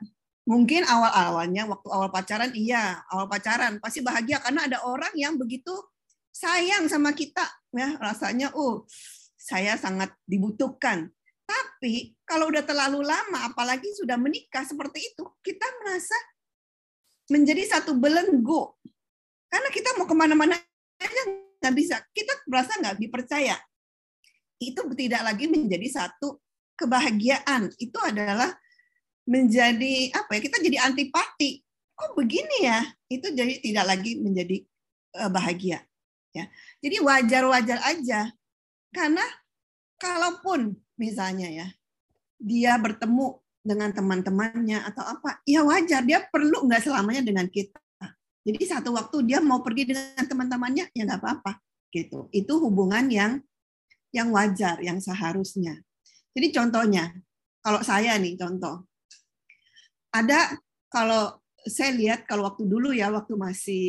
Mungkin 0.46 0.86
awal-awalnya 0.86 1.66
waktu 1.66 1.88
awal 1.90 2.06
pacaran 2.14 2.54
iya, 2.54 3.02
awal 3.10 3.26
pacaran. 3.26 3.82
Pasti 3.82 3.98
bahagia 3.98 4.38
karena 4.38 4.70
ada 4.70 4.78
orang 4.86 5.10
yang 5.18 5.34
begitu 5.34 5.74
sayang 6.30 6.86
sama 6.86 7.10
kita. 7.10 7.42
Ya, 7.74 7.98
rasanya 7.98 8.54
uh 8.54 8.86
saya 9.46 9.78
sangat 9.78 10.10
dibutuhkan. 10.26 11.06
Tapi 11.46 12.18
kalau 12.26 12.50
udah 12.50 12.66
terlalu 12.66 13.06
lama 13.06 13.46
apalagi 13.46 13.86
sudah 13.94 14.18
menikah 14.18 14.66
seperti 14.66 15.14
itu, 15.14 15.22
kita 15.46 15.62
merasa 15.78 16.18
menjadi 17.30 17.78
satu 17.78 17.94
belenggu. 17.94 18.74
Karena 19.46 19.70
kita 19.70 19.94
mau 19.94 20.10
ke 20.10 20.16
mana-mana 20.18 20.58
aja 20.98 21.22
nggak 21.62 21.74
bisa. 21.78 22.02
Kita 22.10 22.42
merasa 22.50 22.74
nggak 22.82 22.98
dipercaya. 22.98 23.54
Itu 24.58 24.90
tidak 24.98 25.22
lagi 25.22 25.46
menjadi 25.46 25.86
satu 25.86 26.42
kebahagiaan. 26.74 27.70
Itu 27.78 28.02
adalah 28.02 28.50
menjadi 29.26 30.14
apa 30.14 30.38
ya 30.38 30.40
kita 30.40 30.62
jadi 30.62 30.78
antipati 30.86 31.66
kok 31.98 32.14
begini 32.14 32.62
ya 32.62 32.78
itu 33.10 33.26
jadi 33.34 33.58
tidak 33.58 33.84
lagi 33.90 34.22
menjadi 34.22 34.62
uh, 35.18 35.30
bahagia 35.34 35.82
ya 36.30 36.46
jadi 36.78 36.96
wajar-wajar 37.02 37.78
aja 37.90 38.30
karena 38.94 39.22
kalaupun 39.96 40.76
misalnya 41.00 41.48
ya 41.48 41.68
dia 42.36 42.76
bertemu 42.76 43.40
dengan 43.66 43.90
teman-temannya 43.90 44.86
atau 44.86 45.02
apa 45.02 45.42
ya 45.42 45.66
wajar 45.66 46.06
dia 46.06 46.22
perlu 46.22 46.68
nggak 46.68 46.86
selamanya 46.86 47.22
dengan 47.24 47.50
kita. 47.50 47.80
Jadi 48.46 48.62
satu 48.62 48.94
waktu 48.94 49.26
dia 49.26 49.42
mau 49.42 49.58
pergi 49.58 49.90
dengan 49.90 50.22
teman-temannya 50.22 50.94
ya 50.94 51.02
nggak 51.02 51.18
apa-apa 51.18 51.58
gitu. 51.90 52.30
Itu 52.30 52.62
hubungan 52.62 53.10
yang 53.10 53.42
yang 54.14 54.30
wajar 54.30 54.78
yang 54.78 55.02
seharusnya. 55.02 55.82
Jadi 56.30 56.54
contohnya 56.54 57.10
kalau 57.58 57.82
saya 57.82 58.14
nih 58.22 58.38
contoh. 58.38 58.86
Ada 60.14 60.54
kalau 60.86 61.42
saya 61.66 61.90
lihat 61.92 62.24
kalau 62.30 62.46
waktu 62.46 62.64
dulu 62.64 62.94
ya 62.94 63.10
waktu 63.10 63.34
masih 63.34 63.84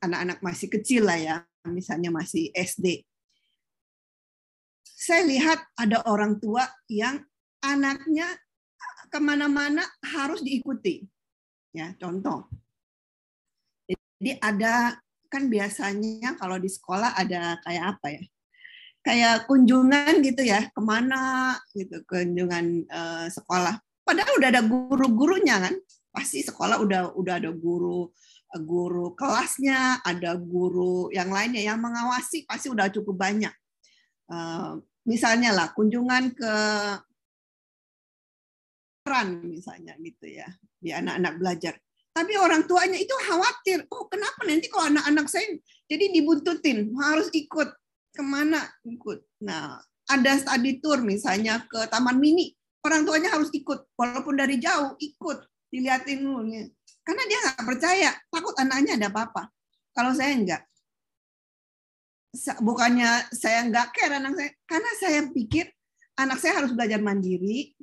anak-anak 0.00 0.40
masih 0.40 0.68
kecil 0.72 1.04
lah 1.04 1.20
ya 1.20 1.36
misalnya 1.68 2.08
masih 2.08 2.48
SD 2.56 3.04
saya 5.04 5.28
lihat 5.28 5.60
ada 5.76 6.00
orang 6.08 6.40
tua 6.40 6.64
yang 6.88 7.20
anaknya 7.60 8.24
ke 9.12 9.18
mana-mana 9.20 9.84
harus 10.00 10.40
diikuti 10.40 11.04
ya 11.76 11.92
contoh 12.00 12.48
jadi 14.18 14.40
ada 14.40 14.96
kan 15.28 15.52
biasanya 15.52 16.40
kalau 16.40 16.56
di 16.56 16.72
sekolah 16.72 17.12
ada 17.20 17.60
kayak 17.60 17.84
apa 17.98 18.06
ya 18.16 18.22
kayak 19.04 19.36
kunjungan 19.44 20.24
gitu 20.24 20.42
ya 20.48 20.64
ke 20.72 20.80
mana 20.80 21.54
gitu 21.76 22.00
kunjungan 22.08 22.88
uh, 22.88 23.28
sekolah 23.28 23.76
Padahal 24.04 24.36
udah 24.36 24.48
ada 24.52 24.62
guru-gurunya 24.62 25.56
kan. 25.58 25.74
Pasti 26.14 26.44
sekolah 26.44 26.78
udah 26.78 27.16
udah 27.16 27.34
ada 27.40 27.50
guru 27.50 28.12
guru 28.54 29.18
kelasnya, 29.18 29.98
ada 30.06 30.38
guru 30.38 31.10
yang 31.10 31.26
lainnya 31.26 31.58
yang 31.58 31.82
mengawasi 31.82 32.46
pasti 32.46 32.70
udah 32.70 32.86
cukup 32.92 33.18
banyak. 33.18 33.50
Uh, 34.30 34.78
misalnya 35.04 35.52
lah 35.52 35.68
kunjungan 35.76 36.32
ke 36.32 36.52
peran 39.04 39.44
misalnya 39.44 39.96
gitu 40.00 40.26
ya 40.28 40.48
di 40.80 40.92
anak-anak 40.92 41.34
belajar. 41.40 41.74
Tapi 42.14 42.38
orang 42.38 42.62
tuanya 42.70 42.94
itu 42.94 43.10
khawatir, 43.10 43.84
oh 43.90 44.06
kenapa 44.06 44.46
nanti 44.46 44.70
kalau 44.70 44.86
anak-anak 44.86 45.26
saya 45.26 45.50
jadi 45.90 46.14
dibuntutin 46.14 46.94
harus 46.94 47.26
ikut 47.34 47.68
ke 48.14 48.22
mana 48.22 48.62
ikut. 48.86 49.18
Nah 49.42 49.82
ada 50.08 50.32
study 50.38 50.78
tour 50.78 51.02
misalnya 51.02 51.64
ke 51.66 51.90
taman 51.90 52.16
mini, 52.22 52.54
orang 52.84 53.02
tuanya 53.08 53.32
harus 53.34 53.48
ikut 53.50 53.88
walaupun 53.96 54.36
dari 54.36 54.60
jauh 54.60 54.94
ikut 55.00 55.42
dilihatin 55.72 56.22
dulu 56.22 56.44
karena 57.04 57.22
dia 57.26 57.38
nggak 57.42 57.66
percaya 57.66 58.10
takut 58.30 58.54
anaknya 58.62 58.96
ada 59.00 59.08
apa-apa 59.10 59.50
kalau 59.90 60.14
saya 60.14 60.36
enggak 60.36 60.62
bukannya 62.60 63.30
saya 63.30 63.62
nggak 63.70 63.94
care 63.94 64.18
anak 64.18 64.34
saya 64.34 64.50
karena 64.66 64.90
saya 64.98 65.20
pikir 65.30 65.66
anak 66.18 66.38
saya 66.42 66.62
harus 66.62 66.74
belajar 66.74 66.98
mandiri 66.98 67.74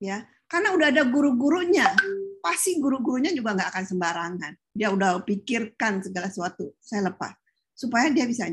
ya. 0.00 0.24
Karena 0.48 0.72
udah 0.72 0.88
ada 0.88 1.04
guru-gurunya 1.04 1.92
pasti 2.40 2.80
guru-gurunya 2.80 3.32
juga 3.36 3.52
nggak 3.56 3.68
akan 3.72 3.84
sembarangan. 3.84 4.52
Dia 4.72 4.88
udah 4.92 5.20
pikirkan 5.24 6.00
segala 6.00 6.32
sesuatu 6.32 6.72
saya 6.80 7.12
lepas 7.12 7.36
supaya 7.76 8.10
dia 8.10 8.26
bisa 8.26 8.48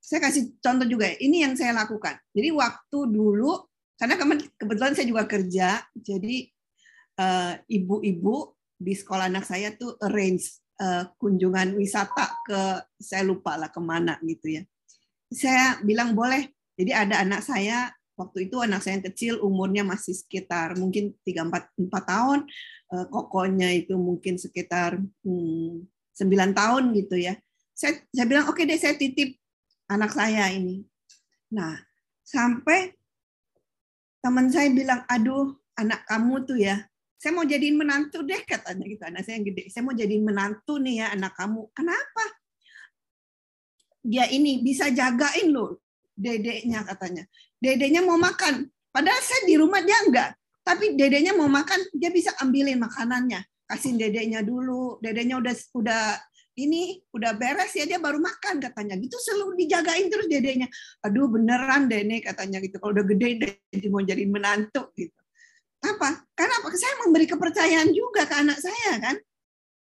saya 0.00 0.26
kasih 0.26 0.56
contoh 0.58 0.88
juga 0.88 1.12
ini 1.20 1.44
yang 1.44 1.54
saya 1.54 1.76
lakukan. 1.76 2.16
Jadi 2.32 2.48
waktu 2.50 2.98
dulu 3.08 3.68
karena 4.00 4.16
kebetulan 4.56 4.96
saya 4.96 5.06
juga 5.12 5.28
kerja, 5.28 5.84
jadi 5.92 6.48
eh, 7.20 7.54
ibu-ibu 7.68 8.56
di 8.80 8.96
sekolah 8.96 9.28
anak 9.28 9.44
saya 9.44 9.76
tuh 9.76 10.00
arrange 10.00 10.56
uh, 10.80 11.04
kunjungan 11.20 11.76
wisata 11.76 12.40
ke 12.42 12.60
saya 12.96 13.22
lupa 13.22 13.60
lah 13.60 13.68
ke 13.68 13.78
mana 13.78 14.16
gitu 14.24 14.56
ya. 14.58 14.62
Saya 15.30 15.78
bilang 15.84 16.16
boleh. 16.16 16.48
Jadi 16.80 16.96
ada 16.96 17.20
anak 17.20 17.44
saya 17.44 17.92
waktu 18.16 18.48
itu 18.48 18.56
anak 18.60 18.80
saya 18.80 19.00
yang 19.00 19.06
kecil 19.12 19.34
umurnya 19.44 19.84
masih 19.84 20.16
sekitar 20.16 20.76
mungkin 20.80 21.12
tiga 21.24 21.44
empat 21.44 21.68
empat 21.76 22.04
tahun, 22.08 22.38
uh, 22.92 23.06
kokonya 23.12 23.72
itu 23.76 23.96
mungkin 23.96 24.40
sekitar 24.40 24.96
hmm, 24.98 25.84
9 26.16 26.52
tahun 26.56 26.82
gitu 26.96 27.16
ya. 27.16 27.36
Saya 27.72 28.00
saya 28.12 28.26
bilang 28.28 28.48
oke 28.48 28.60
okay 28.60 28.64
deh 28.68 28.80
saya 28.80 28.96
titip 28.96 29.40
anak 29.88 30.12
saya 30.12 30.52
ini. 30.52 30.84
Nah, 31.50 31.74
sampai 32.22 32.94
teman 34.22 34.52
saya 34.52 34.68
bilang, 34.70 35.02
aduh 35.08 35.56
anak 35.74 36.04
kamu 36.06 36.34
tuh 36.44 36.58
ya, 36.60 36.76
saya 37.20 37.36
mau 37.36 37.44
jadiin 37.44 37.76
menantu 37.76 38.24
deh 38.24 38.40
katanya 38.48 38.84
gitu 38.88 39.04
anak 39.04 39.28
saya 39.28 39.36
yang 39.36 39.52
gede. 39.52 39.68
Saya 39.68 39.84
mau 39.84 39.92
jadiin 39.92 40.24
menantu 40.24 40.80
nih 40.80 41.04
ya 41.04 41.06
anak 41.12 41.36
kamu. 41.36 41.68
Kenapa? 41.76 42.24
Dia 44.00 44.24
ini 44.32 44.64
bisa 44.64 44.88
jagain 44.88 45.52
loh 45.52 45.84
dedeknya 46.16 46.80
katanya. 46.80 47.28
Dedeknya 47.60 48.00
mau 48.00 48.16
makan. 48.16 48.64
Padahal 48.88 49.20
saya 49.20 49.44
di 49.44 49.54
rumah 49.60 49.84
dia 49.84 50.00
enggak. 50.00 50.32
Tapi 50.64 50.96
dedeknya 50.96 51.36
mau 51.36 51.48
makan, 51.48 51.92
dia 51.92 52.08
bisa 52.08 52.32
ambilin 52.40 52.80
makanannya. 52.80 53.44
Kasih 53.68 54.00
dedeknya 54.00 54.40
dulu. 54.40 54.96
Dedeknya 55.04 55.36
udah 55.44 55.54
udah 55.76 56.04
ini 56.56 57.04
udah 57.12 57.36
beres 57.36 57.76
ya 57.76 57.84
dia 57.84 58.00
baru 58.00 58.16
makan 58.16 58.64
katanya 58.64 58.96
gitu 58.96 59.16
selalu 59.16 59.64
dijagain 59.64 60.12
terus 60.12 60.28
dedenya 60.28 60.68
aduh 61.00 61.30
beneran 61.30 61.88
dene 61.88 62.20
katanya 62.20 62.60
gitu 62.60 62.76
kalau 62.76 63.00
udah 63.00 63.06
gede 63.06 63.28
deh 63.40 63.88
mau 63.88 64.04
jadi 64.04 64.28
menantu 64.28 64.92
gitu 64.92 65.19
apa? 65.80 66.10
Karena 66.36 66.54
apa? 66.60 66.68
Saya 66.76 66.94
memberi 67.04 67.26
kepercayaan 67.28 67.88
juga 67.92 68.28
ke 68.28 68.34
anak 68.36 68.58
saya 68.60 68.92
kan? 69.00 69.16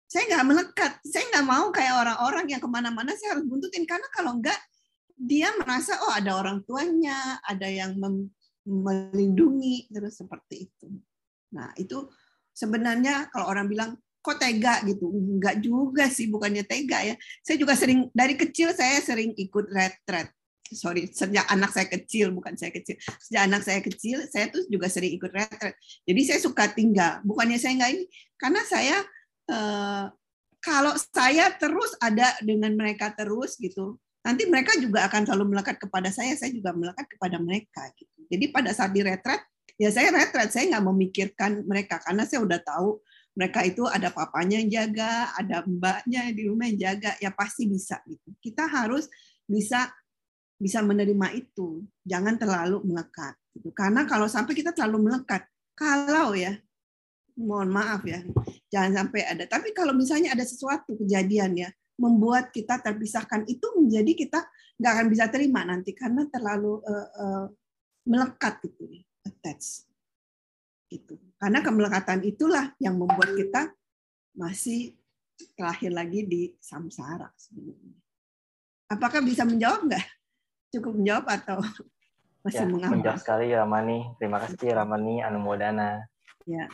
Saya 0.08 0.24
nggak 0.30 0.46
melekat. 0.48 0.92
Saya 1.04 1.24
nggak 1.34 1.48
mau 1.48 1.66
kayak 1.74 1.94
orang-orang 2.00 2.46
yang 2.56 2.62
ke 2.64 2.70
mana-mana 2.70 3.12
saya 3.18 3.36
harus 3.36 3.46
buntutin. 3.48 3.84
Karena 3.84 4.08
kalau 4.14 4.40
enggak 4.40 4.60
dia 5.14 5.54
merasa 5.56 5.98
oh 6.04 6.14
ada 6.14 6.36
orang 6.36 6.66
tuanya 6.66 7.38
ada 7.46 7.70
yang 7.70 7.96
melindungi 8.66 9.90
terus 9.92 10.20
seperti 10.20 10.70
itu. 10.70 10.88
Nah 11.54 11.72
itu 11.78 12.10
sebenarnya 12.54 13.30
kalau 13.30 13.50
orang 13.50 13.68
bilang 13.68 13.92
kok 14.24 14.40
tega? 14.40 14.80
gitu. 14.88 15.12
Enggak 15.12 15.60
juga 15.60 16.08
sih 16.08 16.32
bukannya 16.32 16.64
tega 16.64 17.04
ya. 17.04 17.16
Saya 17.44 17.60
juga 17.60 17.76
sering 17.76 18.08
dari 18.16 18.40
kecil 18.40 18.72
saya 18.72 19.04
sering 19.04 19.36
ikut 19.36 19.68
retret 19.68 20.32
sorry 20.74 21.10
sejak 21.10 21.46
anak 21.48 21.72
saya 21.72 21.88
kecil 21.88 22.34
bukan 22.34 22.58
saya 22.58 22.74
kecil. 22.74 22.98
Sejak 23.22 23.48
anak 23.48 23.62
saya 23.64 23.80
kecil 23.80 24.26
saya 24.30 24.50
tuh 24.50 24.66
juga 24.68 24.90
sering 24.90 25.14
ikut 25.16 25.32
retret. 25.32 25.78
Jadi 26.06 26.22
saya 26.26 26.40
suka 26.42 26.70
tinggal. 26.74 27.22
Bukannya 27.24 27.58
saya 27.62 27.80
nggak 27.80 27.92
ini 27.94 28.06
karena 28.36 28.62
saya 28.66 28.98
eh, 29.50 30.06
kalau 30.64 30.94
saya 30.98 31.54
terus 31.56 31.94
ada 32.02 32.36
dengan 32.42 32.74
mereka 32.74 33.12
terus 33.14 33.60
gitu 33.60 34.00
nanti 34.24 34.48
mereka 34.48 34.80
juga 34.80 35.04
akan 35.12 35.28
selalu 35.28 35.52
melekat 35.52 35.76
kepada 35.76 36.08
saya 36.08 36.32
saya 36.40 36.56
juga 36.56 36.72
melekat 36.72 37.06
kepada 37.06 37.38
mereka 37.38 37.92
gitu. 38.00 38.28
Jadi 38.32 38.46
pada 38.50 38.72
saat 38.72 38.96
di 38.96 39.04
retret 39.04 39.44
ya 39.76 39.92
saya 39.92 40.10
retret 40.16 40.50
saya 40.50 40.72
nggak 40.72 40.86
memikirkan 40.88 41.52
mereka 41.68 42.00
karena 42.02 42.24
saya 42.24 42.42
udah 42.42 42.60
tahu 42.64 43.04
mereka 43.34 43.66
itu 43.66 43.84
ada 43.90 44.14
papanya 44.14 44.62
yang 44.62 44.70
jaga, 44.70 45.34
ada 45.34 45.66
mbaknya 45.66 46.30
di 46.30 46.46
rumah 46.46 46.70
yang 46.70 46.80
jaga, 46.94 47.18
ya 47.18 47.34
pasti 47.34 47.66
bisa 47.66 47.98
gitu. 48.06 48.30
Kita 48.38 48.70
harus 48.70 49.10
bisa 49.50 49.90
bisa 50.64 50.80
menerima 50.80 51.28
itu. 51.36 51.84
Jangan 52.08 52.40
terlalu 52.40 52.80
melekat. 52.88 53.36
Gitu. 53.52 53.76
Karena 53.76 54.08
kalau 54.08 54.32
sampai 54.32 54.56
kita 54.56 54.72
terlalu 54.72 55.12
melekat, 55.12 55.44
kalau 55.76 56.32
ya, 56.32 56.56
mohon 57.36 57.68
maaf 57.68 58.08
ya, 58.08 58.24
jangan 58.72 59.04
sampai 59.04 59.28
ada. 59.28 59.44
Tapi 59.44 59.76
kalau 59.76 59.92
misalnya 59.92 60.32
ada 60.32 60.48
sesuatu 60.48 60.96
kejadian 60.96 61.60
ya, 61.60 61.70
membuat 62.00 62.56
kita 62.56 62.80
terpisahkan 62.80 63.44
itu 63.46 63.68
menjadi 63.76 64.12
kita 64.16 64.40
nggak 64.80 64.92
akan 64.96 65.08
bisa 65.12 65.26
terima 65.30 65.62
nanti 65.62 65.94
karena 65.94 66.26
terlalu 66.32 66.82
uh, 66.82 67.10
uh, 67.14 67.46
melekat 68.08 68.64
gitu, 68.64 68.88
attach. 69.28 69.84
Gitu. 70.88 71.20
Karena 71.38 71.60
kemelekatan 71.60 72.24
itulah 72.24 72.72
yang 72.80 72.96
membuat 72.96 73.36
kita 73.36 73.70
masih 74.34 74.98
terakhir 75.58 75.92
lagi 75.94 76.26
di 76.26 76.42
samsara. 76.58 77.30
Apakah 78.90 79.22
bisa 79.26 79.46
menjawab 79.46 79.90
nggak? 79.90 80.06
Cukup 80.74 80.98
menjawab 80.98 81.26
atau 81.30 81.58
masih 82.44 82.66
ya, 82.66 82.70
mengapa? 82.70 82.94
Menjawab 82.98 83.20
sekali 83.22 83.46
Ramani. 83.54 84.00
Terima 84.18 84.38
kasih 84.42 84.70
Ramani 84.74 85.22
Anumodana. 85.22 86.02
Ya. 86.50 86.66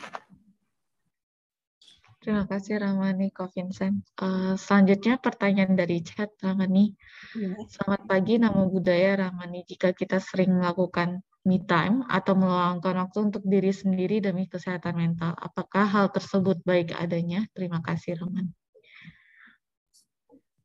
Terima 2.20 2.44
kasih 2.44 2.80
Ramani 2.80 3.32
Ko 3.32 3.48
Vincent. 3.52 4.04
Uh, 4.16 4.56
selanjutnya 4.56 5.20
pertanyaan 5.20 5.76
dari 5.76 6.00
chat 6.00 6.32
Ramani. 6.40 6.96
Ya. 7.36 7.56
Selamat 7.68 8.02
pagi, 8.08 8.40
nama 8.40 8.64
budaya 8.64 9.28
Ramani. 9.28 9.64
Jika 9.68 9.92
kita 9.92 10.20
sering 10.20 10.56
melakukan 10.56 11.20
me 11.44 11.60
time 11.64 12.04
atau 12.08 12.36
meluangkan 12.36 13.08
waktu 13.08 13.32
untuk 13.32 13.44
diri 13.48 13.72
sendiri 13.72 14.20
demi 14.20 14.48
kesehatan 14.48 14.96
mental, 14.96 15.32
apakah 15.36 15.88
hal 15.88 16.12
tersebut 16.12 16.60
baik 16.64 16.92
adanya? 16.96 17.48
Terima 17.56 17.80
kasih 17.80 18.20
Ramani 18.20 18.52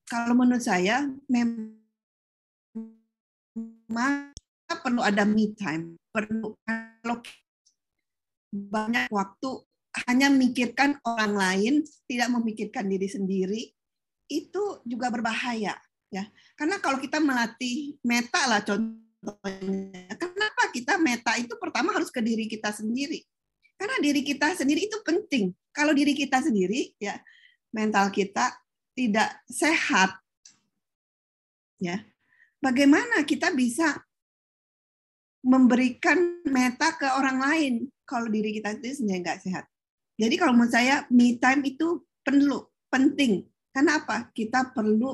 kalau 0.06 0.38
menurut 0.38 0.62
saya 0.62 1.10
memang 1.26 1.85
perlu 4.68 5.02
ada 5.02 5.24
me 5.24 5.56
time, 5.56 5.96
perlu 6.12 6.54
kalau 7.02 7.18
banyak 8.52 9.08
waktu 9.12 9.50
hanya 10.08 10.28
memikirkan 10.28 11.00
orang 11.08 11.34
lain, 11.34 11.74
tidak 12.08 12.30
memikirkan 12.36 12.86
diri 12.88 13.08
sendiri, 13.08 13.64
itu 14.28 14.64
juga 14.84 15.08
berbahaya 15.08 15.76
ya. 16.12 16.24
Karena 16.60 16.80
kalau 16.84 17.00
kita 17.00 17.24
melatih 17.24 17.96
meta 18.04 18.44
lah 18.48 18.62
contohnya, 18.64 20.12
kenapa 20.20 20.72
kita 20.76 21.00
meta 21.00 21.36
itu 21.40 21.56
pertama 21.56 21.96
harus 21.96 22.12
ke 22.12 22.20
diri 22.20 22.48
kita 22.52 22.76
sendiri. 22.76 23.24
Karena 23.76 24.00
diri 24.00 24.24
kita 24.24 24.56
sendiri 24.56 24.88
itu 24.88 25.00
penting. 25.04 25.52
Kalau 25.76 25.92
diri 25.92 26.16
kita 26.16 26.40
sendiri 26.40 26.96
ya 26.96 27.20
mental 27.76 28.08
kita 28.12 28.56
tidak 28.96 29.44
sehat, 29.52 30.16
ya 31.80 32.00
bagaimana 32.66 33.22
kita 33.22 33.54
bisa 33.54 33.94
memberikan 35.46 36.42
meta 36.50 36.98
ke 36.98 37.06
orang 37.06 37.38
lain 37.38 37.74
kalau 38.02 38.26
diri 38.26 38.58
kita 38.58 38.74
itu 38.82 39.06
sendiri 39.06 39.22
nggak 39.22 39.46
sehat. 39.46 39.70
Jadi 40.18 40.34
kalau 40.42 40.58
menurut 40.58 40.74
saya 40.74 41.06
me 41.14 41.38
time 41.38 41.62
itu 41.70 42.02
perlu, 42.26 42.66
penting. 42.90 43.46
Karena 43.70 44.02
apa? 44.02 44.34
Kita 44.34 44.74
perlu 44.74 45.14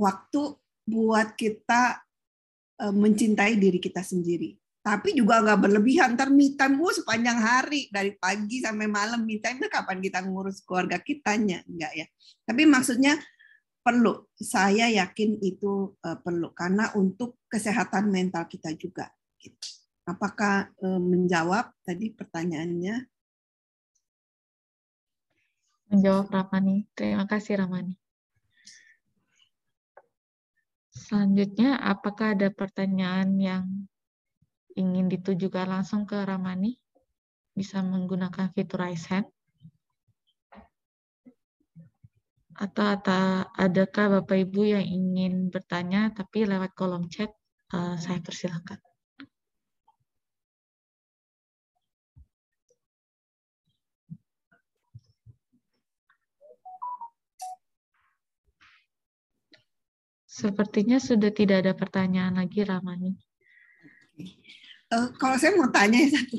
waktu 0.00 0.42
buat 0.88 1.36
kita 1.36 2.00
eh, 2.80 2.94
mencintai 2.94 3.60
diri 3.60 3.76
kita 3.76 4.00
sendiri 4.00 4.56
tapi 4.86 5.18
juga 5.18 5.42
nggak 5.42 5.66
berlebihan 5.66 6.14
ntar 6.14 6.30
me 6.30 6.54
time 6.54 6.78
gue 6.78 6.92
sepanjang 7.02 7.42
hari 7.42 7.90
dari 7.90 8.14
pagi 8.14 8.62
sampai 8.62 8.86
malam 8.86 9.26
me 9.26 9.42
time 9.42 9.58
itu 9.58 9.66
kapan 9.66 9.98
kita 9.98 10.22
ngurus 10.22 10.62
keluarga 10.62 11.02
kitanya 11.02 11.66
enggak 11.66 11.90
ya 11.90 12.06
tapi 12.46 12.70
maksudnya 12.70 13.18
perlu. 13.86 14.26
Saya 14.34 14.90
yakin 14.90 15.38
itu 15.38 15.94
uh, 16.02 16.18
perlu. 16.18 16.50
Karena 16.50 16.90
untuk 16.98 17.38
kesehatan 17.46 18.10
mental 18.10 18.50
kita 18.50 18.74
juga. 18.74 19.06
Apakah 20.02 20.74
uh, 20.82 20.98
menjawab? 20.98 21.70
Tadi 21.86 22.10
pertanyaannya. 22.10 23.06
Menjawab 25.94 26.26
Ramani. 26.34 26.90
Terima 26.98 27.30
kasih 27.30 27.62
Ramani. 27.62 27.94
Selanjutnya 30.90 31.78
apakah 31.78 32.34
ada 32.34 32.50
pertanyaan 32.50 33.38
yang 33.38 33.86
ingin 34.74 35.06
ditujukan 35.06 35.70
langsung 35.70 36.02
ke 36.02 36.18
Ramani, 36.18 36.74
bisa 37.54 37.78
menggunakan 37.86 38.50
fitur 38.50 38.82
raise 38.82 39.06
hand. 39.06 39.30
Atau, 42.56 42.88
atau 42.88 43.44
adakah 43.52 44.20
Bapak 44.20 44.48
Ibu 44.48 44.60
yang 44.64 44.84
ingin 44.84 45.52
bertanya 45.52 46.08
tapi 46.16 46.48
lewat 46.48 46.72
kolom 46.72 47.04
chat, 47.12 47.28
uh, 47.76 48.00
saya 48.00 48.16
persilakan. 48.24 48.80
Sepertinya 60.24 61.00
sudah 61.00 61.32
tidak 61.32 61.64
ada 61.64 61.72
pertanyaan 61.72 62.36
lagi, 62.36 62.60
Ramani. 62.60 63.16
Uh, 64.92 65.08
kalau 65.16 65.36
saya 65.40 65.56
mau 65.56 65.72
tanya 65.72 65.96
ya 65.96 66.08
satu, 66.12 66.36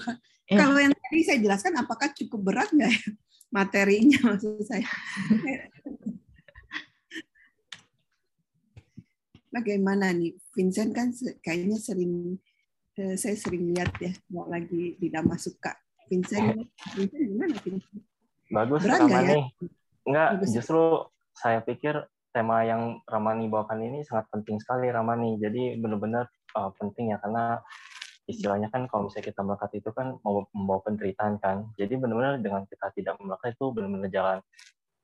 ya. 0.50 0.58
kalau 0.64 0.80
yang 0.80 0.93
tadi 0.95 1.22
saya 1.24 1.39
jelaskan, 1.43 1.74
apakah 1.80 2.12
cukup 2.16 2.39
berat 2.52 2.72
nggak 2.72 2.91
ya 2.91 3.02
materinya 3.58 4.20
maksud 4.34 4.64
saya? 4.64 4.88
Bagaimana 9.48 10.12
nih, 10.14 10.36
Vincent 10.54 10.91
kan 10.93 11.10
kayaknya 11.41 11.80
sering, 11.80 12.38
uh, 13.00 13.16
saya 13.16 13.34
sering 13.39 13.74
lihat 13.74 13.95
ya, 13.98 14.12
mau 14.30 14.45
lagi 14.48 15.00
tidak 15.00 15.24
masuk 15.26 15.58
kak. 15.58 15.80
Vincent, 16.08 16.68
Vincent 16.95 17.24
gimana 17.26 17.56
Vincent? 17.64 18.04
Bagus, 18.48 18.80
berat 18.84 19.00
Ramani. 19.04 19.28
Ya? 19.28 19.43
Enggak, 20.08 20.30
Bagus. 20.39 20.50
justru 20.56 20.84
saya 21.36 21.60
pikir 21.64 21.95
tema 22.32 22.64
yang 22.64 23.02
Ramani 23.10 23.50
bawakan 23.50 23.82
ini 23.82 24.06
sangat 24.06 24.30
penting 24.32 24.62
sekali 24.62 24.88
Ramani. 24.93 25.36
Jadi 25.41 25.82
benar-benar 25.82 26.30
uh, 26.56 26.72
penting 26.78 27.12
ya 27.12 27.18
karena 27.20 27.60
istilahnya 28.28 28.67
kan 28.67 28.86
kalau 28.91 29.07
misalnya 29.07 29.32
kita 29.32 29.41
melekat 29.41 29.71
itu 29.80 29.89
kan 29.95 30.19
membawa 30.51 30.84
penderitaan 30.84 31.39
kan. 31.39 31.71
Jadi 31.80 31.95
benar-benar 31.95 32.43
dengan 32.43 32.67
kita 32.67 32.91
tidak 32.91 33.15
melekat 33.23 33.55
itu 33.55 33.65
benar-benar 33.71 34.11
jalan 34.11 34.38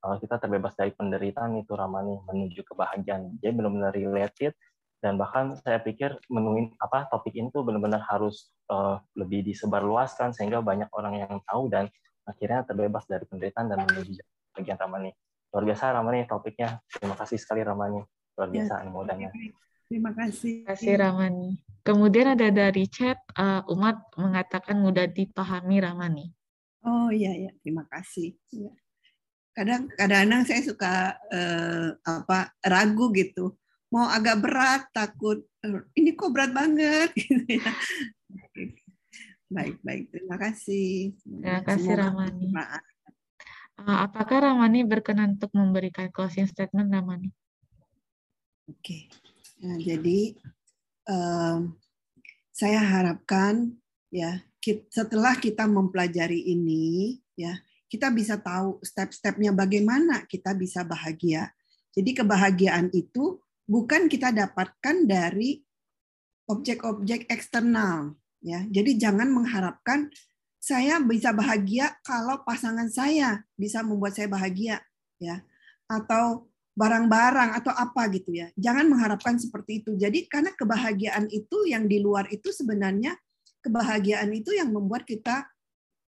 uh, 0.03 0.15
kita 0.19 0.35
terbebas 0.37 0.75
dari 0.75 0.91
penderitaan 0.91 1.55
itu 1.57 1.71
Ramani 1.73 2.19
menuju 2.27 2.67
kebahagiaan. 2.67 3.39
Jadi 3.39 3.51
benar-benar 3.55 3.95
related 3.95 4.53
dan 4.99 5.19
bahkan 5.19 5.55
saya 5.59 5.83
pikir 5.83 6.15
menuin 6.31 6.71
apa 6.79 7.07
topik 7.11 7.35
ini 7.35 7.51
tuh 7.51 7.63
benar-benar 7.67 8.03
harus 8.07 8.51
uh, 8.71 8.99
lebih 9.19 9.43
disebarluaskan 9.43 10.31
sehingga 10.31 10.63
banyak 10.63 10.87
orang 10.95 11.19
yang 11.19 11.33
tahu 11.43 11.67
dan 11.67 11.91
akhirnya 12.23 12.63
terbebas 12.63 13.03
dari 13.07 13.27
penderitaan 13.27 13.67
dan 13.67 13.83
menuju 13.83 14.19
bagian 14.55 14.79
Ramani. 14.79 15.11
Luar 15.51 15.63
biasa 15.67 15.91
Ramani 15.91 16.23
topiknya. 16.23 16.79
Terima 16.87 17.15
kasih 17.19 17.35
sekali 17.35 17.63
Ramani. 17.63 17.99
Luar 18.39 18.49
ya, 18.49 18.53
biasa 18.63 18.73
ya, 18.79 18.89
modalnya. 18.91 19.29
Terima 19.87 20.11
kasih. 20.15 20.63
Terima 20.63 20.69
kasih 20.73 20.93
Ramani. 20.99 21.51
Kemudian 21.83 22.31
ada 22.31 22.47
dari 22.47 22.87
chat 22.87 23.19
uh, 23.35 23.59
umat 23.67 23.99
mengatakan 24.15 24.79
mudah 24.79 25.03
dipahami 25.11 25.83
Ramani. 25.83 26.31
Oh 26.83 27.11
iya 27.11 27.35
ya, 27.35 27.51
terima 27.63 27.83
kasih. 27.91 28.35
Iya. 28.51 28.71
Kadang 29.53 29.91
kadang 29.93 30.43
saya 30.47 30.63
suka 30.63 31.19
uh, 31.29 31.87
apa 32.07 32.55
ragu 32.63 33.11
gitu. 33.11 33.55
Mau 33.93 34.09
agak 34.09 34.41
berat, 34.41 34.89
takut 34.89 35.45
ini 35.93 36.17
kok 36.17 36.33
berat 36.33 36.51
banget 36.55 37.13
gitu 37.19 37.61
ya. 37.61 37.71
Baik, 39.53 39.77
baik. 39.85 40.09
Terima 40.09 40.35
kasih. 40.41 41.13
Terima 41.21 41.61
kasih 41.61 41.93
Ramani. 41.93 42.49
Uh, 43.77 43.99
apakah 44.07 44.41
Ramani 44.41 44.81
berkenan 44.87 45.37
untuk 45.37 45.53
memberikan 45.53 46.09
closing 46.09 46.49
statement 46.49 46.89
Ramani? 46.89 47.29
Oke. 48.65 48.81
Okay. 48.81 49.22
Nah, 49.63 49.79
jadi 49.79 50.35
um, 51.07 51.71
saya 52.51 52.83
harapkan 52.83 53.79
ya 54.11 54.43
setelah 54.91 55.39
kita 55.39 55.67
mempelajari 55.67 56.39
ini 56.51 57.19
ya 57.35 57.59
kita 57.87 58.11
bisa 58.11 58.39
tahu 58.39 58.79
step-stepnya 58.83 59.55
bagaimana 59.55 60.27
kita 60.27 60.51
bisa 60.57 60.83
bahagia. 60.83 61.51
Jadi 61.93 62.11
kebahagiaan 62.11 62.89
itu 62.91 63.39
bukan 63.63 64.11
kita 64.11 64.33
dapatkan 64.35 65.07
dari 65.07 65.63
objek-objek 66.49 67.31
eksternal 67.31 68.19
ya. 68.43 68.67
Jadi 68.67 68.99
jangan 68.99 69.31
mengharapkan 69.31 70.11
saya 70.59 70.99
bisa 71.03 71.31
bahagia 71.35 71.95
kalau 72.03 72.39
pasangan 72.43 72.87
saya 72.87 73.43
bisa 73.59 73.83
membuat 73.83 74.15
saya 74.15 74.31
bahagia 74.31 74.79
ya 75.19 75.43
atau 75.91 76.47
barang-barang 76.73 77.61
atau 77.61 77.69
apa 77.69 78.09
gitu 78.09 78.33
ya. 78.33 78.49
Jangan 78.57 78.89
mengharapkan 78.89 79.37
seperti 79.37 79.85
itu. 79.85 79.93
Jadi 79.93 80.25
karena 80.25 80.51
kebahagiaan 80.57 81.29
itu 81.29 81.69
yang 81.69 81.85
di 81.85 82.01
luar 82.01 82.25
itu 82.33 82.49
sebenarnya 82.49 83.13
kebahagiaan 83.61 84.33
itu 84.33 84.57
yang 84.57 84.73
membuat 84.73 85.05
kita 85.05 85.45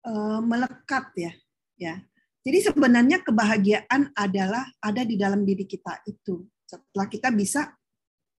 uh, 0.03 0.41
melekat 0.41 1.05
ya. 1.13 1.31
Ya. 1.77 1.95
Jadi 2.41 2.73
sebenarnya 2.73 3.21
kebahagiaan 3.21 4.15
adalah 4.17 4.65
ada 4.81 5.05
di 5.05 5.15
dalam 5.19 5.45
diri 5.45 5.67
kita 5.67 6.01
itu. 6.09 6.47
Setelah 6.65 7.07
kita 7.07 7.29
bisa 7.29 7.75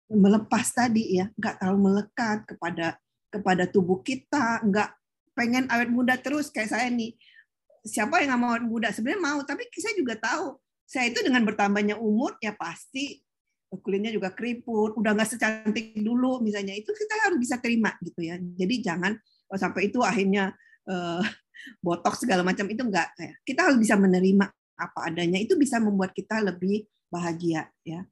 melepas 0.10 0.74
tadi 0.74 1.22
ya, 1.22 1.30
nggak 1.38 1.60
terlalu 1.62 1.80
melekat 1.92 2.48
kepada 2.48 2.98
kepada 3.28 3.64
tubuh 3.68 4.00
kita, 4.02 4.64
nggak 4.64 4.90
pengen 5.38 5.68
awet 5.70 5.92
muda 5.92 6.18
terus 6.18 6.50
kayak 6.50 6.72
saya 6.72 6.88
nih. 6.90 7.14
Siapa 7.84 8.24
yang 8.24 8.34
nggak 8.34 8.42
mau 8.42 8.52
awet 8.56 8.66
muda? 8.66 8.88
Sebenarnya 8.90 9.22
mau, 9.22 9.40
tapi 9.44 9.68
saya 9.76 9.94
juga 9.94 10.16
tahu 10.18 10.56
saya 10.88 11.12
itu 11.12 11.20
dengan 11.20 11.44
bertambahnya 11.44 12.00
umur 12.00 12.40
ya 12.40 12.56
pasti 12.56 13.20
kulitnya 13.68 14.16
juga 14.16 14.32
keriput, 14.32 14.96
udah 14.96 15.12
nggak 15.12 15.28
secantik 15.28 16.00
dulu 16.00 16.40
misalnya 16.40 16.72
itu 16.72 16.88
kita 16.96 17.28
harus 17.28 17.36
bisa 17.36 17.60
terima 17.60 17.92
gitu 18.00 18.24
ya. 18.24 18.40
Jadi 18.40 18.80
jangan 18.80 19.12
oh, 19.52 19.60
sampai 19.60 19.92
itu 19.92 20.00
akhirnya 20.00 20.56
uh, 20.88 21.20
botok 21.86 22.16
segala 22.16 22.48
macam 22.48 22.64
itu 22.72 22.80
enggak. 22.80 23.12
Kita 23.44 23.68
harus 23.68 23.76
bisa 23.76 24.00
menerima 24.00 24.48
apa 24.78 25.00
adanya 25.12 25.42
itu 25.42 25.60
bisa 25.60 25.84
membuat 25.84 26.16
kita 26.16 26.40
lebih 26.40 26.88
bahagia 27.12 27.68
ya. 27.84 28.08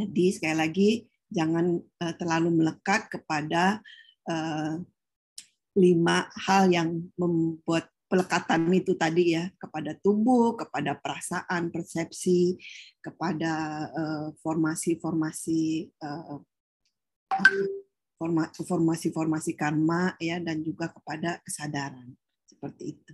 Jadi 0.00 0.24
sekali 0.32 0.56
lagi 0.56 0.90
jangan 1.28 1.76
uh, 1.76 2.14
terlalu 2.16 2.64
melekat 2.64 3.12
kepada 3.12 3.84
uh, 4.26 4.80
lima 5.76 6.30
hal 6.48 6.70
yang 6.70 7.10
membuat 7.18 7.90
pelekatan 8.14 8.70
itu 8.70 8.94
tadi 8.94 9.34
ya 9.34 9.50
kepada 9.58 9.98
tubuh, 9.98 10.54
kepada 10.54 10.94
perasaan, 10.94 11.74
persepsi, 11.74 12.54
kepada 13.02 13.52
eh, 13.90 14.28
formasi-formasi 14.38 15.90
uh, 15.98 16.38
formasi-formasi 18.70 19.58
karma 19.58 20.14
ya 20.22 20.38
dan 20.38 20.62
juga 20.62 20.94
kepada 20.94 21.42
kesadaran 21.42 22.14
seperti 22.46 22.94
itu. 22.94 23.12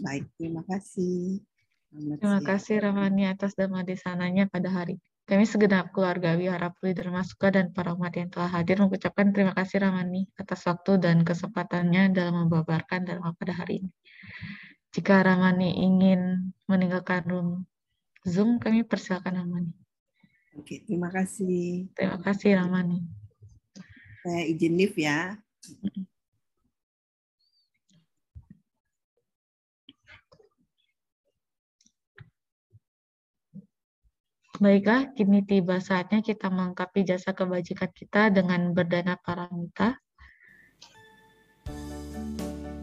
Baik, 0.00 0.24
terima 0.40 0.64
kasih. 0.64 1.44
Terima 1.92 2.40
kasih 2.40 2.80
Ramani 2.80 3.28
atas 3.28 3.52
dhamma 3.52 3.84
desananya 3.84 4.48
pada 4.48 4.72
hari 4.72 4.96
kami 5.28 5.44
segenap 5.44 5.92
keluarga 5.92 6.32
Wihara 6.40 6.72
Dharma 6.72 7.20
Suka 7.20 7.52
dan 7.52 7.76
para 7.76 7.92
umat 7.92 8.16
yang 8.16 8.32
telah 8.32 8.48
hadir 8.48 8.80
mengucapkan 8.80 9.28
terima 9.28 9.52
kasih 9.52 9.84
Ramani 9.84 10.24
atas 10.40 10.64
waktu 10.64 10.96
dan 10.96 11.20
kesempatannya 11.20 12.16
dalam 12.16 12.48
membabarkan 12.48 13.04
Dharma 13.04 13.36
pada 13.36 13.52
hari 13.52 13.84
ini. 13.84 13.90
Jika 14.88 15.20
Ramani 15.20 15.84
ingin 15.84 16.48
meninggalkan 16.64 17.28
room 17.28 17.68
Zoom, 18.24 18.56
kami 18.56 18.88
persilakan 18.88 19.44
Ramani. 19.44 19.72
Oke, 20.56 20.82
terima 20.88 21.12
kasih. 21.12 21.92
Terima 21.92 22.18
kasih 22.24 22.56
Ramani. 22.56 23.04
Saya 24.24 24.42
izin 24.48 24.80
live 24.80 24.96
ya. 24.96 25.36
Baiklah, 34.58 35.14
kini 35.14 35.46
tiba 35.46 35.78
saatnya 35.78 36.18
kita 36.18 36.50
melengkapi 36.50 37.06
jasa 37.06 37.30
kebajikan 37.30 37.94
kita 37.94 38.34
dengan 38.34 38.74
berdana 38.74 39.14
paramita. 39.14 39.94